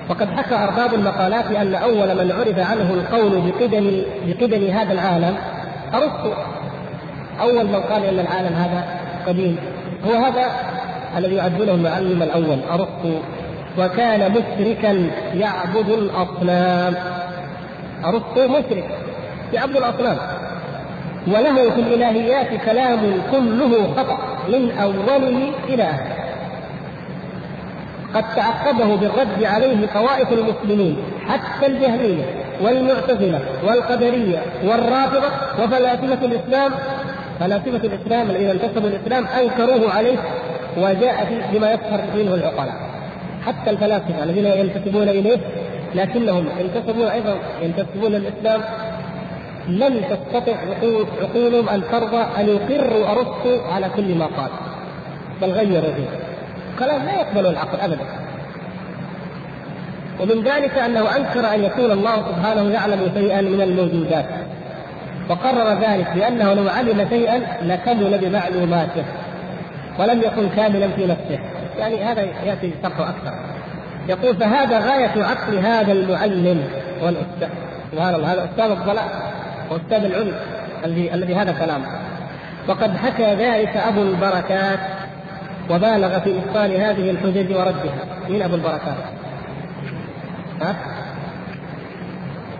وقد 0.09 0.29
حكى 0.29 0.55
أرباب 0.55 0.93
المقالات 0.93 1.45
أن 1.45 1.75
أول 1.75 2.15
من 2.15 2.31
عرف 2.31 2.71
عنه 2.71 2.93
القول 2.93 3.51
بقدم 3.51 4.01
بقدم 4.27 4.67
هذا 4.67 4.93
العالم 4.93 5.35
أرسطو 5.93 6.31
أول 7.41 7.65
من 7.65 7.75
قال 7.75 8.05
إن 8.05 8.19
العالم 8.19 8.55
هذا 8.55 8.83
قديم. 9.27 9.57
هو 10.05 10.13
هذا 10.13 10.45
الذي 11.17 11.35
يعد 11.35 11.61
له 11.61 11.73
المعلم 11.73 12.23
الأول 12.23 12.57
أرسطو 12.71 13.19
وكان 13.79 14.31
مشركا 14.31 15.09
يعبد 15.33 15.89
الأصنام. 15.89 16.93
أرسطو 18.05 18.47
مشرك 18.47 18.85
يعبد 19.53 19.75
الأصنام. 19.75 20.17
وله 21.27 21.69
في 21.69 21.79
الإلهيات 21.81 22.61
كلام 22.65 22.99
كله 23.31 23.93
خطأ 23.97 24.17
من 24.49 24.71
أوله 24.71 25.51
إلى 25.69 25.83
آخره. 25.83 26.22
قد 28.15 28.35
تعقبه 28.35 28.95
بالرد 28.95 29.43
عليه 29.43 29.87
طوائف 29.93 30.33
المسلمين 30.33 30.97
حتى 31.27 31.65
الجهمية 31.65 32.23
والمعتزلة 32.61 33.39
والقدرية 33.63 34.41
والرافضة 34.63 35.27
وفلاسفة 35.63 36.25
الإسلام 36.25 36.71
فلاسفة 37.39 37.87
الإسلام 37.87 38.29
الذين 38.29 38.49
انتسبوا 38.49 38.89
الإسلام 38.89 39.25
أنكروه 39.25 39.91
عليه 39.91 40.17
وجاء 40.77 41.43
بما 41.53 41.71
يسخر 41.71 42.01
منه 42.15 42.33
العقلاء. 42.33 42.75
حتى 43.45 43.69
الفلاسفة 43.69 44.23
الذين 44.23 44.45
ينتسبون 44.45 45.09
إليه 45.09 45.37
لكنهم 45.95 46.47
انتسبوا 46.61 47.13
أيضا 47.13 47.35
ينتسبون 47.61 48.15
الإسلام 48.15 48.61
لم 49.67 50.01
تستطع 50.09 50.53
عقولهم 51.21 51.69
أن 51.69 51.83
ترضى 51.91 52.25
أن 52.39 52.49
يقروا 52.49 53.11
أرسطو 53.11 53.73
على 53.73 53.89
كل 53.95 54.15
ما 54.15 54.25
قال. 54.25 54.49
بل 55.41 55.51
غيروا 55.51 55.93
فيه 55.93 56.32
كلام 56.79 57.05
لا 57.05 57.13
يقبل 57.13 57.45
العقل 57.45 57.79
أبدا. 57.79 58.05
ومن 60.19 60.43
ذلك 60.43 60.77
أنه 60.77 61.15
أنكر 61.17 61.53
أن 61.53 61.63
يكون 61.63 61.91
الله 61.91 62.15
سبحانه 62.15 62.69
يعلم 62.69 63.11
شيئا 63.13 63.41
من 63.41 63.61
الموجودات. 63.61 64.25
وقرر 65.29 65.79
ذلك 65.79 66.11
بأنه 66.15 66.53
لو 66.53 66.69
علم 66.69 67.09
شيئا 67.09 67.41
لكمل 67.61 68.17
بمعلوماته 68.17 69.03
ولم 69.99 70.21
يكن 70.21 70.49
كاملا 70.55 70.87
في 70.87 71.05
نفسه. 71.05 71.39
يعني 71.79 72.03
هذا 72.03 72.21
يأتي 72.21 72.73
شرحه 72.83 73.09
أكثر. 73.09 73.33
يقول 74.07 74.35
فهذا 74.35 74.79
غاية 74.79 75.23
عقل 75.23 75.57
هذا 75.57 75.91
المعلم 75.91 76.63
والأستاذ. 77.01 77.49
سبحان 77.91 78.15
الله 78.15 78.33
هذا 78.33 78.49
أستاذ 78.51 78.71
الضلال 78.71 79.09
وأستاذ 79.71 80.05
العلم 80.05 80.33
الذي 80.85 81.13
الذي 81.13 81.35
هذا 81.35 81.51
كلامه. 81.51 81.85
وقد 82.67 82.97
حكى 82.97 83.33
ذلك 83.33 83.77
أبو 83.77 84.01
البركات 84.01 84.79
وبالغ 85.69 86.19
في 86.19 86.39
إبطال 86.39 86.71
هذه 86.71 87.09
الحجج 87.09 87.55
وردها 87.55 88.05
من 88.29 88.41
أبو 88.41 88.55
البركات؟ 88.55 88.97
ها؟ 90.61 90.75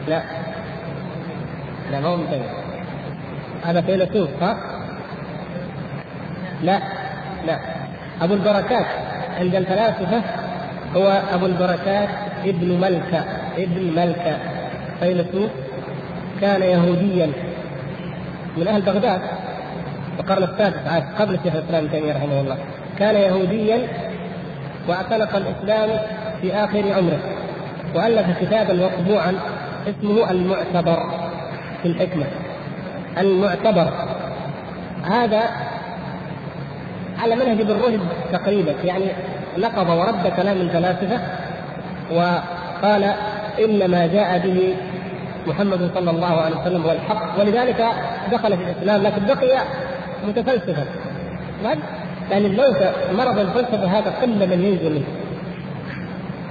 لا. 0.07 0.21
لا 1.91 1.99
ما 1.99 2.07
هو 2.07 2.17
من 2.17 2.43
هذا 3.63 3.81
فيلسوف 3.81 4.43
ها؟ 4.43 4.57
لا 6.63 6.79
لا. 7.47 7.59
أبو 8.21 8.33
البركات 8.33 8.85
عند 9.39 9.55
الفلاسفة 9.55 10.21
هو 10.95 11.21
أبو 11.33 11.45
البركات 11.45 12.09
ابن 12.45 12.79
ملكة 12.81 13.25
ابن 13.57 13.93
ملكة. 13.95 14.37
فيلسوف 14.99 15.51
كان 16.41 16.61
يهوديا. 16.61 17.31
من 18.57 18.67
أهل 18.67 18.81
بغداد 18.81 19.21
القرن 20.19 20.43
السادس 20.43 20.77
قبل 21.19 21.35
الشيخ 21.35 21.55
الإسلام 21.55 21.83
ابن 21.83 21.91
تيمية 21.91 22.13
رحمه 22.13 22.41
الله. 22.41 22.57
كان 22.99 23.15
يهوديا 23.15 23.87
واعتنق 24.87 25.35
الإسلام 25.35 25.89
في 26.41 26.53
آخر 26.53 26.93
عمره 26.93 27.19
وألف 27.95 28.39
كتابا 28.41 28.73
مطبوعا 28.73 29.33
اسمه 29.87 30.31
المعتبر 30.31 31.09
في 31.81 31.87
الحكمة. 31.87 32.25
المعتبر. 33.17 33.93
هذا 35.03 35.41
على 37.19 37.35
منهج 37.35 37.61
ابن 37.61 37.71
رشد 37.71 38.01
تقريبا 38.31 38.73
يعني 38.83 39.05
نقض 39.57 39.89
ورد 39.89 40.33
كلام 40.35 40.57
الفلاسفة 40.57 41.19
وقال 42.11 43.03
إن 43.59 43.91
ما 43.91 44.07
جاء 44.07 44.39
به 44.39 44.75
محمد 45.47 45.91
صلى 45.95 46.11
الله 46.11 46.41
عليه 46.41 46.55
وسلم 46.55 46.83
هو 46.83 46.91
الحق 46.91 47.39
ولذلك 47.39 47.87
دخل 48.31 48.57
في 48.57 48.63
الإسلام 48.63 49.03
لكن 49.03 49.25
بقي 49.25 49.61
متفلسفا. 50.27 50.85
يعني 52.32 52.47
لو 52.47 52.63
مرض 53.13 53.39
الفلسفة 53.39 53.86
هذا 53.86 54.13
قل 54.21 54.30
من 54.30 54.65
ينجو 54.65 54.89
منه. 54.89 55.05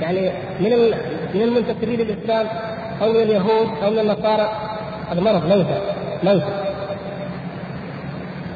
يعني 0.01 0.31
من 0.61 0.71
من 1.35 1.43
المنتسبين 1.43 2.01
للإسلام 2.01 2.47
أو 3.03 3.13
من 3.13 3.23
اليهود 3.23 3.69
أو 3.85 3.91
من 3.91 3.99
النصارى 3.99 4.53
هذا 5.11 5.21
مرض 5.21 5.47
موتى 5.47 5.81
موتى 6.23 6.47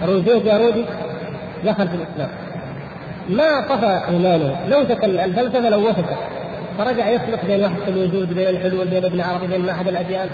روجيه 0.07 0.39
جارودي 0.45 0.85
دخل 1.65 1.89
في 1.89 1.95
الإسلام. 1.95 2.29
ما 3.29 3.61
صفى 3.61 4.01
إيمانه. 4.09 4.57
لو 4.69 4.81
الفلسفة 5.05 5.69
لو 5.69 5.89
وثق 5.89 6.19
فرجع 6.79 7.09
يسلك 7.09 7.45
بين 7.47 7.65
وحده 7.65 7.89
الوجود 7.89 8.35
بين 8.35 8.49
الحلول 8.49 8.87
بين 8.89 9.05
ابن 9.05 9.21
عربي 9.21 9.47
بين 9.47 9.69
احد 9.69 9.89
الأديان. 9.89 10.29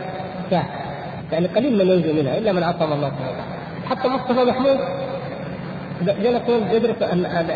يعني 1.32 1.46
قليل 1.46 1.72
من 1.78 1.86
ينجو 1.92 2.12
منها 2.12 2.38
إلا 2.38 2.52
من 2.52 2.62
عصم 2.62 2.92
الله 2.92 3.08
سبحانه 3.08 3.30
وتعالى. 3.30 3.42
حتى 3.90 4.08
مصطفى 4.08 4.44
محمود 4.44 4.78
جلس 6.06 6.42
يدرس 6.72 6.96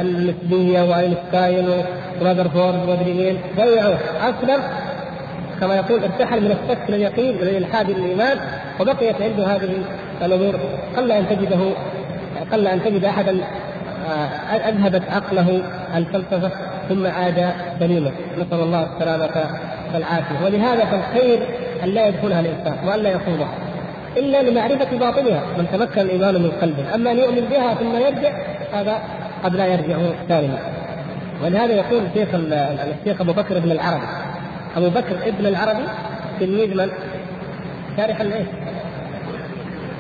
النسبية 0.01 0.83
واينشتاين 0.83 1.69
ورذرفورد 2.21 2.89
ومدري 2.89 3.13
مين 3.15 3.39
ضيعوه 3.57 3.99
اسلم 4.21 4.63
كما 5.61 5.77
يقول 5.77 6.03
ارتحل 6.05 6.41
من 6.41 6.51
الشك 6.51 6.89
إلى 6.89 6.97
اليقين 6.97 7.35
إلى 7.35 7.51
الإلحاد 7.51 7.91
الايمان 7.91 8.39
وبقيت 8.81 9.23
عنده 9.23 9.47
هذه 9.47 9.69
الأمور. 10.23 10.55
قل 10.97 11.13
أن 11.13 11.29
تجده 11.29 11.61
قل 12.53 12.67
أن 12.67 12.85
تجد 12.85 13.05
أحدا 13.05 13.37
آه، 14.09 14.69
أذهبت 14.69 15.03
عقله 15.11 15.63
الفلسفه 15.97 16.51
ثم 16.89 17.07
عاد 17.07 17.51
سليما 17.81 18.11
نسأل 18.39 18.61
الله 18.61 18.89
السلامة 18.95 19.51
والعافية. 19.95 20.45
ولهذا 20.45 20.85
فالخير 20.85 21.39
أن 21.85 21.89
لا 21.89 22.07
يدخلها 22.07 22.41
الإنسان 22.41 22.89
وأن 22.89 23.01
لا 23.01 23.11
يخوضها 23.11 23.66
إلا 24.17 24.43
لمعرفة 24.43 24.99
باطنها 24.99 25.43
من 25.59 25.67
تمكن 25.73 26.01
الإيمان 26.01 26.35
من 26.35 26.51
قلبه. 26.63 26.95
أما 26.95 27.11
أن 27.11 27.19
يؤمن 27.19 27.41
بها 27.51 27.75
ثم 27.75 27.97
يرجع 27.97 28.33
هذا 28.73 28.99
قد 29.45 29.55
لا 29.55 29.67
يرجع 29.67 29.97
سالما 30.29 30.59
ولهذا 31.45 31.73
يقول 31.73 32.03
الشيخ 32.07 32.29
الشيخ 32.35 33.21
أبو 33.21 33.33
بكر 33.33 33.59
بن 33.59 33.71
العربي 33.71 34.07
أبو 34.77 34.89
بكر 34.89 35.17
ابن 35.27 35.47
العربي 35.47 35.85
تلميذ 36.41 36.77
من؟ 36.77 36.91
شارح 37.97 38.21
الايش؟ 38.21 38.47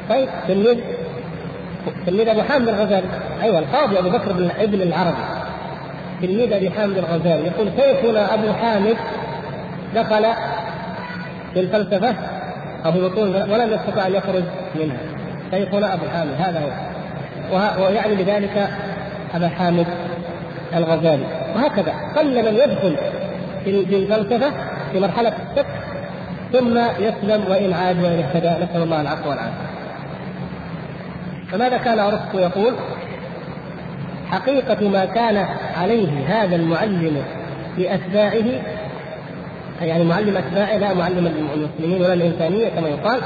طيب 0.08 0.28
تلميذ 0.48 0.78
تلميذ 2.06 2.28
أبو 2.28 2.42
حامد 2.42 2.68
الغزالي. 2.68 3.06
أيوه 3.42 3.58
القاضي 3.58 3.98
أبو 3.98 4.10
بكر 4.10 4.32
بن 4.32 4.50
ابن 4.58 4.82
العربي. 4.82 5.24
تلميذ 6.22 6.52
أبي 6.52 6.70
حامد 6.70 6.98
الغزالي. 6.98 7.46
يقول 7.46 7.68
شيخنا 7.76 8.34
أبو 8.34 8.52
حامد 8.52 8.96
دخل 9.94 10.26
في 11.54 11.60
الفلسفة؟ 11.60 12.14
في 12.92 13.00
بطون 13.00 13.28
ولم 13.28 13.72
يستطع 13.72 14.06
أن 14.06 14.14
يخرج 14.14 14.42
منها. 14.74 14.98
شيخنا 15.50 15.94
أبو 15.94 16.08
حامد 16.08 16.34
هذا 16.38 16.60
هو. 16.60 17.84
ويعني 17.84 18.14
بذلك 18.14 18.70
أبا 19.34 19.48
حامد 19.48 19.86
الغزالي. 20.76 21.26
وهكذا 21.56 21.94
قل 22.16 22.42
من 22.44 22.54
يدخل 22.54 22.96
في 23.64 23.96
الفلسفة 23.96 24.52
في 24.92 25.00
مرحلة 25.00 25.28
الشك 25.28 25.66
ثم 26.52 26.78
يسلم 26.78 27.44
وإن 27.50 27.72
عاد 27.72 28.02
وإن 28.02 28.18
اهتدى. 28.18 28.64
نسأل 28.64 28.82
الله 28.82 29.00
العفو 29.00 29.30
والعافية. 29.30 29.66
فماذا 31.52 31.76
كان 31.76 31.98
أرسطو 31.98 32.38
يقول؟ 32.38 32.74
حقيقة 34.30 34.88
ما 34.88 35.04
كان 35.04 35.46
عليه 35.76 36.26
هذا 36.26 36.56
المعلم 36.56 37.22
لأتباعه 37.78 38.44
يعني 39.80 40.04
معلم 40.04 40.36
أتباعه 40.36 40.76
لا 40.76 40.94
معلم 40.94 41.26
المسلمين 41.54 42.02
ولا 42.02 42.12
الإنسانية 42.12 42.68
كما 42.68 42.88
يقال. 42.88 43.20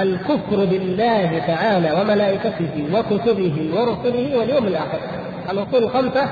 الكفر 0.00 0.64
بالله 0.64 1.42
تعالى 1.46 1.92
وملائكته 1.92 2.88
وكتبه 2.94 3.70
ورسله 3.74 4.38
واليوم 4.38 4.66
الآخر. 4.66 4.98
الأصول 5.50 5.82
الخمسة 5.84 6.26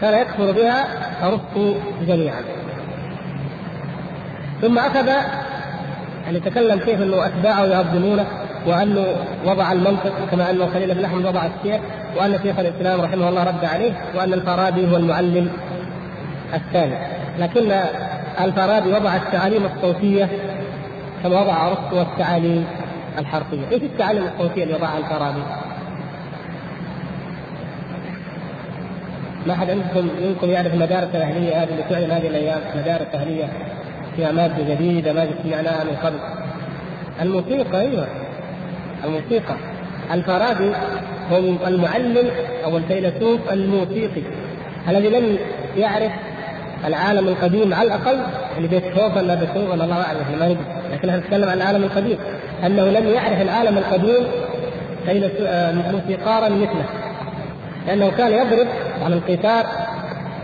كان 0.00 0.20
يكفر 0.20 0.52
بها 0.52 0.86
أرسطو 1.22 1.74
جميعا. 2.06 2.42
ثم 4.62 4.78
أخذ 4.78 5.08
أن 6.28 6.36
يتكلم 6.36 6.78
كيف 6.78 7.02
أنه 7.02 7.26
أتباعه 7.26 7.64
يهضمونه 7.64 8.26
وأنه 8.66 9.06
وضع 9.46 9.72
المنطق 9.72 10.12
كما 10.30 10.50
ان 10.50 10.68
خليل 10.74 10.94
بن 10.94 11.04
احمد 11.04 11.26
وضع 11.26 11.42
السير 11.46 11.80
وأن 12.16 12.38
شيخ 12.42 12.58
الإسلام 12.58 13.00
رحمه 13.00 13.28
الله 13.28 13.44
رد 13.44 13.64
عليه 13.64 13.92
وأن 14.14 14.32
الفارابي 14.32 14.92
هو 14.92 14.96
المعلم 14.96 15.48
الثاني. 16.54 16.94
لكن 17.38 17.72
الفارابي 18.40 18.92
وضع 18.92 19.16
التعاليم 19.16 19.62
الصوتية 19.64 20.28
كما 21.22 21.40
وضع 21.40 21.66
ارسطو 21.66 22.00
التعاليم 22.02 22.64
الحرفية، 23.18 23.68
إيش 23.72 23.82
التعاليم 23.82 24.24
الصوتية 24.24 24.64
اللي 24.64 24.74
وضعها 24.74 24.98
الفارابي؟ 24.98 25.42
ما 29.46 29.54
حد 29.54 29.70
عندكم 29.70 30.08
منكم 30.22 30.50
يعرف 30.50 30.74
المدارس 30.74 31.14
الأهلية 31.14 31.62
هذه 31.62 31.68
اللي 31.68 31.82
تعلن 31.90 32.10
هذه 32.10 32.26
الأيام 32.26 32.60
مدارس 32.76 33.06
أهلية 33.14 33.48
فيها 34.16 34.32
مادة 34.32 34.74
جديدة 34.74 35.12
ما 35.12 35.28
سمعناها 35.42 35.84
من 35.84 35.96
قبل. 36.02 36.18
الموسيقى 37.22 37.80
أيوه. 37.80 38.06
الموسيقى. 39.04 39.54
الفارابي 40.12 40.72
هو 41.30 41.66
المعلم 41.66 42.30
أو 42.64 42.76
الفيلسوف 42.76 43.52
الموسيقي 43.52 44.22
الذي 44.88 45.08
لم 45.08 45.38
يعرف 45.76 46.12
العالم 46.86 47.28
القديم 47.28 47.74
على 47.74 47.86
الأقل 47.86 48.18
اللي 48.56 48.68
بيتهوفن 48.68 49.26
لا 49.26 49.34
بيتهوفن 49.34 49.80
الله 49.80 50.02
أعلم 50.02 50.18
ما 50.40 50.46
ندري. 50.46 50.64
لكن 50.92 51.08
إحنا 51.08 51.16
نتكلم 51.16 51.48
عن 51.48 51.56
العالم 51.56 51.84
القديم. 51.84 52.18
أنه 52.66 52.82
لم 52.82 53.06
يعرف 53.06 53.42
العالم 53.42 53.78
القديم 53.78 54.26
آه، 55.46 55.72
موسيقارا 55.72 56.48
مثله. 56.48 56.84
لأنه 57.86 58.10
كان 58.10 58.32
يضرب 58.32 58.66
على 59.04 59.14
القيثار 59.14 59.66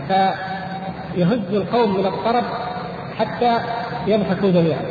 فيهز 0.07 1.39
القوم 1.53 1.99
من 1.99 2.05
الطرب 2.05 2.43
حتى 3.19 3.57
يضحكوا 4.07 4.51
جميعا. 4.51 4.81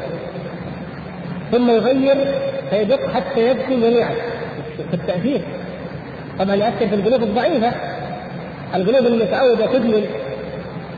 ثم 1.52 1.70
يغير 1.70 2.34
فيدق 2.70 3.10
حتى 3.10 3.50
يبكي 3.50 3.80
جميعا 3.80 4.14
في 4.90 4.94
التأثير. 4.94 5.40
طبعا 6.38 6.54
يؤثر 6.54 6.88
في 6.88 6.94
القلوب 6.94 7.22
الضعيفة. 7.22 7.72
القلوب 8.74 9.06
المتعودة 9.06 9.66
تدمن 9.66 10.04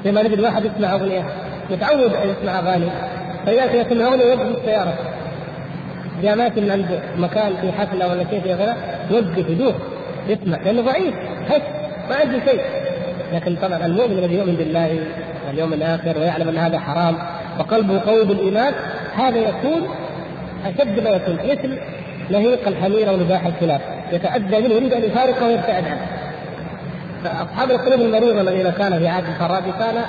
لما 0.04 0.22
نجد 0.22 0.40
واحد 0.40 0.64
يسمع 0.64 0.94
أغنية 0.94 1.24
متعود 1.70 2.12
أن 2.12 2.28
يسمع 2.28 2.58
أغاني 2.58 2.88
فياتي 3.44 3.76
يسمع 3.76 4.06
أغنية 4.06 4.24
ويوقف 4.24 4.58
السيارة. 4.58 4.94
إذا 6.22 6.34
مات 6.34 6.58
من 6.58 6.70
عند 6.70 7.00
مكان 7.18 7.52
في 7.60 7.72
حفلة 7.72 8.08
ولا 8.08 8.24
شيء 8.30 8.40
في 8.40 8.52
غيره 8.52 8.76
يوقف 9.10 9.50
يدوخ 9.50 9.74
يسمع 10.28 10.58
لأنه 10.64 10.82
ضعيف 10.82 11.14
هش 11.48 11.62
ما 12.10 12.16
عنده 12.16 12.40
شيء. 12.46 12.60
لكن 13.32 13.56
طبعا 13.56 13.86
المؤمن 13.86 14.18
الذي 14.18 14.34
يؤمن 14.34 14.54
بالله 14.54 15.00
واليوم 15.46 15.72
الآخر 15.72 16.18
ويعلم 16.18 16.48
أن 16.48 16.56
هذا 16.56 16.78
حرام 16.78 17.16
وقلبه 17.58 18.00
قوي 18.00 18.24
بالإيمان 18.24 18.74
هذا 19.16 19.38
يكون 19.38 19.88
أشد 20.66 21.04
ما 21.04 21.10
يكون 21.10 21.34
مثل 21.34 21.78
نهيق 22.30 22.68
الحمير 22.68 23.12
ونباح 23.12 23.46
الكلاب. 23.46 23.80
يتأذى 24.12 24.60
منه 24.60 24.74
يريد 24.74 24.92
أن 24.92 25.02
يفارقه 25.02 25.46
ويبتعد 25.46 25.84
عنه. 25.84 26.19
فأصحاب 27.24 27.70
القلوب 27.70 28.00
المريضه 28.00 28.40
الذين 28.40 28.70
كان 28.70 28.98
في 28.98 29.08
عهد 29.08 29.24
الفارابي 29.24 29.72
كان 29.72 30.04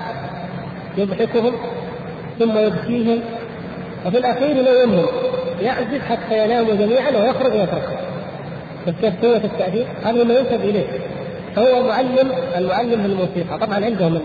يضحكهم 0.97 1.53
ثم 2.39 2.57
يبكيهم 2.57 3.19
وفي 4.05 4.17
الأخير 4.17 4.55
ينومهم 4.55 5.05
يعزف 5.61 6.01
حتى 6.09 6.43
يناموا 6.45 6.73
جميعا 6.73 7.09
ويخرج 7.09 7.51
ويتركهم. 7.51 7.97
بس 8.87 8.93
كيف 9.01 9.25
قوه 9.25 9.37
التأثير؟ 9.37 9.85
هذا 10.03 10.23
ما 10.23 10.33
ينسب 10.33 10.61
إليه. 10.63 10.87
فهو 11.55 11.87
معلم 11.87 12.31
المعلم 12.57 13.01
للموسيقى. 13.01 13.59
طبعا 13.59 13.85
عندهم 13.85 14.19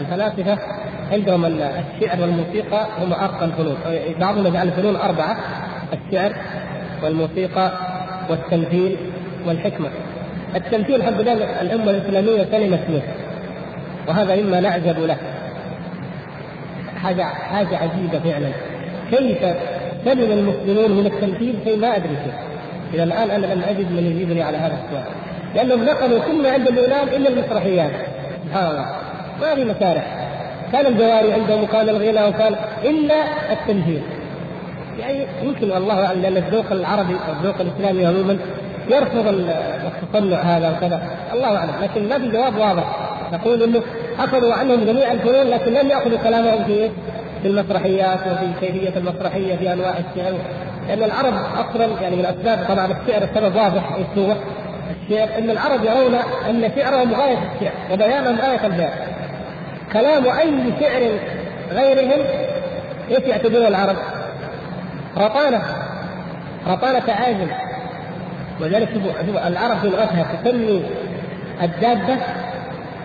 الفلاسفة 0.00 0.58
عندهم 1.12 1.44
الشعر 1.44 2.20
والموسيقى 2.20 2.86
هم 3.00 3.12
أرقى 3.12 3.44
الفنون. 3.44 3.76
بعضهم 4.20 4.46
يجعل 4.46 4.66
الفنون 4.68 4.96
أربعة 4.96 5.36
الشعر 5.92 6.32
والموسيقى 7.04 7.72
والتمثيل 8.30 8.96
والحكمة. 9.46 9.88
التمثيل 10.56 10.94
الحمد 10.94 11.20
لله 11.20 11.60
الأمة 11.60 11.90
الإسلامية 11.90 12.44
سلمت 12.44 12.80
منه 12.88 13.02
وهذا 14.08 14.36
مما 14.36 14.60
نعجب 14.60 15.00
له. 15.00 15.16
حاجة 17.02 17.22
حاجة 17.22 17.76
عجيبة 17.76 18.18
فعلا. 18.18 18.48
كيف 19.10 19.38
سلم 20.04 20.32
المسلمون 20.32 20.90
من 20.90 21.06
التمثيل؟ 21.06 21.54
شيء 21.64 21.76
ما 21.76 21.96
أدري 21.96 22.16
كيف 22.24 22.34
إلى 22.94 23.02
الآن 23.02 23.30
أنا 23.30 23.46
لم 23.46 23.62
أجد 23.68 23.92
من 23.92 24.06
يجيبني 24.06 24.42
على 24.42 24.56
هذا 24.56 24.78
السؤال. 24.84 25.04
لأنهم 25.54 25.84
نقلوا 25.84 26.18
كل 26.18 26.42
ما 26.42 26.50
عند 26.50 26.68
اليونان 26.68 27.08
إلا 27.08 27.28
المسرحيات. 27.28 27.92
سبحان 28.46 28.70
الله. 28.70 28.86
ما 29.40 29.54
في 29.54 29.64
مسارح 29.64 30.28
كان 30.72 30.86
الجواري 30.86 31.32
عندهم 31.32 31.62
وكان 31.62 31.88
الغنى 31.88 32.28
وكان 32.28 32.54
إلا 32.84 33.14
التمثيل. 33.52 34.02
يعني 34.98 35.26
يمكن 35.42 35.70
والله 35.70 36.06
أعلم 36.06 36.22
لأن 36.22 36.36
الذوق 36.36 36.72
العربي 36.72 37.16
الذوق 37.28 37.60
الإسلامي 37.60 38.06
عموما 38.06 38.38
يرفض 38.90 39.26
التصنع 39.28 40.36
هذا 40.36 40.70
وكذا. 40.70 41.02
الله 41.32 41.56
أعلم. 41.56 41.72
لكن 41.82 42.08
ما 42.08 42.18
في 42.18 42.28
جواب 42.28 42.56
واضح. 42.56 42.84
نقول 43.32 43.62
إنه 43.62 43.82
أخذوا 44.18 44.54
عنهم 44.54 44.84
جميع 44.84 45.12
الفنون 45.12 45.46
لكن 45.46 45.72
لم 45.72 45.90
يأخذوا 45.90 46.18
كلامهم 46.18 46.64
في 46.64 46.90
في 47.42 47.48
المسرحيات 47.48 48.18
وفي 48.20 48.46
كيفية 48.60 48.96
المسرحية 48.96 49.56
في 49.56 49.72
أنواع 49.72 49.94
الشعر. 49.98 50.34
لأن 50.88 51.02
العرب 51.02 51.34
أصلا 51.56 51.86
يعني 52.02 52.16
من 52.16 52.26
اسباب 52.26 52.58
طبعا 52.68 52.86
الشعر 52.86 53.22
السبب 53.22 53.56
واضح 53.56 53.92
إيش؟ 53.92 54.36
الشعر 55.02 55.38
إن 55.38 55.50
العرب 55.50 55.84
يرون 55.84 56.14
أن 56.50 56.70
شعرهم 56.76 57.14
غاية 57.14 57.38
الشعر 57.54 57.72
وبيانهم 57.92 58.38
غاية 58.40 58.66
البيان 58.66 58.90
كلام 59.92 60.24
أي 60.24 60.72
شعر 60.80 61.10
غيرهم 61.72 62.24
إيش 63.10 63.18
يعتبرون 63.18 63.66
العرب؟ 63.66 63.96
رطانة. 65.16 65.62
رطانة 66.66 67.12
عاجل 67.12 67.48
ولذلك 68.60 68.88
العرب 69.46 69.78
في 69.78 69.86
لغتها 69.86 70.26
تسمي 70.42 70.82
الدابة 71.62 72.16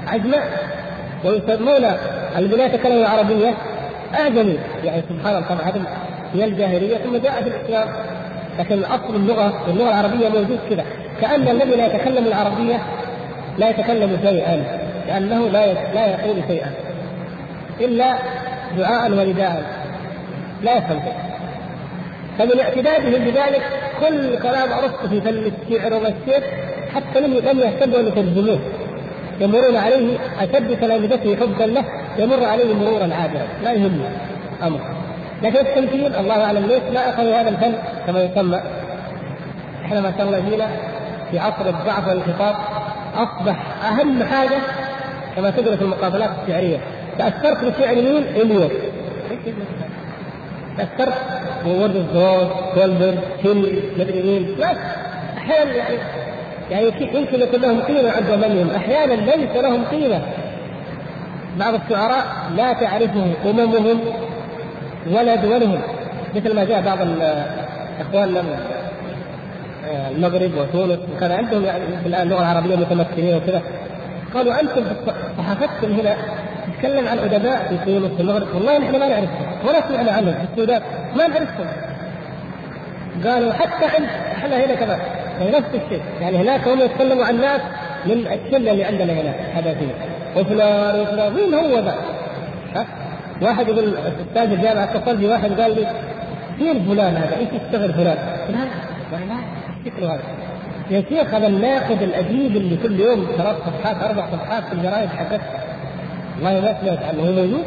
عجماء 0.08 0.44
ويسمون 1.26 1.86
الذين 2.38 2.60
يتكلمون 2.60 3.02
العربية 3.02 3.54
اعجمي 4.20 4.58
يعني 4.84 5.02
سبحان 5.10 5.36
الله 5.36 5.48
طبعا 5.48 5.62
هذا 5.62 5.82
هي 6.34 6.46
الجاهلية. 6.46 6.98
ثم 6.98 7.18
جاء 7.18 7.42
في 7.42 7.50
الاسلام 7.50 7.88
لكن 8.60 8.84
اصل 8.84 9.16
اللغة 9.16 9.68
واللغة 9.68 9.90
العربية 9.90 10.30
موجود 10.30 10.60
كذا 10.70 10.84
كأن 11.22 11.48
الذي 11.48 11.76
لا 11.76 11.86
يتكلم 11.86 12.28
العربية 12.28 12.80
لا 13.58 13.70
يتكلم 13.70 14.20
شيئا. 14.24 14.64
لأنه 15.08 15.50
لا 15.50 15.74
لا 15.94 16.06
يقول 16.08 16.36
شيئا. 16.48 16.72
إلا 17.82 18.16
دعاء 18.78 19.12
ونداء. 19.12 19.64
لا 20.64 20.78
يفهم 20.78 21.00
شيئا. 21.00 21.33
فمن 22.38 22.60
اعتدادهم 22.60 23.26
بذلك 23.26 23.64
كل 24.00 24.40
كلام 24.40 24.72
ارسطو 24.72 25.08
في 25.10 25.22
فن 25.22 25.52
الشعر 25.72 25.94
والسير 25.94 26.44
حتى 26.96 27.20
لم 27.20 27.34
يهتموا 27.34 28.00
أن 28.00 28.08
يترجموه. 28.08 28.60
يمرون 29.40 29.76
عليه 29.76 30.18
أشد 30.40 30.80
تلامذته 30.82 31.36
حبا 31.36 31.64
له 31.64 31.86
يمر 32.18 32.44
عليه 32.44 32.74
مرورا 32.74 33.14
عابرا. 33.14 33.48
لا 33.64 33.72
يهمه 33.72 34.10
أمر. 34.64 34.80
لكن 35.44 35.58
التمثيل 35.58 36.16
الله 36.16 36.44
أعلم 36.44 36.66
ليش 36.66 36.84
ما 36.94 37.10
اخذوا 37.10 37.42
هذا 37.42 37.50
الفن 37.50 37.74
كما 38.08 38.24
يسمى. 38.24 38.62
إحنا 39.86 40.02
ما 40.02 40.14
شاء 40.18 40.28
الله 40.28 40.42
فينا 40.50 40.68
في 41.32 41.40
عصر 41.40 41.70
الضعف 41.70 42.08
والانخفاض 42.08 42.56
أصبح 43.16 43.86
أهم 43.86 44.24
حاجة 44.24 44.58
كما 45.36 45.50
تدرس 45.50 45.82
المقابلات 45.82 46.30
الشعرية. 46.44 46.78
تأثرت 47.18 47.64
بشعر 47.64 47.96
مين؟ 47.96 48.24
اليوم 48.36 48.70
تاثرت 50.78 51.14
بوردزورث 51.66 52.48
كولبر 52.76 53.18
هيل 53.44 53.80
مدري 54.00 54.22
مين. 54.22 54.56
بس 54.60 54.78
أحيانا 55.38 55.72
يعني 55.76 55.98
يعني 56.72 56.86
يمكن 56.86 57.42
يكون 57.42 57.62
لهم 57.62 57.82
قيمة 57.82 58.12
عند 58.12 58.46
منهم 58.46 58.70
أحيانا 58.76 59.14
ليس 59.14 59.56
لهم 59.56 59.86
قيمة. 59.86 60.22
بعض 61.60 61.74
الشعراء 61.74 62.24
لا 62.56 62.74
تعرفه 62.74 63.34
أممهم 63.46 64.00
ولا 65.12 65.36
دولهم 65.36 65.82
مثل 66.36 66.56
ما 66.56 66.64
جاء 66.64 66.82
بعض 66.82 66.98
اخواننا 68.00 68.42
من 68.42 68.58
المغرب 70.16 70.52
وتونس 70.58 71.00
وكان 71.16 71.32
عندهم 71.32 71.66
يعني 71.66 71.84
الان 72.06 72.22
اللغة 72.22 72.42
العربية 72.42 72.76
متمكنين 72.76 73.36
وكذا. 73.38 73.62
قالوا 74.34 74.62
أنتم 74.62 74.84
صحافتكم 75.38 75.94
هنا 75.94 76.16
تتكلم 76.68 77.08
عن 77.08 77.20
أدباء 77.20 77.68
في 77.70 77.86
تونس 77.86 78.12
في 78.12 78.22
المغرب. 78.22 78.56
والله 78.56 78.78
نحن 78.78 78.92
ما 78.92 79.08
نعرفهم. 79.08 79.68
ولا 79.68 79.82
سمعنا 79.90 80.12
عنهم 80.12 80.34
في 80.34 80.52
السودان. 80.52 80.82
ما 81.16 81.28
نعرفهم. 81.28 81.68
قالوا 83.26 83.54
حتى 83.54 83.86
عند 83.86 84.10
إحنا 84.38 84.66
هنا 84.66 84.76
كمان. 84.76 85.00
يعني 85.40 85.58
نفس 85.58 85.70
الشيء. 85.86 86.02
يعني 86.22 86.38
هناك 86.38 86.68
هم 86.68 86.80
يتكلموا 86.80 87.26
عن 87.26 87.42
ناس 87.42 87.62
من 88.06 88.28
الشله 88.28 88.72
اللي 88.72 88.84
عندنا 88.84 89.14
هنا 89.14 89.34
حداثيه 89.56 89.96
وفلان 90.36 91.00
وفلان 91.00 91.34
مين 91.34 91.54
هو 91.54 91.80
ذا؟ 91.80 91.96
ها؟ 92.76 92.86
واحد 93.42 93.68
يقول 93.68 93.94
أستاذ 93.98 94.52
الجامعة 94.52 94.84
اتصل 94.84 95.18
بي 95.18 95.28
واحد 95.28 95.62
قال 95.62 95.76
لي 95.76 95.88
فين 96.58 96.86
فلان 96.86 97.16
هذا؟ 97.16 97.38
إيش 97.38 97.50
يشتغل 97.54 97.94
فلان؟ 97.94 98.18
فلان 98.48 98.68
لا 99.30 99.36
شكله 99.86 100.14
هذا. 100.14 100.22
يا 100.92 101.04
شيخ 101.10 101.34
هذا 101.34 101.48
الناقد 101.48 102.02
الأديب 102.02 102.56
اللي 102.56 102.78
كل 102.78 103.00
يوم 103.00 103.28
ثلاث 103.38 103.56
صفحات 103.58 104.04
أربع 104.04 104.26
صفحات 104.32 104.64
في 104.64 104.74
الجرايد 104.74 105.10
حقت 105.10 105.42
والله 106.36 106.62
ما 106.62 106.78
سمعت 106.82 107.04
عنه 107.04 107.22
هو 107.22 107.32
موجود؟ 107.32 107.66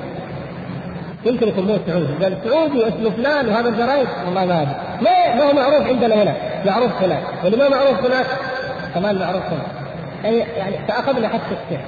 يمكن 1.27 1.49
يكون 1.49 1.65
مو 1.65 1.79
سعودي 1.87 2.25
قال 2.25 2.37
سعودي 2.45 2.79
واسمه 2.79 3.11
فلان 3.11 3.49
وهذا 3.49 3.69
الجرايد 3.69 4.07
والله 4.27 4.45
ما 4.45 4.63
أدري. 4.63 4.75
ما 5.01 5.35
ما 5.35 5.51
هو 5.51 5.53
معروف 5.53 5.87
عندنا 5.87 6.23
هنا؟ 6.23 6.35
معروف 6.67 7.03
هناك. 7.03 7.23
واللي 7.45 7.57
ما 7.57 7.69
معروف 7.69 8.07
هناك 8.07 8.27
كمان 8.95 9.19
معروف 9.19 9.43
هنا 9.43 9.63
يعني 10.25 10.37
يعني 10.37 10.77
فأخذنا 10.89 11.29
حتى 11.29 11.43
الشيخ. 11.65 11.81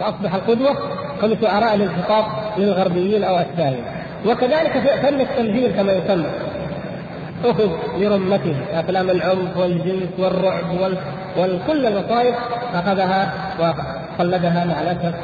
فأصبح 0.00 0.34
القدوة 0.34 0.76
كل 1.20 1.36
شعراء 1.42 1.74
الانحطاط 1.74 2.24
للغربيين 2.58 3.24
أو 3.24 3.36
اشباههم 3.36 3.84
وكذلك 4.26 4.72
في 4.72 5.02
فن 5.02 5.20
التمثيل 5.20 5.72
كما 5.76 5.92
يسمى. 5.92 6.30
أخذ 7.44 7.68
لرمته 7.98 8.56
افلام 8.72 9.10
العنف 9.10 9.56
والجنس 9.56 10.08
والرعب 10.18 10.80
وال... 10.80 10.96
وكل 11.38 11.86
المصائب 11.86 12.34
أخذها 12.74 13.32
وقلدها 13.60 14.64
مع 14.64 14.80
الأسف. 14.80 15.14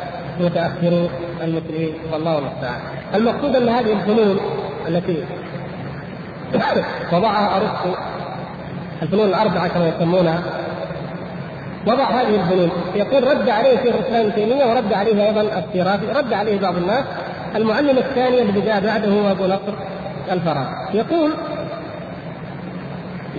متاخرو 0.41 1.09
المسلمين 1.43 1.93
والله 2.13 2.39
المستعان. 2.39 2.81
المقصود 3.15 3.57
أن 3.57 3.69
هذه 3.69 3.93
الفنون 3.93 4.41
التي 4.89 5.25
وضعها 7.13 7.57
أرسطو 7.57 8.01
الفنون 9.03 9.29
الأربعة 9.29 9.69
كما 9.69 9.89
يسمونها 9.89 10.43
وضع 11.87 12.05
هذه 12.05 12.35
الفنون 12.35 12.71
يقول 12.95 13.27
رد 13.27 13.49
عليه 13.49 13.77
شيخ 13.77 13.95
الإسلام 13.95 14.21
ابن 14.21 14.35
تيمية 14.35 14.65
ورد 14.65 14.93
عليه 14.93 15.27
أيضا 15.27 15.41
السيرافي 15.41 16.07
رد 16.07 16.33
عليه 16.33 16.61
بعض 16.61 16.77
الناس 16.77 17.05
المعلم 17.57 17.99
الثاني 17.99 18.43
الذي 18.43 18.61
جاء 18.61 18.81
بعده 18.81 19.09
هو 19.09 19.31
أبو 19.31 19.45
نصر 19.45 19.73
الفارابي 20.33 20.71
يقول 20.95 21.31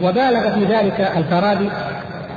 وبالغ 0.04 0.50
في 0.50 0.66
ذلك 0.66 1.12
الفارابي 1.18 1.70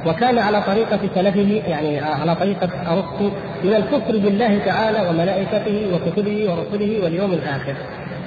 وكان 0.06 0.38
على 0.38 0.62
طريقة 0.62 0.98
سلفه 1.14 1.62
يعني 1.68 2.00
على 2.00 2.34
طريقة 2.34 2.68
أرسطو 2.92 3.30
من 3.64 3.74
الكفر 3.74 4.18
بالله 4.18 4.58
تعالى 4.58 5.08
وملائكته 5.08 5.86
وكتبه 5.94 6.50
ورسله 6.50 7.04
واليوم 7.04 7.32
الآخر. 7.32 7.74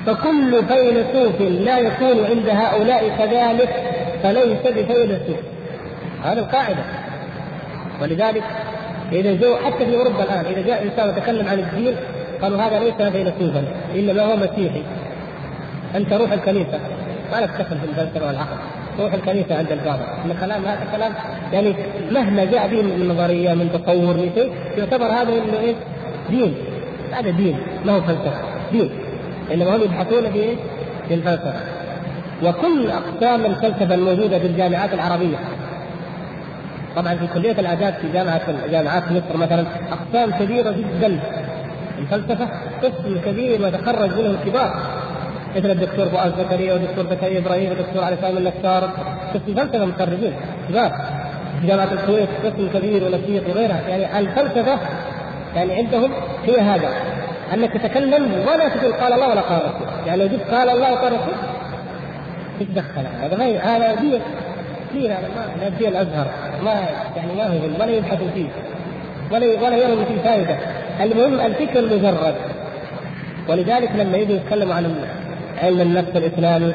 فكل 0.06 0.66
فيلسوف 0.66 1.42
لا 1.42 1.80
يكون 1.80 2.26
عند 2.26 2.50
هؤلاء 2.50 3.10
كذلك 3.18 3.70
فليس 4.24 4.62
بفيلسوف 4.68 5.38
هذه 6.24 6.40
القاعدة. 6.40 6.84
ولذلك 8.02 8.44
إذا 9.12 9.34
جو 9.34 9.56
حتى 9.56 9.86
في 9.86 9.96
أوروبا 9.96 10.24
الآن 10.24 10.46
إذا 10.46 10.62
جاء 10.62 10.84
إنسان 10.84 11.10
يتكلم 11.10 11.48
عن 11.48 11.60
الدين 11.60 11.96
قالوا 12.42 12.62
هذا 12.62 12.80
ليس 12.80 13.12
فيلسوفا 13.12 13.64
إنما 13.96 14.22
هو 14.22 14.36
مسيحي. 14.36 14.84
أنت 15.96 16.14
روح 16.14 16.32
الكنيسة. 16.32 16.80
ما 17.32 17.38
لك 17.38 17.50
دخل 17.50 17.78
في 17.78 17.86
الفلسفة 17.86 18.28
والعقل 18.28 18.58
روح 19.00 19.14
الكنيسة 19.14 19.58
عند 19.58 19.72
البابا. 19.72 20.06
إن 20.26 20.36
كلام 20.40 20.66
هذا 20.66 20.88
كلام 20.92 21.14
يعني 21.54 21.76
مهما 22.12 22.46
جاء 22.46 22.68
به 22.68 22.82
من 22.82 23.10
نظرية 23.10 23.54
من 23.54 23.70
تطور 23.74 24.14
من 24.14 24.32
شيء 24.36 24.52
يعتبر 24.78 25.06
هذا 25.06 25.30
إنه 25.30 25.60
إيه؟ 25.60 25.76
دين. 26.30 26.54
هذا 27.12 27.30
دين. 27.30 27.58
ما 27.86 27.92
هو 27.92 28.02
فلسفة؟ 28.02 28.42
دين. 28.72 28.90
إنما 29.54 29.76
هم 29.76 29.82
يبحثون 29.82 30.32
في 30.32 30.40
إيه؟ 30.40 30.56
في 31.08 31.14
الفلسفة. 31.14 31.54
وكل 32.44 32.92
أقسام 32.92 33.46
الفلسفة 33.46 33.96
الموجودة 33.96 34.40
في 34.40 34.48
الجامعات 34.48 34.94
العربية. 34.94 35.38
طبعا 36.96 37.16
في 37.16 37.28
كلية 37.34 37.60
الآداب 37.60 37.94
في 37.94 38.12
جامعة 38.14 38.42
جامعات 38.72 39.04
مصر 39.12 39.38
مثلا 39.38 39.66
أقسام 39.92 40.32
كبيرة 40.40 40.72
جدا. 40.72 41.20
الفلسفة 42.00 42.48
قسم 42.84 43.18
كبير 43.26 43.62
ويتخرج 43.62 44.10
منه 44.20 44.30
الكبار. 44.30 44.76
مثل 45.56 45.72
الدكتور 45.72 46.06
فؤاد 46.06 46.34
زكريا 46.38 46.74
والدكتور 46.74 47.06
زكريا 47.06 47.40
إبراهيم 47.40 47.70
والدكتور 47.70 48.04
علي 48.04 48.18
سالم 48.22 48.38
النكار 48.38 48.90
قسم 49.34 49.54
فلسفة 49.54 50.32
كبار. 50.70 50.92
في 51.62 51.68
جامعة 51.68 51.94
الكويت 51.94 52.30
قسم 52.46 52.70
كبير 52.74 53.04
ونشيط 53.04 53.50
وغيرها. 53.50 53.82
يعني 53.88 54.20
الفلسفة 54.20 54.80
يعني 55.56 55.74
عندهم 55.74 56.12
هي 56.46 56.60
هذا. 56.60 56.90
أنك 57.54 57.74
تتكلم 57.74 58.32
ولا 58.48 58.70
تقول 58.70 58.94
قال 58.94 59.14
الله 59.14 59.30
ولا 59.30 59.42
قال 59.42 59.62
الرسول 59.62 59.88
يعني 60.08 60.24
لو 60.24 60.28
جبت 60.28 60.52
قال 60.52 60.70
الله 60.70 60.94
وقال 60.94 61.14
الرسول 61.14 61.34
تتدخل 62.60 63.06
هذا 63.22 63.38
ما 63.38 63.46
هذا 63.46 63.96
دين. 63.96 64.22
دين 64.94 65.12
هذا 65.12 65.28
ما 65.62 65.70
دين 65.70 65.88
الأزهر. 65.88 66.28
ما 66.64 66.74
يعني 67.16 67.34
ما 67.36 67.48
هو 67.48 67.84
ولا 67.84 67.92
يبحثوا 67.92 68.28
فيه. 68.34 68.48
ولا 69.32 69.46
ولا 69.46 69.78
يروا 69.78 70.04
فيه 70.06 70.22
فائدة. 70.24 70.58
المهم 71.02 71.40
الفكر 71.40 71.80
المجرد 71.80 72.36
ولذلك 73.48 73.92
لما 73.96 74.18
يجوا 74.18 74.36
يتكلموا 74.36 74.76
عن 74.76 74.86
علم 75.62 75.82
النفس 75.82 76.16
الاسلامي 76.16 76.74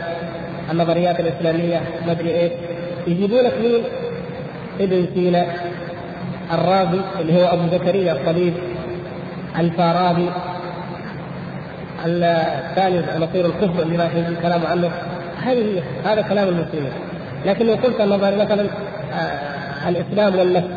النظريات 0.71 1.21
الإسلامية 1.21 1.81
ما 2.07 2.13
ادري 2.13 2.31
إيش 2.41 3.19
لك 3.31 3.55
مين؟ 3.63 3.83
ابن 4.81 5.07
سينا 5.15 5.47
الرازي 6.53 7.01
اللي 7.21 7.43
هو 7.43 7.47
أبو 7.47 7.63
زكريا 7.73 8.13
الطبيب 8.13 8.55
الفارابي 9.59 10.29
الثاني 12.07 13.03
نصير 13.19 13.47
الكفر 13.47 13.83
اللي 13.83 13.97
راح 13.97 14.15
يجي 14.15 14.29
الكلام 14.29 14.67
عنه. 14.67 14.91
هذه 15.43 15.83
هذا 16.05 16.23
كلام 16.23 16.49
المسلمين. 16.49 16.93
لكن 17.47 17.67
لو 17.67 17.75
قلت 17.75 18.01
النظر 18.01 18.37
مثلا 18.37 18.67
آه 19.15 19.89
الإسلام 19.89 20.39
والنفس 20.39 20.69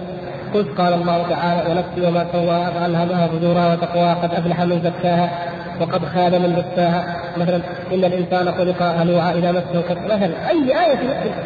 قلت 0.53 0.68
قال 0.78 0.93
الله 0.93 1.26
تعالى 1.30 1.72
ونفسي 1.72 2.08
وما 2.08 2.28
سواها 2.32 2.70
فألهمها 2.72 3.28
فجورها 3.28 3.74
وتقواها 3.74 4.14
قد 4.14 4.34
أفلح 4.34 4.62
من 4.62 4.82
زكاها. 4.84 5.55
وقد 5.82 6.05
خاب 6.05 6.36
من 6.36 6.55
دساها 6.55 7.15
مثلا 7.38 7.61
إن 7.93 8.05
الإنسان 8.05 8.51
خلق 8.51 8.84
هلوعا 8.84 9.32
اذا 9.32 9.51
مسه 9.51 9.84
مثلا 10.05 10.49
أي 10.49 10.86
آية 10.86 10.95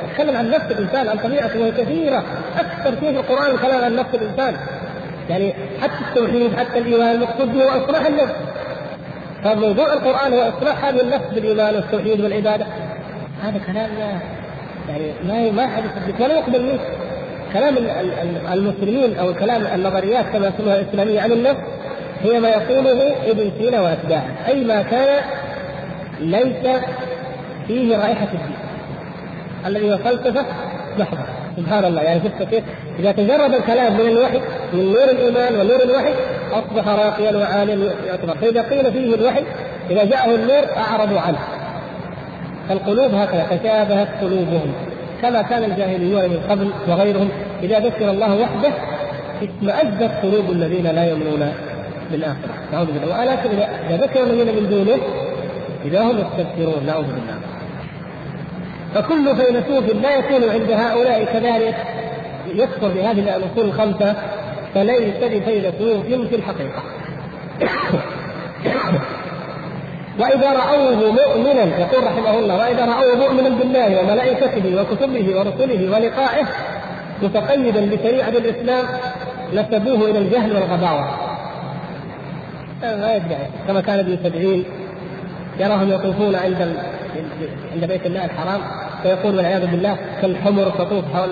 تتكلم 0.08 0.38
عن 0.38 0.50
نفس 0.50 0.72
الإنسان 0.72 1.08
عن 1.08 1.18
طبيعته 1.18 1.60
وهي 1.60 1.72
كثيره 1.72 2.24
أكثر 2.60 3.00
شيء 3.00 3.12
في 3.12 3.20
القرآن 3.20 3.52
الكلام 3.52 3.84
عن 3.84 3.96
نفس 3.96 4.10
الإنسان. 4.14 4.56
يعني 5.30 5.54
حتى 5.82 5.94
التوحيد 6.10 6.56
حتى 6.56 6.80
الإيمان 6.80 7.16
المقصود 7.16 7.56
هو 7.56 7.70
اصلاح 7.70 8.06
النفس. 8.06 8.34
فموضوع 9.44 9.94
القرآن 9.94 10.34
هو 10.34 10.42
اصلاح 10.58 10.86
هذه 10.86 11.02
النفس 11.02 11.26
بالإيمان 11.36 11.76
والتوحيد 11.76 12.22
والعبادة. 12.22 12.66
هذا 13.44 13.60
كلام 13.68 13.90
يعني 14.90 15.12
ما 15.24 15.52
ما 15.52 15.68
حد 15.68 15.84
يصدق 15.84 16.26
ولا 16.26 16.34
يقبل 16.34 16.64
منه. 16.64 16.80
كلام 17.54 17.76
المسلمين 18.54 19.18
أو 19.20 19.34
كلام 19.34 19.68
النظريات 19.76 20.26
كما 20.26 20.48
يسمونها 20.48 20.76
الإسلامية 20.80 21.22
عن 21.22 21.32
النفس 21.32 21.62
هي 22.24 22.40
ما 22.40 22.50
يقوله 22.50 23.16
ابن 23.28 23.52
سينا 23.60 23.82
وأتباعه. 23.82 24.26
أي 24.48 24.64
ما 24.64 24.82
كان 24.82 25.24
ليس 26.20 26.82
فيه 27.68 27.98
رائحة 27.98 28.28
الدين. 28.34 28.58
الذي 29.66 29.94
هو 29.94 29.98
فلسفة 29.98 30.46
محضة. 31.00 31.24
سبحان 31.58 31.86
الله. 31.86 32.02
يعني 32.02 32.20
شفت 32.20 32.50
كيف؟ 32.50 32.64
إذا 33.00 33.12
تجرد 33.12 33.54
الكلام 33.54 33.94
من 33.94 34.00
الوحي 34.00 34.42
من 34.74 34.86
نور 34.86 35.04
الإيمان 35.04 35.56
ونور 35.56 35.84
الوحي 35.84 36.14
أصبح 36.52 36.88
راقيا 36.88 37.38
وعاليا 37.38 37.94
يعتبر. 38.08 38.36
فإذا 38.42 38.62
قيل 38.62 38.92
فيه 38.92 39.16
الوحي 39.16 39.44
إذا 39.90 40.04
جاءه 40.04 40.36
النور 40.36 40.64
أعرضوا 40.78 41.20
عنه. 41.20 41.40
فالقلوب 42.70 43.14
هكذا 43.14 43.48
تشابهت 43.52 44.08
قلوبهم. 44.22 44.74
كما 45.22 45.42
كان 45.42 45.64
الجاهليون 45.64 46.22
من 46.22 46.40
قبل 46.50 46.72
وغيرهم 46.88 47.30
إذا 47.64 47.80
ذكر 47.80 48.10
الله 48.10 48.36
وحده 48.42 48.72
اشمأزت 49.42 50.12
قلوب 50.24 50.52
الذين 50.52 50.88
لا 50.88 51.06
يؤمنون. 51.06 51.54
بالاخره 52.12 52.54
نعوذ 52.72 52.86
بالله. 52.86 53.20
ولكن 53.20 53.50
إذا 53.90 53.98
ذكر 53.98 54.24
الذين 54.24 54.56
من 54.56 54.70
دونه 54.70 54.98
إذا 55.86 56.02
هم 56.02 56.18
يستبشرون. 56.18 56.86
نعوذ 56.86 57.06
بالله. 57.06 57.40
فكل 58.96 59.36
فيلسوف 59.36 59.96
لا 60.02 60.16
يكون 60.16 60.50
عند 60.50 60.72
هؤلاء 60.72 61.26
كذلك 61.26 61.76
يكفر 62.56 62.88
بهذه 62.88 63.38
الأصول 63.38 63.66
الخمسة 63.66 64.16
فليس 64.76 65.16
بفيلسوف 65.22 66.06
في 66.06 66.36
الحقيقة 66.36 66.84
وإذا 70.20 70.54
رأوه 70.54 71.12
مؤمنا 71.12 71.80
يقول 71.80 72.04
رحمه 72.04 72.40
الله 72.40 72.58
وإذا 72.58 72.86
رأوه 72.86 73.16
مؤمنا 73.16 73.50
بالله 73.50 74.00
وملائكته 74.00 74.82
وكتبه 74.82 75.40
ورسله 75.40 75.92
ولقائه 75.92 76.46
متقيدا 77.22 77.86
بشريعة 77.86 78.30
الإسلام 78.30 78.86
نسبوه 79.54 80.10
إلى 80.10 80.20
الجهل 80.20 80.54
والغباوة. 80.54 81.29
ما 82.84 83.16
يدعي 83.16 83.48
كما 83.68 83.82
كان 83.82 84.00
ابن 84.00 84.18
سبعين 84.24 84.64
يراهم 85.60 85.90
يطوفون 85.92 86.36
عند 86.36 86.76
عند 87.76 87.86
بيت 87.86 88.06
الله 88.06 88.26
الحرام 88.26 88.62
فيقول 89.04 89.36
والعياذ 89.36 89.68
بالله 89.68 89.98
كالحمر 90.22 90.70
تطوف 90.70 91.06
حول 91.14 91.30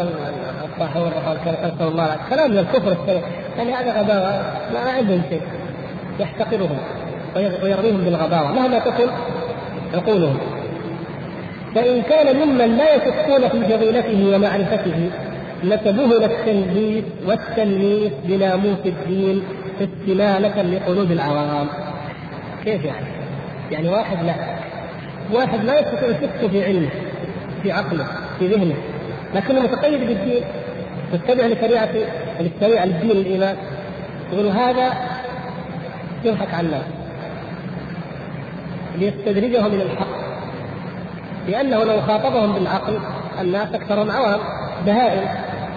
حول 0.80 1.10
نسال 1.48 1.88
الله 1.88 2.18
كلام 2.30 2.52
من 2.52 2.58
الكفر 2.58 2.92
السريع 2.92 3.22
يعني 3.58 3.74
هذا 3.74 4.02
غباوة 4.02 4.42
ما 4.74 4.80
عندهم 4.80 5.22
شيء. 5.30 5.42
يحتقرهم 6.20 6.78
ويرميهم 7.36 7.98
بالغباوة. 7.98 8.52
مهما 8.52 8.80
تكن 8.80 9.08
عقولهم 9.94 10.38
فإن 11.76 12.02
كان 12.02 12.36
ممن 12.36 12.78
لا 12.78 12.96
يشكون 12.96 13.50
في 13.50 13.78
فضيلته 13.78 14.36
ومعرفته 14.36 15.10
نسبوه 15.64 16.20
للتنبيه 16.20 17.02
والتلميذ 17.28 18.12
بناموس 18.26 18.86
الدين. 18.86 19.44
استمالة 19.82 20.62
لقلوب 20.62 21.12
العوام. 21.12 21.68
كيف 22.66 22.86
يعني؟ 22.86 23.06
يعني 23.72 23.90
واحد 23.90 24.26
لا. 24.26 24.36
واحد 25.32 25.64
لا 25.66 25.80
يستطيع 25.80 26.10
يشك 26.10 26.50
في 26.52 26.66
علمه 26.66 26.90
في 27.64 27.72
عقله 27.72 28.06
في 28.40 28.48
ذهنه. 28.48 28.76
لكنه 29.36 29.60
متقيد 29.60 30.00
بالدين 30.00 30.44
متبع 31.14 31.46
لشريعة 31.46 31.90
الشريعة 32.40 32.86
للدين 32.86 33.12
الإيمان. 33.12 33.56
يقول 34.34 34.48
هذا 34.48 34.94
يضحك 36.24 36.54
على 36.54 36.68
الناس. 36.68 36.86
ليستدرجهم 38.98 39.72
من 39.72 39.82
الحق. 39.82 40.08
لأنه 41.48 41.84
لو 41.84 42.02
خاطبهم 42.02 42.54
بالعقل 42.54 43.00
الناس 43.42 43.74
أكثرهم 43.74 44.12
عوام 44.12 44.40
بهائم. 44.86 45.28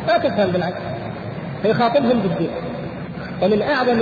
لا 0.09 0.19
تفهم 0.19 0.51
بالعكس. 0.51 0.81
فيخاطبهم 1.63 2.21
بالدين. 2.21 2.51
ومن 3.43 3.63
أعظم 3.63 4.01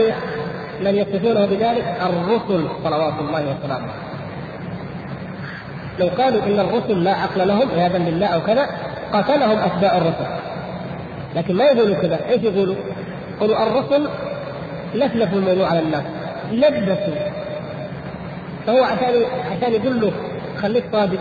من 0.81 0.97
يصفونه 0.97 1.47
بذلك 1.47 1.97
الرسل 2.03 2.69
صلوات 2.85 3.15
الله 3.21 3.57
وسلامه. 3.57 3.89
لو 5.99 6.09
قالوا 6.09 6.43
إن 6.43 6.61
الرسل 6.61 7.05
لا 7.05 7.15
عقل 7.15 7.49
لهم 7.49 7.69
عياذا 7.71 7.99
بالله 7.99 8.27
أو 8.27 8.41
كذا 8.41 8.67
قتلهم 9.13 9.59
أتباع 9.59 9.97
الرسل. 9.97 10.27
لكن 11.37 11.55
ما 11.55 11.65
يقولوا 11.65 11.97
كذا 11.97 12.19
إيش 12.29 12.43
يقولوا؟ 12.43 12.75
يقولوا 13.37 13.63
الرسل 13.63 14.09
لفلفوا 14.95 15.39
الموضوع 15.39 15.69
على 15.69 15.79
الناس 15.79 16.03
لبسوا. 16.53 17.15
فهو 18.67 18.83
عشان 18.83 19.23
عشان 19.51 19.73
يقول 19.73 20.01
له 20.01 20.13
خليك 20.63 20.85
صادق 20.93 21.19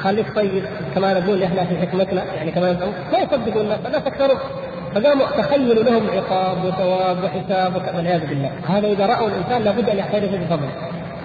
خليك 0.00 0.26
طيب 0.36 0.64
كما 0.94 1.20
نقول 1.20 1.42
إحنا 1.42 1.64
في 1.64 1.78
حكمتنا 1.78 2.24
يعني 2.34 2.50
كما 2.50 2.70
يزعمون 2.70 2.94
ما 3.12 3.18
يصدقوا 3.18 3.62
الناس 3.62 3.78
الناس 3.86 4.06
اكثروا 4.06 4.38
فقاموا 4.94 5.26
تخيلوا 5.38 5.82
لهم 5.82 6.06
عقاب 6.10 6.64
وثواب 6.64 7.24
وحساب 7.24 7.72
والعياذ 7.96 8.26
بالله. 8.26 8.50
هذا 8.68 8.86
إذا 8.86 9.06
رأوا 9.06 9.28
الإنسان 9.28 9.62
لابد 9.62 9.88
أن 9.88 9.96
يعترف 9.96 10.34
بفضله 10.34 10.70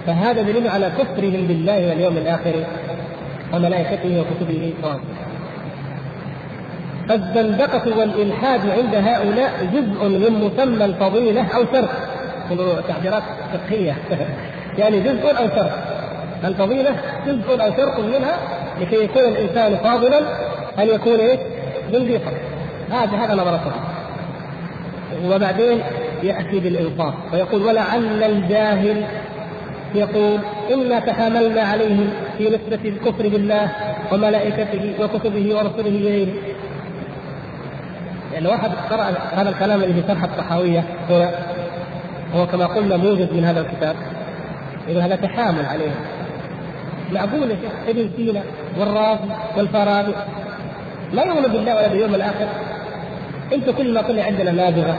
فهذا 0.06 0.42
دليل 0.42 0.68
على 0.68 0.90
كفرهم 0.98 1.46
بالله 1.46 1.88
واليوم 1.88 2.16
الآخر 2.16 2.64
وملائكته 3.54 4.20
وكتبه. 4.20 4.74
ورسله 4.82 5.00
فالزندقة 7.08 7.98
والإلحاد 7.98 8.60
عند 8.70 8.94
هؤلاء 8.94 9.52
جزء 9.72 10.08
من 10.08 10.32
مسمى 10.44 10.84
الفضيلة 10.84 11.46
أو 11.54 11.64
شرط 11.64 11.88
تعبيرات 12.88 13.22
فقهية. 13.52 13.96
يعني 14.78 15.00
جزء 15.00 15.30
أو 15.30 15.48
شرط 15.56 15.70
الفضيلة 16.44 16.90
جزء 17.26 17.62
أو 17.64 17.70
شرط 17.76 18.00
منها 18.00 18.36
لكي 18.80 19.04
يكون 19.04 19.22
الإنسان 19.22 19.76
فاضلا 19.76 20.18
أن 20.78 20.88
يكون 20.88 21.18
إيه؟ 21.18 21.38
زنديقا. 21.92 22.45
هذا 22.90 23.16
هذا 23.16 23.34
نظرته 23.34 23.72
وبعدين 25.24 25.80
يأتي 26.22 26.60
بالإنصاف 26.60 27.14
ويقول 27.32 27.62
ولعل 27.62 28.22
الجاهل 28.22 29.04
يقول 29.94 30.38
إنا 30.72 31.00
تحاملنا 31.00 31.62
عليهم 31.62 32.10
في 32.38 32.48
نسبة 32.48 32.88
الكفر 32.88 33.28
بالله 33.28 33.70
وملائكته 34.12 34.94
وكتبه 35.00 35.56
ورسله 35.56 35.88
إليه 35.88 36.32
يعني 38.34 38.48
واحد 38.48 38.70
قرأ 38.90 39.14
هذا 39.32 39.48
الكلام 39.48 39.82
اللي 39.82 40.02
في 40.02 40.08
شرح 40.08 40.24
الطحاوية 40.24 40.84
هنا 41.10 41.30
هو 42.34 42.46
كما 42.46 42.66
قلنا 42.66 42.96
موجز 42.96 43.32
من 43.32 43.44
هذا 43.44 43.60
الكتاب 43.60 43.96
إذا 44.88 45.06
هذا 45.06 45.16
تحامل 45.16 45.66
عليهم. 45.66 45.94
معقول 47.12 47.50
يا 47.50 47.56
شيخ؟ 47.56 47.72
ابن 47.88 48.10
سينا 48.16 48.42
والرازي 48.78 49.20
والفارابي 49.56 50.12
لا 51.12 51.24
يؤمن 51.24 51.42
بالله 51.42 51.76
ولا 51.76 51.88
باليوم 51.88 52.14
الآخر؟ 52.14 52.46
أنتم 53.52 53.72
كل 53.72 53.94
ما 53.94 54.02
طلع 54.02 54.22
عندنا 54.22 54.52
نابغة 54.52 54.96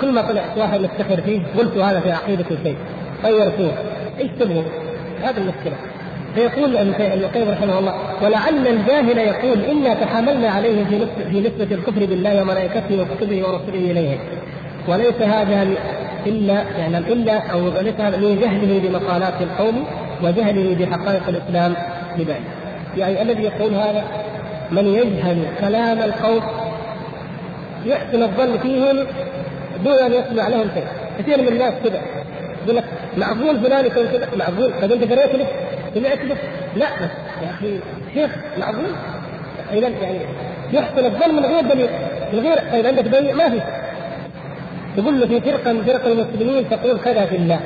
كل 0.00 0.12
ما 0.12 0.22
طلع 0.22 0.42
واحد 0.56 0.80
نفتخر 0.80 1.20
فيه 1.20 1.40
قلت 1.58 1.76
هذا 1.76 2.00
في 2.00 2.12
عقيدة 2.12 2.44
شيء 2.64 2.76
غيرتوه 3.24 3.72
إيش 4.18 4.30
تبغوا؟ 4.40 4.62
هذه 5.22 5.36
المشكلة 5.36 5.74
فيقول 6.34 6.76
ابن 6.76 6.88
القيم 7.00 7.50
رحمه 7.50 7.78
الله 7.78 7.94
ولعل 8.22 8.66
الجاهل 8.66 9.18
يقول 9.18 9.60
إنا 9.60 9.94
تحاملنا 9.94 10.48
عليه 10.48 10.84
في 10.84 11.06
في 11.30 11.40
نسبة 11.40 11.74
الكفر 11.74 12.06
بالله 12.06 12.42
وملائكته 12.42 13.02
وكتبه 13.02 13.48
ورسله 13.48 13.90
إليه 13.90 14.18
وليس 14.88 15.22
هذا 15.22 15.68
الا 16.26 16.62
يعني 16.78 16.98
إلا 16.98 17.38
أو 17.52 17.68
ليس 17.80 18.00
هذا 18.00 18.16
من 18.16 18.40
جهله 18.40 18.88
بمقالات 18.88 19.34
القوم 19.40 19.84
وجهله 20.22 20.76
بحقائق 20.80 21.22
الإسلام 21.28 21.74
بذلك. 22.18 22.40
يعني 22.96 23.22
الذي 23.22 23.42
يقول 23.42 23.74
هذا 23.74 24.04
من 24.72 24.86
يجهل 24.86 25.44
كلام 25.60 25.98
القوم 25.98 26.42
يحسن 27.86 28.22
الظن 28.22 28.58
فيهم 28.58 29.06
دون 29.84 29.94
أن 29.94 30.12
يسمع 30.12 30.48
لهم 30.48 30.68
شيء. 30.74 30.86
كثير 31.18 31.42
من 31.42 31.48
الناس 31.48 31.74
كذا 31.84 32.00
يقول 32.64 32.76
لك 32.76 32.84
معقول 33.16 33.60
فلان 33.60 33.86
يكون 33.86 34.06
كذا 34.06 34.28
معقول. 34.36 34.72
طيب 34.80 34.92
أنت 34.92 35.12
قريت 35.12 35.34
له؟ 35.34 35.46
سمعت 35.94 36.18
له؟ 36.18 36.36
لا. 36.76 36.86
بس 36.86 37.10
يا 37.42 37.50
أخي 37.50 37.78
شيخ 38.14 38.30
معقول؟ 38.58 38.90
اذا 39.72 39.88
يعني 39.88 40.18
يحسن 40.72 41.04
الظن 41.04 41.34
من 41.34 41.44
غير 41.44 41.60
دليل 41.60 41.88
من 42.32 42.38
غير 42.38 42.58
طيب 42.72 42.86
عندك 42.86 43.02
دليل 43.02 43.36
ما 43.36 43.48
في 43.48 43.60
تقول 44.96 45.20
له 45.20 45.26
في 45.26 45.40
فرقة 45.40 45.72
من 45.72 45.84
فرق 45.84 46.06
المسلمين 46.06 46.68
تقول 46.70 46.98
كذا 46.98 47.26
في 47.26 47.36
الله 47.36 47.60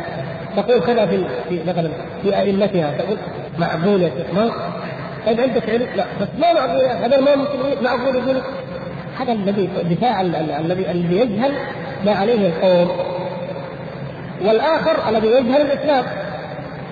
تقول 0.57 0.81
كذا 0.81 1.07
في 1.07 1.25
في 1.49 1.61
مثلا 1.67 1.91
في 2.23 2.37
أئمتها 2.37 2.95
تقول 2.99 3.17
معقول 3.59 4.03
يا 4.03 4.09
شيخ 4.09 4.35
ما 4.35 4.51
طيب 5.27 5.41
عندك 5.41 5.71
علم 5.71 5.87
لا. 5.97 6.05
بس 6.21 6.29
ما 6.41 6.53
معقول 6.53 6.85
هذا 6.85 7.21
ما 7.21 7.37
مسلمين 7.37 7.83
معقول 7.83 8.17
يقول 8.17 8.37
هذا 9.21 9.33
الذي 9.33 9.69
دفاع 9.91 10.21
الذي 10.21 10.91
الذي 10.91 11.17
يجهل 11.17 11.53
ما 12.05 12.13
عليه 12.13 12.49
القوم. 12.49 12.89
والآخر 14.45 15.09
الذي 15.09 15.27
يجهل 15.27 15.61
الإسلام. 15.61 16.05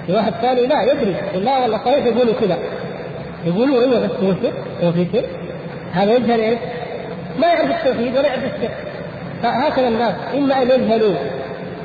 في 0.07 0.12
واحد 0.12 0.33
ثاني 0.33 0.66
لا 0.66 0.83
يدري. 0.83 1.16
لا 1.35 1.59
والله 1.59 1.79
صحيح 1.79 2.05
يقولوا 2.05 2.35
كذا. 2.41 2.59
يقولوا 3.45 3.81
أيوه 3.83 4.01
بس 4.01 4.11
هو 4.11 4.35
شرك. 4.43 4.55
هو 4.83 4.93
في 4.93 5.07
شرك. 5.12 5.29
هذا 5.93 6.14
يجهل 6.14 6.41
إيش؟ 6.41 6.59
ما 7.39 7.47
يعرف 7.47 7.70
التوحيد 7.70 8.16
ولا 8.16 8.26
يعرف 8.26 8.45
الشرك. 8.45 8.76
فهكذا 9.43 9.89
الناس 9.89 10.14
إما 10.35 10.62
أن 10.62 10.70
يجهلوا 10.70 11.14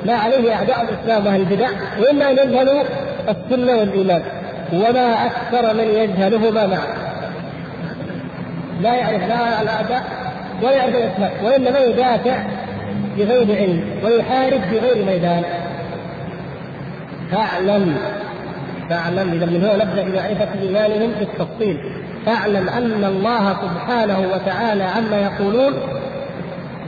ما 0.05 0.13
عليه 0.13 0.53
أعداء 0.53 0.81
الإسلام 0.81 1.25
وأهل 1.25 1.39
البدع 1.39 1.69
وإما 1.99 2.31
أن 2.31 2.37
يجهلوا 2.37 2.83
السنة 3.29 3.77
والإيمان. 3.77 4.23
وما 4.73 5.25
أكثر 5.25 5.73
من 5.73 5.87
يجهلهما 5.87 6.67
معا 6.67 7.03
لا 8.81 8.95
يعرف 8.95 9.27
لا 9.29 9.61
الاعداء 9.61 10.03
ولا 10.61 10.71
يعرف 10.71 10.95
الاسلام 10.95 11.31
وإنما 11.45 11.79
يدافع 11.79 12.37
بغير 13.17 13.55
علم 13.57 13.83
ويحارب 14.03 14.61
بغير 14.71 15.05
ميدان. 15.05 15.43
فاعلم 17.31 17.95
فاعلم. 18.89 19.33
إذا 19.33 19.45
من 19.45 19.63
هنا 19.63 19.85
نبدأ 19.85 20.03
بمعرفة 20.03 20.61
إيمانهم 20.61 21.11
بالتفصيل. 21.19 21.77
فاعلم 22.25 22.69
أن 22.69 23.03
الله 23.03 23.53
سبحانه 23.53 24.19
وتعالى 24.33 24.83
عما 24.83 25.21
يقولون 25.21 25.73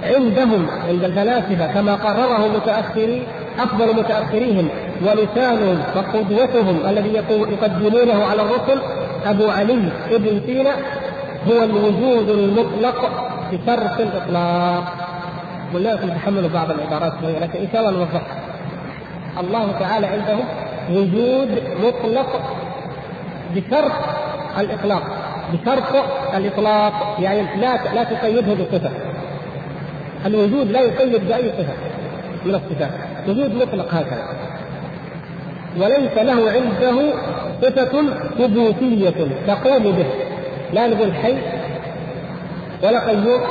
عندهم 0.03 0.67
عند 0.89 1.03
الفلاسفة 1.03 1.67
كما 1.73 1.95
قرره 1.95 2.47
متأخري 2.47 3.23
أفضل 3.59 3.95
متأخريهم 3.95 4.69
ولسانهم 5.01 5.83
وقدوتهم 5.95 6.89
الذي 6.89 7.13
يقدمونه 7.29 8.25
على 8.25 8.41
الرسل 8.41 8.81
أبو 9.25 9.49
علي 9.49 9.79
ابن 10.11 10.41
سينا 10.45 10.71
هو 11.47 11.63
الوجود 11.63 12.29
المطلق 12.29 13.29
بشرط 13.51 13.99
الإطلاق. 13.99 14.83
لكم 15.73 16.09
تحملوا 16.09 16.49
بعض 16.49 16.71
العبارات 16.71 17.13
لكن 17.41 17.59
إن 17.59 17.67
شاء 17.71 17.81
الله 17.81 17.91
نوضحها. 17.91 18.37
الله 19.39 19.71
تعالى 19.79 20.07
عنده 20.07 20.37
وجود 20.91 21.63
مطلق 21.83 22.41
بشرط 23.55 23.91
الإطلاق. 24.59 25.03
بشرط 25.53 26.05
الإطلاق 26.35 27.17
يعني 27.19 27.41
لا 27.61 27.93
لا 27.93 28.03
تقيده 28.03 28.53
بصفة. 28.53 28.91
الوجود 30.25 30.71
لا 30.71 30.79
يقيد 30.79 31.27
بأي 31.27 31.51
صفة 31.57 31.73
من 32.45 32.55
الصفات. 32.55 32.89
وجود 33.27 33.55
مطلق 33.55 33.93
هكذا. 33.93 34.27
وليس 35.77 36.17
له 36.17 36.51
عنده 36.51 37.13
صفة 37.61 38.03
ثبوتية 38.37 39.27
تقوم 39.47 39.83
به. 39.83 40.05
لا 40.73 40.87
نقول 40.87 41.13
حي 41.13 41.35
ولا 42.83 42.99
قيوم 42.99 43.41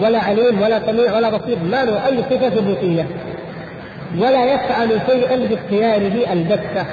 ولا 0.00 0.18
عليم 0.18 0.62
ولا 0.62 0.80
سميع 0.86 1.16
ولا 1.16 1.30
بصير. 1.30 1.58
ما 1.70 1.84
له 1.84 2.06
أي 2.06 2.22
صفة 2.22 2.48
ثبوتية. 2.48 3.06
ولا 4.18 4.44
يفعل 4.44 5.00
شيئا 5.06 5.36
باختياره 5.36 6.32
البتة. 6.32 6.84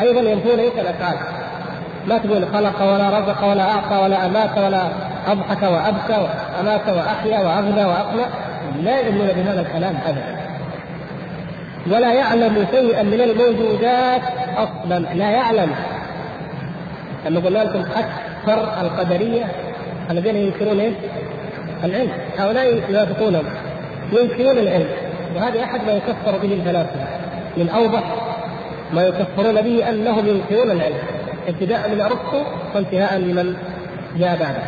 أيضا 0.00 0.20
ينفون 0.20 0.56
ليس 0.56 0.72
الأفعال؟ 0.78 1.16
ما 2.06 2.18
تقول 2.18 2.46
خلق 2.54 2.82
ولا 2.82 3.18
رزق 3.18 3.44
ولا 3.44 3.62
أعطى 3.62 3.96
ولا 4.04 4.26
أمات 4.26 4.58
ولا 4.58 4.82
أضحك 5.26 5.62
وأبكى 5.62 6.22
وأمات 6.22 6.88
وأحيا 6.88 7.38
وأغنى 7.40 7.84
واقنى 7.84 8.22
لا 8.82 9.00
يؤمنون 9.00 9.26
بهذا 9.26 9.60
الكلام 9.60 9.94
ابدا. 10.06 10.38
ولا 11.86 12.14
يعلم 12.14 12.66
شيئا 12.70 13.02
من 13.02 13.20
الموجودات 13.20 14.22
أصلا. 14.56 14.98
لا 14.98 15.30
يعلم. 15.30 15.70
لما 17.26 17.40
قلنا 17.40 17.58
لكم 17.58 17.80
أكثر 17.80 18.80
القدرية 18.80 19.44
الذين 20.10 20.36
ينكرون؟ 20.36 20.94
العلم. 21.84 22.10
هؤلاء 22.38 22.82
يوافقونهم 22.88 23.44
ينكرون 24.12 24.58
العلم. 24.58 24.88
وهذا 25.36 25.64
أحد 25.64 25.80
ما 25.86 25.92
يكفر 25.92 26.38
به 26.38 26.52
الفلاسفة. 26.54 27.06
من 27.56 27.68
أوضح 27.68 28.02
ما 28.92 29.02
يكفرون 29.02 29.62
به 29.62 29.88
أنهم 29.88 30.26
ينكرون 30.28 30.70
العلم. 30.70 30.98
ابتداء 31.48 31.90
من 31.90 32.00
أرسطو 32.00 32.42
وانتهاء 32.74 33.18
لمن 33.18 33.56
جاء 34.16 34.38
بعده. 34.40 34.62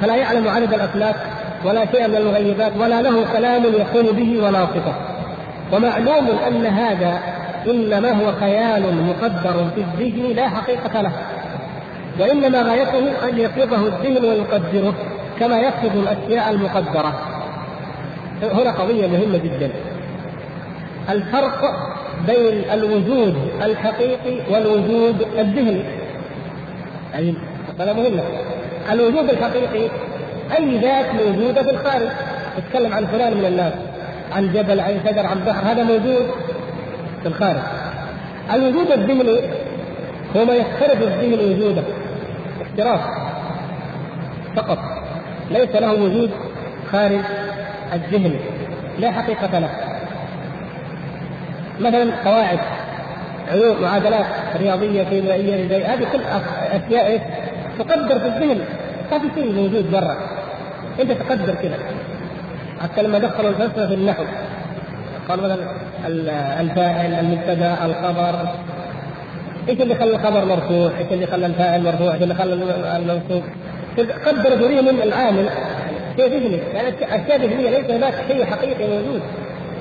فلا 0.00 0.16
يعلم 0.16 0.48
عدد 0.48 0.74
الافلاك 0.74 1.16
ولا 1.64 1.86
شيئا 1.92 2.06
من 2.06 2.16
المغيبات 2.16 2.72
ولا 2.80 3.02
له 3.02 3.24
كلام 3.32 3.62
يقوم 3.64 4.06
به 4.06 4.42
ولا 4.46 4.66
صفة. 4.66 4.94
ومعلوم 5.72 6.28
أن 6.48 6.66
هذا 6.66 7.18
إنما 7.66 8.10
هو 8.10 8.32
خيال 8.32 9.04
مقدر 9.04 9.70
في 9.74 9.80
الذهن 9.80 10.36
لا 10.36 10.48
حقيقة 10.48 11.02
له. 11.02 11.12
وإنما 12.18 12.62
غايته 12.62 13.28
أن 13.28 13.38
يقبضه 13.38 13.86
الذهن 13.86 14.24
ويقدره 14.24 14.94
كما 15.40 15.58
يقصد 15.58 15.96
الأشياء 15.96 16.50
المقدرة. 16.50 17.20
هنا 18.42 18.70
قضية 18.70 19.06
مهمة 19.06 19.38
جدا. 19.38 19.70
الفرق 21.10 21.60
بين 22.26 22.70
الوجود 22.72 23.36
الحقيقي 23.62 24.52
والوجود 24.52 25.26
الذهني. 25.38 25.82
يعني 27.12 27.34
مسألة 27.74 27.92
مهمة. 27.92 28.22
الوجود 28.92 29.30
الحقيقي 29.30 29.90
أي 30.58 30.78
ذات 30.78 31.06
موجودة 31.14 31.62
في 31.62 31.70
الخارج. 31.70 32.08
تتكلم 32.56 32.92
عن 32.92 33.06
فلان 33.06 33.36
من 33.36 33.44
الناس 33.44 33.72
عن 34.32 34.52
جبل 34.52 34.80
عن 34.80 35.00
شجر 35.06 35.26
عن 35.26 35.44
بحر 35.46 35.72
هذا 35.72 35.82
موجود 35.82 36.26
في 37.22 37.28
الخارج. 37.28 37.62
الوجود 38.54 38.90
الذهني 38.92 39.40
هو 40.36 40.44
ما 40.44 40.54
يفترض 40.54 41.02
الذهن 41.02 41.40
وجوده 41.40 41.82
افتراض 42.60 43.00
فقط. 44.56 44.78
ليس 45.50 45.76
له 45.76 45.92
وجود 45.92 46.30
خارج 46.92 47.20
الذهن. 47.92 48.40
لا 48.98 49.10
حقيقة 49.10 49.58
له. 49.58 49.70
مثلا 51.80 52.12
قواعد 52.24 52.58
علوم 53.52 53.82
معادلات 53.82 54.26
رياضية 54.56 55.02
كيميائية 55.02 55.94
هذه 55.94 56.06
كل 56.12 56.20
أشياء؟ 56.72 57.20
تقدر 57.78 58.18
في 58.18 58.26
الذهن. 58.26 58.60
ما 59.12 59.18
في 59.18 59.28
شيء 59.34 59.52
موجود 59.52 59.90
برا 59.90 60.16
أنت 61.00 61.12
تقدر 61.12 61.54
كذا 61.54 61.78
حتى 62.82 63.02
لما 63.02 63.18
دخلوا 63.18 63.50
الفلسفة 63.50 63.86
في 63.88 63.94
النحو. 63.94 64.24
قالوا 65.28 65.44
مثلا 65.44 66.60
الفاعل 66.60 67.14
المبتدأ 67.14 67.76
الخبر. 67.84 68.48
إيش 69.70 69.80
اللي 69.80 69.94
خلى 69.94 70.10
الخبر 70.10 70.44
مرفوع؟ 70.44 70.90
إيش 70.98 71.12
اللي 71.12 71.26
خلى 71.26 71.46
الفاعل 71.46 71.82
مرفوع؟ 71.82 72.14
إيش 72.14 72.22
اللي 72.22 72.34
خلى 72.34 72.54
المنصوب؟ 72.96 73.42
قدر 74.26 74.54
ذريه 74.54 74.80
من 74.80 75.02
العامل 75.02 75.48
شيء 76.16 76.26
ذهني. 76.26 76.60
يعني 76.74 76.88
أشياء 77.02 77.38
ذهنية 77.38 77.70
ليس 77.70 77.90
هناك 77.90 78.14
شيء 78.28 78.44
حقيقي 78.44 78.88
موجود. 78.88 79.22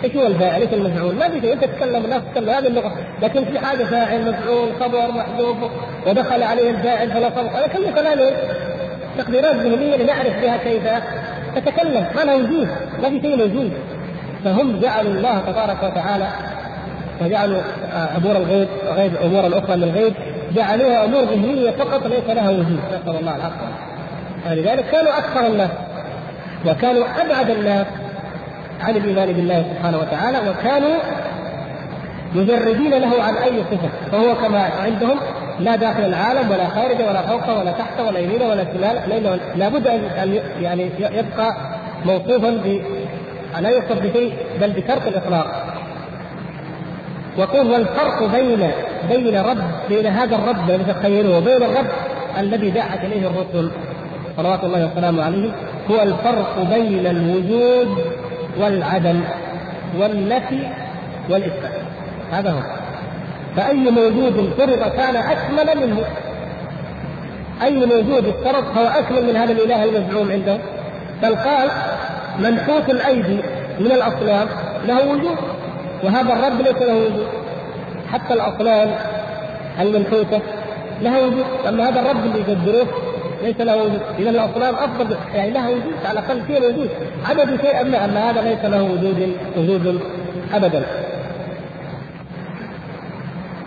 إيش 0.03 0.15
هو 0.15 0.27
الفاعل؟ 0.27 0.61
إيش 0.61 0.73
المفعول؟ 0.73 1.15
ما 1.15 1.29
في 1.29 1.41
شيء 1.41 1.53
أنت 1.53 1.63
تتكلم 1.63 2.05
الناس 2.05 2.21
تتكلم. 2.23 2.49
هذه 2.49 2.67
اللغة. 2.67 2.91
لكن 3.21 3.45
في 3.45 3.59
حاجة 3.59 3.83
فاعل 3.83 4.29
مفعول 4.29 4.69
خبر 4.79 5.11
محذوف 5.11 5.57
ودخل 6.07 6.43
عليه 6.43 6.69
الفاعل 6.69 7.11
فنصب 7.11 7.45
هذا 7.55 7.67
كله 7.67 7.91
كلام 7.91 8.19
تقديرات 9.17 9.55
ذهنية 9.55 9.95
لنعرف 9.95 10.41
بها 10.41 10.57
كيف؟ 10.57 10.83
تتكلم. 11.55 12.05
ما 12.15 12.21
له 12.21 12.35
وجود 12.35 12.67
ما 13.03 13.09
في 13.09 13.21
شيء 13.21 13.37
موجود. 13.37 13.71
فهم 14.43 14.79
جعلوا 14.79 15.11
الله 15.11 15.39
تبارك 15.39 15.83
وتعالى 15.83 16.27
وجعلوا 17.21 17.61
أمور 18.17 18.35
الغيب 18.35 18.67
غيب 18.95 19.15
أمور 19.15 19.47
الأخرى 19.47 19.75
من 19.77 19.83
الغيب 19.83 20.13
جعلوها 20.55 21.05
أمور 21.05 21.23
ذهنية 21.23 21.71
فقط 21.71 22.07
ليس 22.07 22.29
لها 22.29 22.49
وجود. 22.49 22.79
نسأل 22.87 23.19
الله 23.19 23.35
العافية. 23.35 23.89
ولذلك 24.49 24.85
كانوا 24.91 25.17
أكثر 25.17 25.47
الناس 25.47 25.69
وكانوا 26.65 27.03
أبعد 27.21 27.49
الناس 27.49 27.85
عن 28.81 28.95
الإيمان 28.95 29.33
بالله 29.33 29.65
سبحانه 29.73 29.97
وتعالى 29.97 30.37
وكانوا 30.49 30.95
مجردين 32.35 32.91
له 32.91 33.23
عن 33.23 33.33
أي 33.33 33.63
صفة. 33.71 33.89
فهو 34.11 34.35
كما 34.35 34.69
عندهم 34.83 35.19
لا 35.59 35.75
داخل 35.75 36.05
العالم 36.05 36.51
ولا 36.51 36.67
خارجه 36.67 37.07
ولا 37.07 37.21
فوقه 37.21 37.59
ولا 37.59 37.71
تحته 37.71 38.03
ولا 38.03 38.19
يمينه 38.19 38.45
ولا 38.45 38.63
شماله 38.73 39.39
لابد 39.55 39.87
ان 39.87 40.39
يعني 40.61 40.89
يبقى 40.99 41.55
موصوفا 42.05 42.49
ب 42.49 42.81
لا 43.59 43.69
يوصف 43.69 43.99
بشيء 44.03 44.33
بل 44.61 44.69
بترك 44.69 45.07
الإطلاق. 45.07 45.65
وقل 47.39 47.71
والفرق 47.71 48.23
بين 48.31 48.71
بين 49.09 49.37
رب 49.37 49.57
بين 49.89 50.05
هذا 50.05 50.35
الرب 50.35 50.69
الذي 50.69 50.93
تخيله 50.93 51.37
وبين 51.37 51.63
الرب 51.63 51.87
الذي 52.39 52.69
دعت 52.69 53.03
إليه 53.03 53.27
الرسل 53.27 53.71
صلوات 54.37 54.63
الله 54.63 54.85
وسلامه 54.91 55.23
عليه 55.23 55.51
هو 55.91 56.01
الفرق 56.01 56.67
بين 56.69 57.07
الوجود 57.07 57.97
والعدم 58.59 59.21
والنفي 59.99 60.67
والإثبات. 61.29 61.71
هذا 62.31 62.51
هو. 62.51 62.61
فأي 63.55 63.91
موجود 63.91 64.53
فرض 64.57 64.91
كان 64.91 65.15
أكمل 65.15 65.87
منه. 65.87 66.03
أي 67.63 67.85
موجود 67.85 68.25
افترض 68.27 68.77
هو 68.77 68.87
أكمل 68.87 69.23
من 69.27 69.35
هذا 69.35 69.51
الإله 69.51 69.83
المزعوم 69.83 70.31
عنده. 70.31 70.57
بل 71.23 71.35
قال 71.35 71.69
منحوت 72.39 72.89
الأيدي 72.89 73.39
من 73.79 73.91
الأصنام 73.91 74.47
له 74.87 75.11
وجود. 75.11 75.37
وهذا 76.03 76.33
الرب 76.33 76.61
ليس 76.61 76.81
له 76.81 76.95
وجود. 76.95 77.27
حتى 78.11 78.33
الأصنام 78.33 78.89
المنحوتة 79.79 80.41
لها 81.01 81.19
وجود 81.19 81.45
أما 81.67 81.89
هذا 81.89 81.99
الرب 81.99 82.25
اللي 82.25 82.39
يقدروه 82.39 82.87
ليس 83.43 83.61
له 83.61 83.75
وجود. 83.77 84.01
إذا 84.19 84.29
الأصنام 84.29 84.75
أفضل 84.75 85.15
يعني 85.35 85.51
لها 85.51 85.69
وجود 85.69 85.93
على 86.05 86.19
الأقل 86.19 86.41
فيها 86.41 86.59
وجود. 86.59 86.89
عدد 87.29 87.61
شيء 87.61 87.81
أما 87.81 88.05
أما 88.05 88.29
هذا 88.29 88.41
ليس 88.41 88.65
له 88.65 88.83
وجود 88.83 89.33
وجود 89.57 90.01
أبدا. 90.53 90.83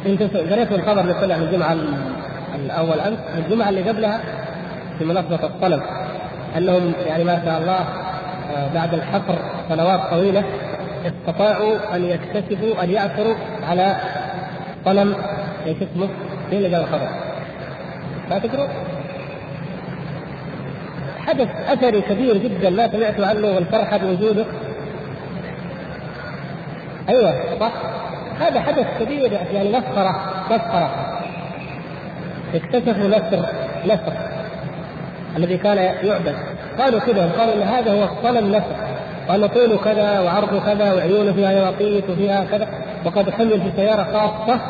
انت 0.07 0.23
قريت 0.23 0.73
الخبر 0.73 1.01
اللي 1.01 1.15
طلع 1.15 1.37
من 1.37 1.43
الجمعه 1.43 1.77
الأول 2.55 3.01
امس 3.01 3.19
الجمعة 3.39 3.69
اللي 3.69 3.83
قبلها 3.89 4.21
في 4.99 5.05
منصة 5.05 5.47
الطلب 5.47 5.83
أنهم 6.57 6.93
يعني 7.07 7.25
ما 7.25 7.43
شاء 7.45 7.59
الله 7.59 7.79
آه، 8.57 8.75
بعد 8.75 8.95
الحفر 8.95 9.35
سنوات 9.69 10.01
طويلة 10.11 10.45
استطاعوا 11.07 11.97
أن 11.97 12.05
يكتسبوا 12.05 12.83
أن 12.83 12.91
يعثروا 12.91 13.35
على 13.69 13.97
قلم 14.87 15.15
إيش 15.66 15.77
اسمه؟ 15.77 16.09
مين 16.51 16.65
اللي 16.65 16.77
قال 16.77 16.85
الخبر؟ 16.85 17.09
ما 18.31 18.39
تدروا؟ 18.39 18.69
حدث 21.27 21.49
أثري 21.69 22.01
كبير 22.01 22.37
جدا 22.37 22.70
ما 22.70 22.89
سمعت 22.89 23.20
عنه 23.20 23.49
والفرحه 23.49 23.97
بوجوده 23.97 24.45
أيوه 27.09 27.59
صح 27.61 27.73
هذا 28.41 28.61
حدث 28.61 28.87
كبير 29.01 29.33
يعني 29.53 29.69
مسخرة 29.69 30.45
مسخرة 30.51 31.19
اكتشفوا 32.55 33.09
نسر 33.09 33.47
نسر 33.85 34.12
الذي 35.37 35.57
كان 35.57 35.77
يعبد 35.79 36.37
قالوا 36.79 37.01
كذا 37.01 37.31
قالوا 37.39 37.55
إن 37.55 37.62
هذا 37.62 37.93
هو 37.93 38.05
الصنم 38.05 38.49
نسر 38.49 38.91
وأن 39.28 39.47
طوله 39.47 39.77
كذا 39.77 40.20
وعرضه 40.20 40.61
كذا 40.61 40.93
وعيونه 40.93 41.32
فيها 41.32 41.51
يواقيت 41.51 42.11
وفيها 42.11 42.44
كذا. 42.44 42.69
وقد 43.05 43.31
حمل 43.31 43.61
في 43.61 43.70
سياره 43.77 44.03
خاصة 44.12 44.61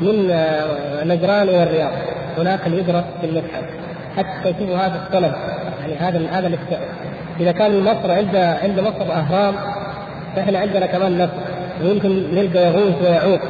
من 0.00 0.30
آه، 0.30 1.04
نجران 1.04 1.42
إلى 1.42 1.62
الرياض. 1.62 1.90
هناك 2.38 2.60
يدرس 2.66 3.04
في 3.20 3.26
المتحف. 3.26 3.64
حتى 4.16 4.48
يشوفوا 4.48 4.76
هذا 4.76 5.06
الصنم 5.06 5.32
يعني 5.80 5.94
هذا 5.94 6.38
هذا 6.38 6.58
إذا 7.40 7.52
كان 7.52 7.80
مصر 7.80 8.12
عند 8.12 8.36
عند 8.36 8.80
مصر 8.80 9.12
أهرام 9.12 9.54
فإحنا 10.36 10.58
عندنا 10.58 10.86
كمان 10.86 11.18
نسر 11.18 11.30
ويمكن 11.82 12.34
نلقى 12.34 12.66
يغوث 12.66 13.02
ويعوق. 13.02 13.40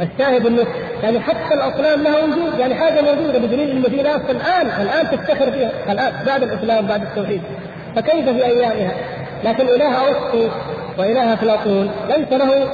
الشاهد 0.00 0.46
إنه 0.46 0.62
يعني 1.02 1.20
حتى 1.20 1.54
الاصنام 1.54 2.02
لها 2.02 2.24
وجود. 2.24 2.58
يعني 2.58 2.74
حاجة 2.74 3.00
موجودة 3.00 3.38
بدليل 3.38 4.02
ناس 4.02 4.20
الآن 4.30 4.66
الآن 4.82 5.10
تفتخر 5.10 5.52
فيها. 5.52 5.70
الآن 5.90 6.12
بعد 6.26 6.42
الإسلام 6.42 6.86
بعد 6.86 7.02
التوحيد. 7.02 7.42
فكيف 7.96 8.28
في 8.28 8.46
أيامها؟ 8.46 8.92
لكن 9.44 9.66
إله 9.68 10.08
ارسطو 10.08 10.48
وإله 10.98 11.34
افلاطون 11.34 11.90
ليس 12.08 12.32
له 12.32 12.68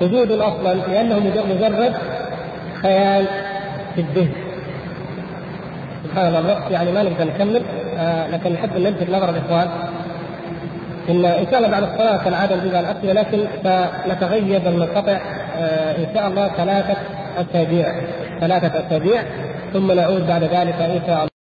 وجود 0.00 0.32
أصلا 0.32 0.74
لأنه 0.74 1.18
مجرد 1.18 1.94
خيال 2.82 3.24
في 3.94 4.00
الذهن. 4.00 4.32
سبحان 6.04 6.36
الله 6.36 6.60
يعني 6.70 6.92
ما 6.92 7.02
نقدر 7.02 7.24
نكمل. 7.24 7.62
آه 7.98 8.28
لكن 8.30 8.52
نحب 8.52 8.76
أن 8.76 8.82
نلفت 8.82 9.10
نظر 9.10 9.30
الإخوان. 9.30 9.68
إن 11.10 11.24
إن 11.24 11.46
شاء 11.50 11.58
الله 11.58 11.68
بعد 11.70 11.82
الصلاة 11.82 12.24
كالعاده 12.24 12.56
نجيب 12.56 12.74
على 12.74 12.90
الاسئله 12.90 13.12
لكن 13.12 13.46
سنتغيب 14.06 14.66
وننقطع 14.66 15.18
آه، 15.58 15.96
إن 15.96 16.06
شاء 16.14 16.28
الله 16.28 16.48
ثلاثة 16.48 16.96
أسابيع. 17.38 17.94
ثلاثة 18.40 18.86
أسابيع 18.86 19.22
ثم 19.72 19.92
نعود 19.92 20.26
بعد 20.26 20.42
ذلك 20.42 20.74
إن 20.80 21.00
شاء 21.06 21.16
الله. 21.16 21.33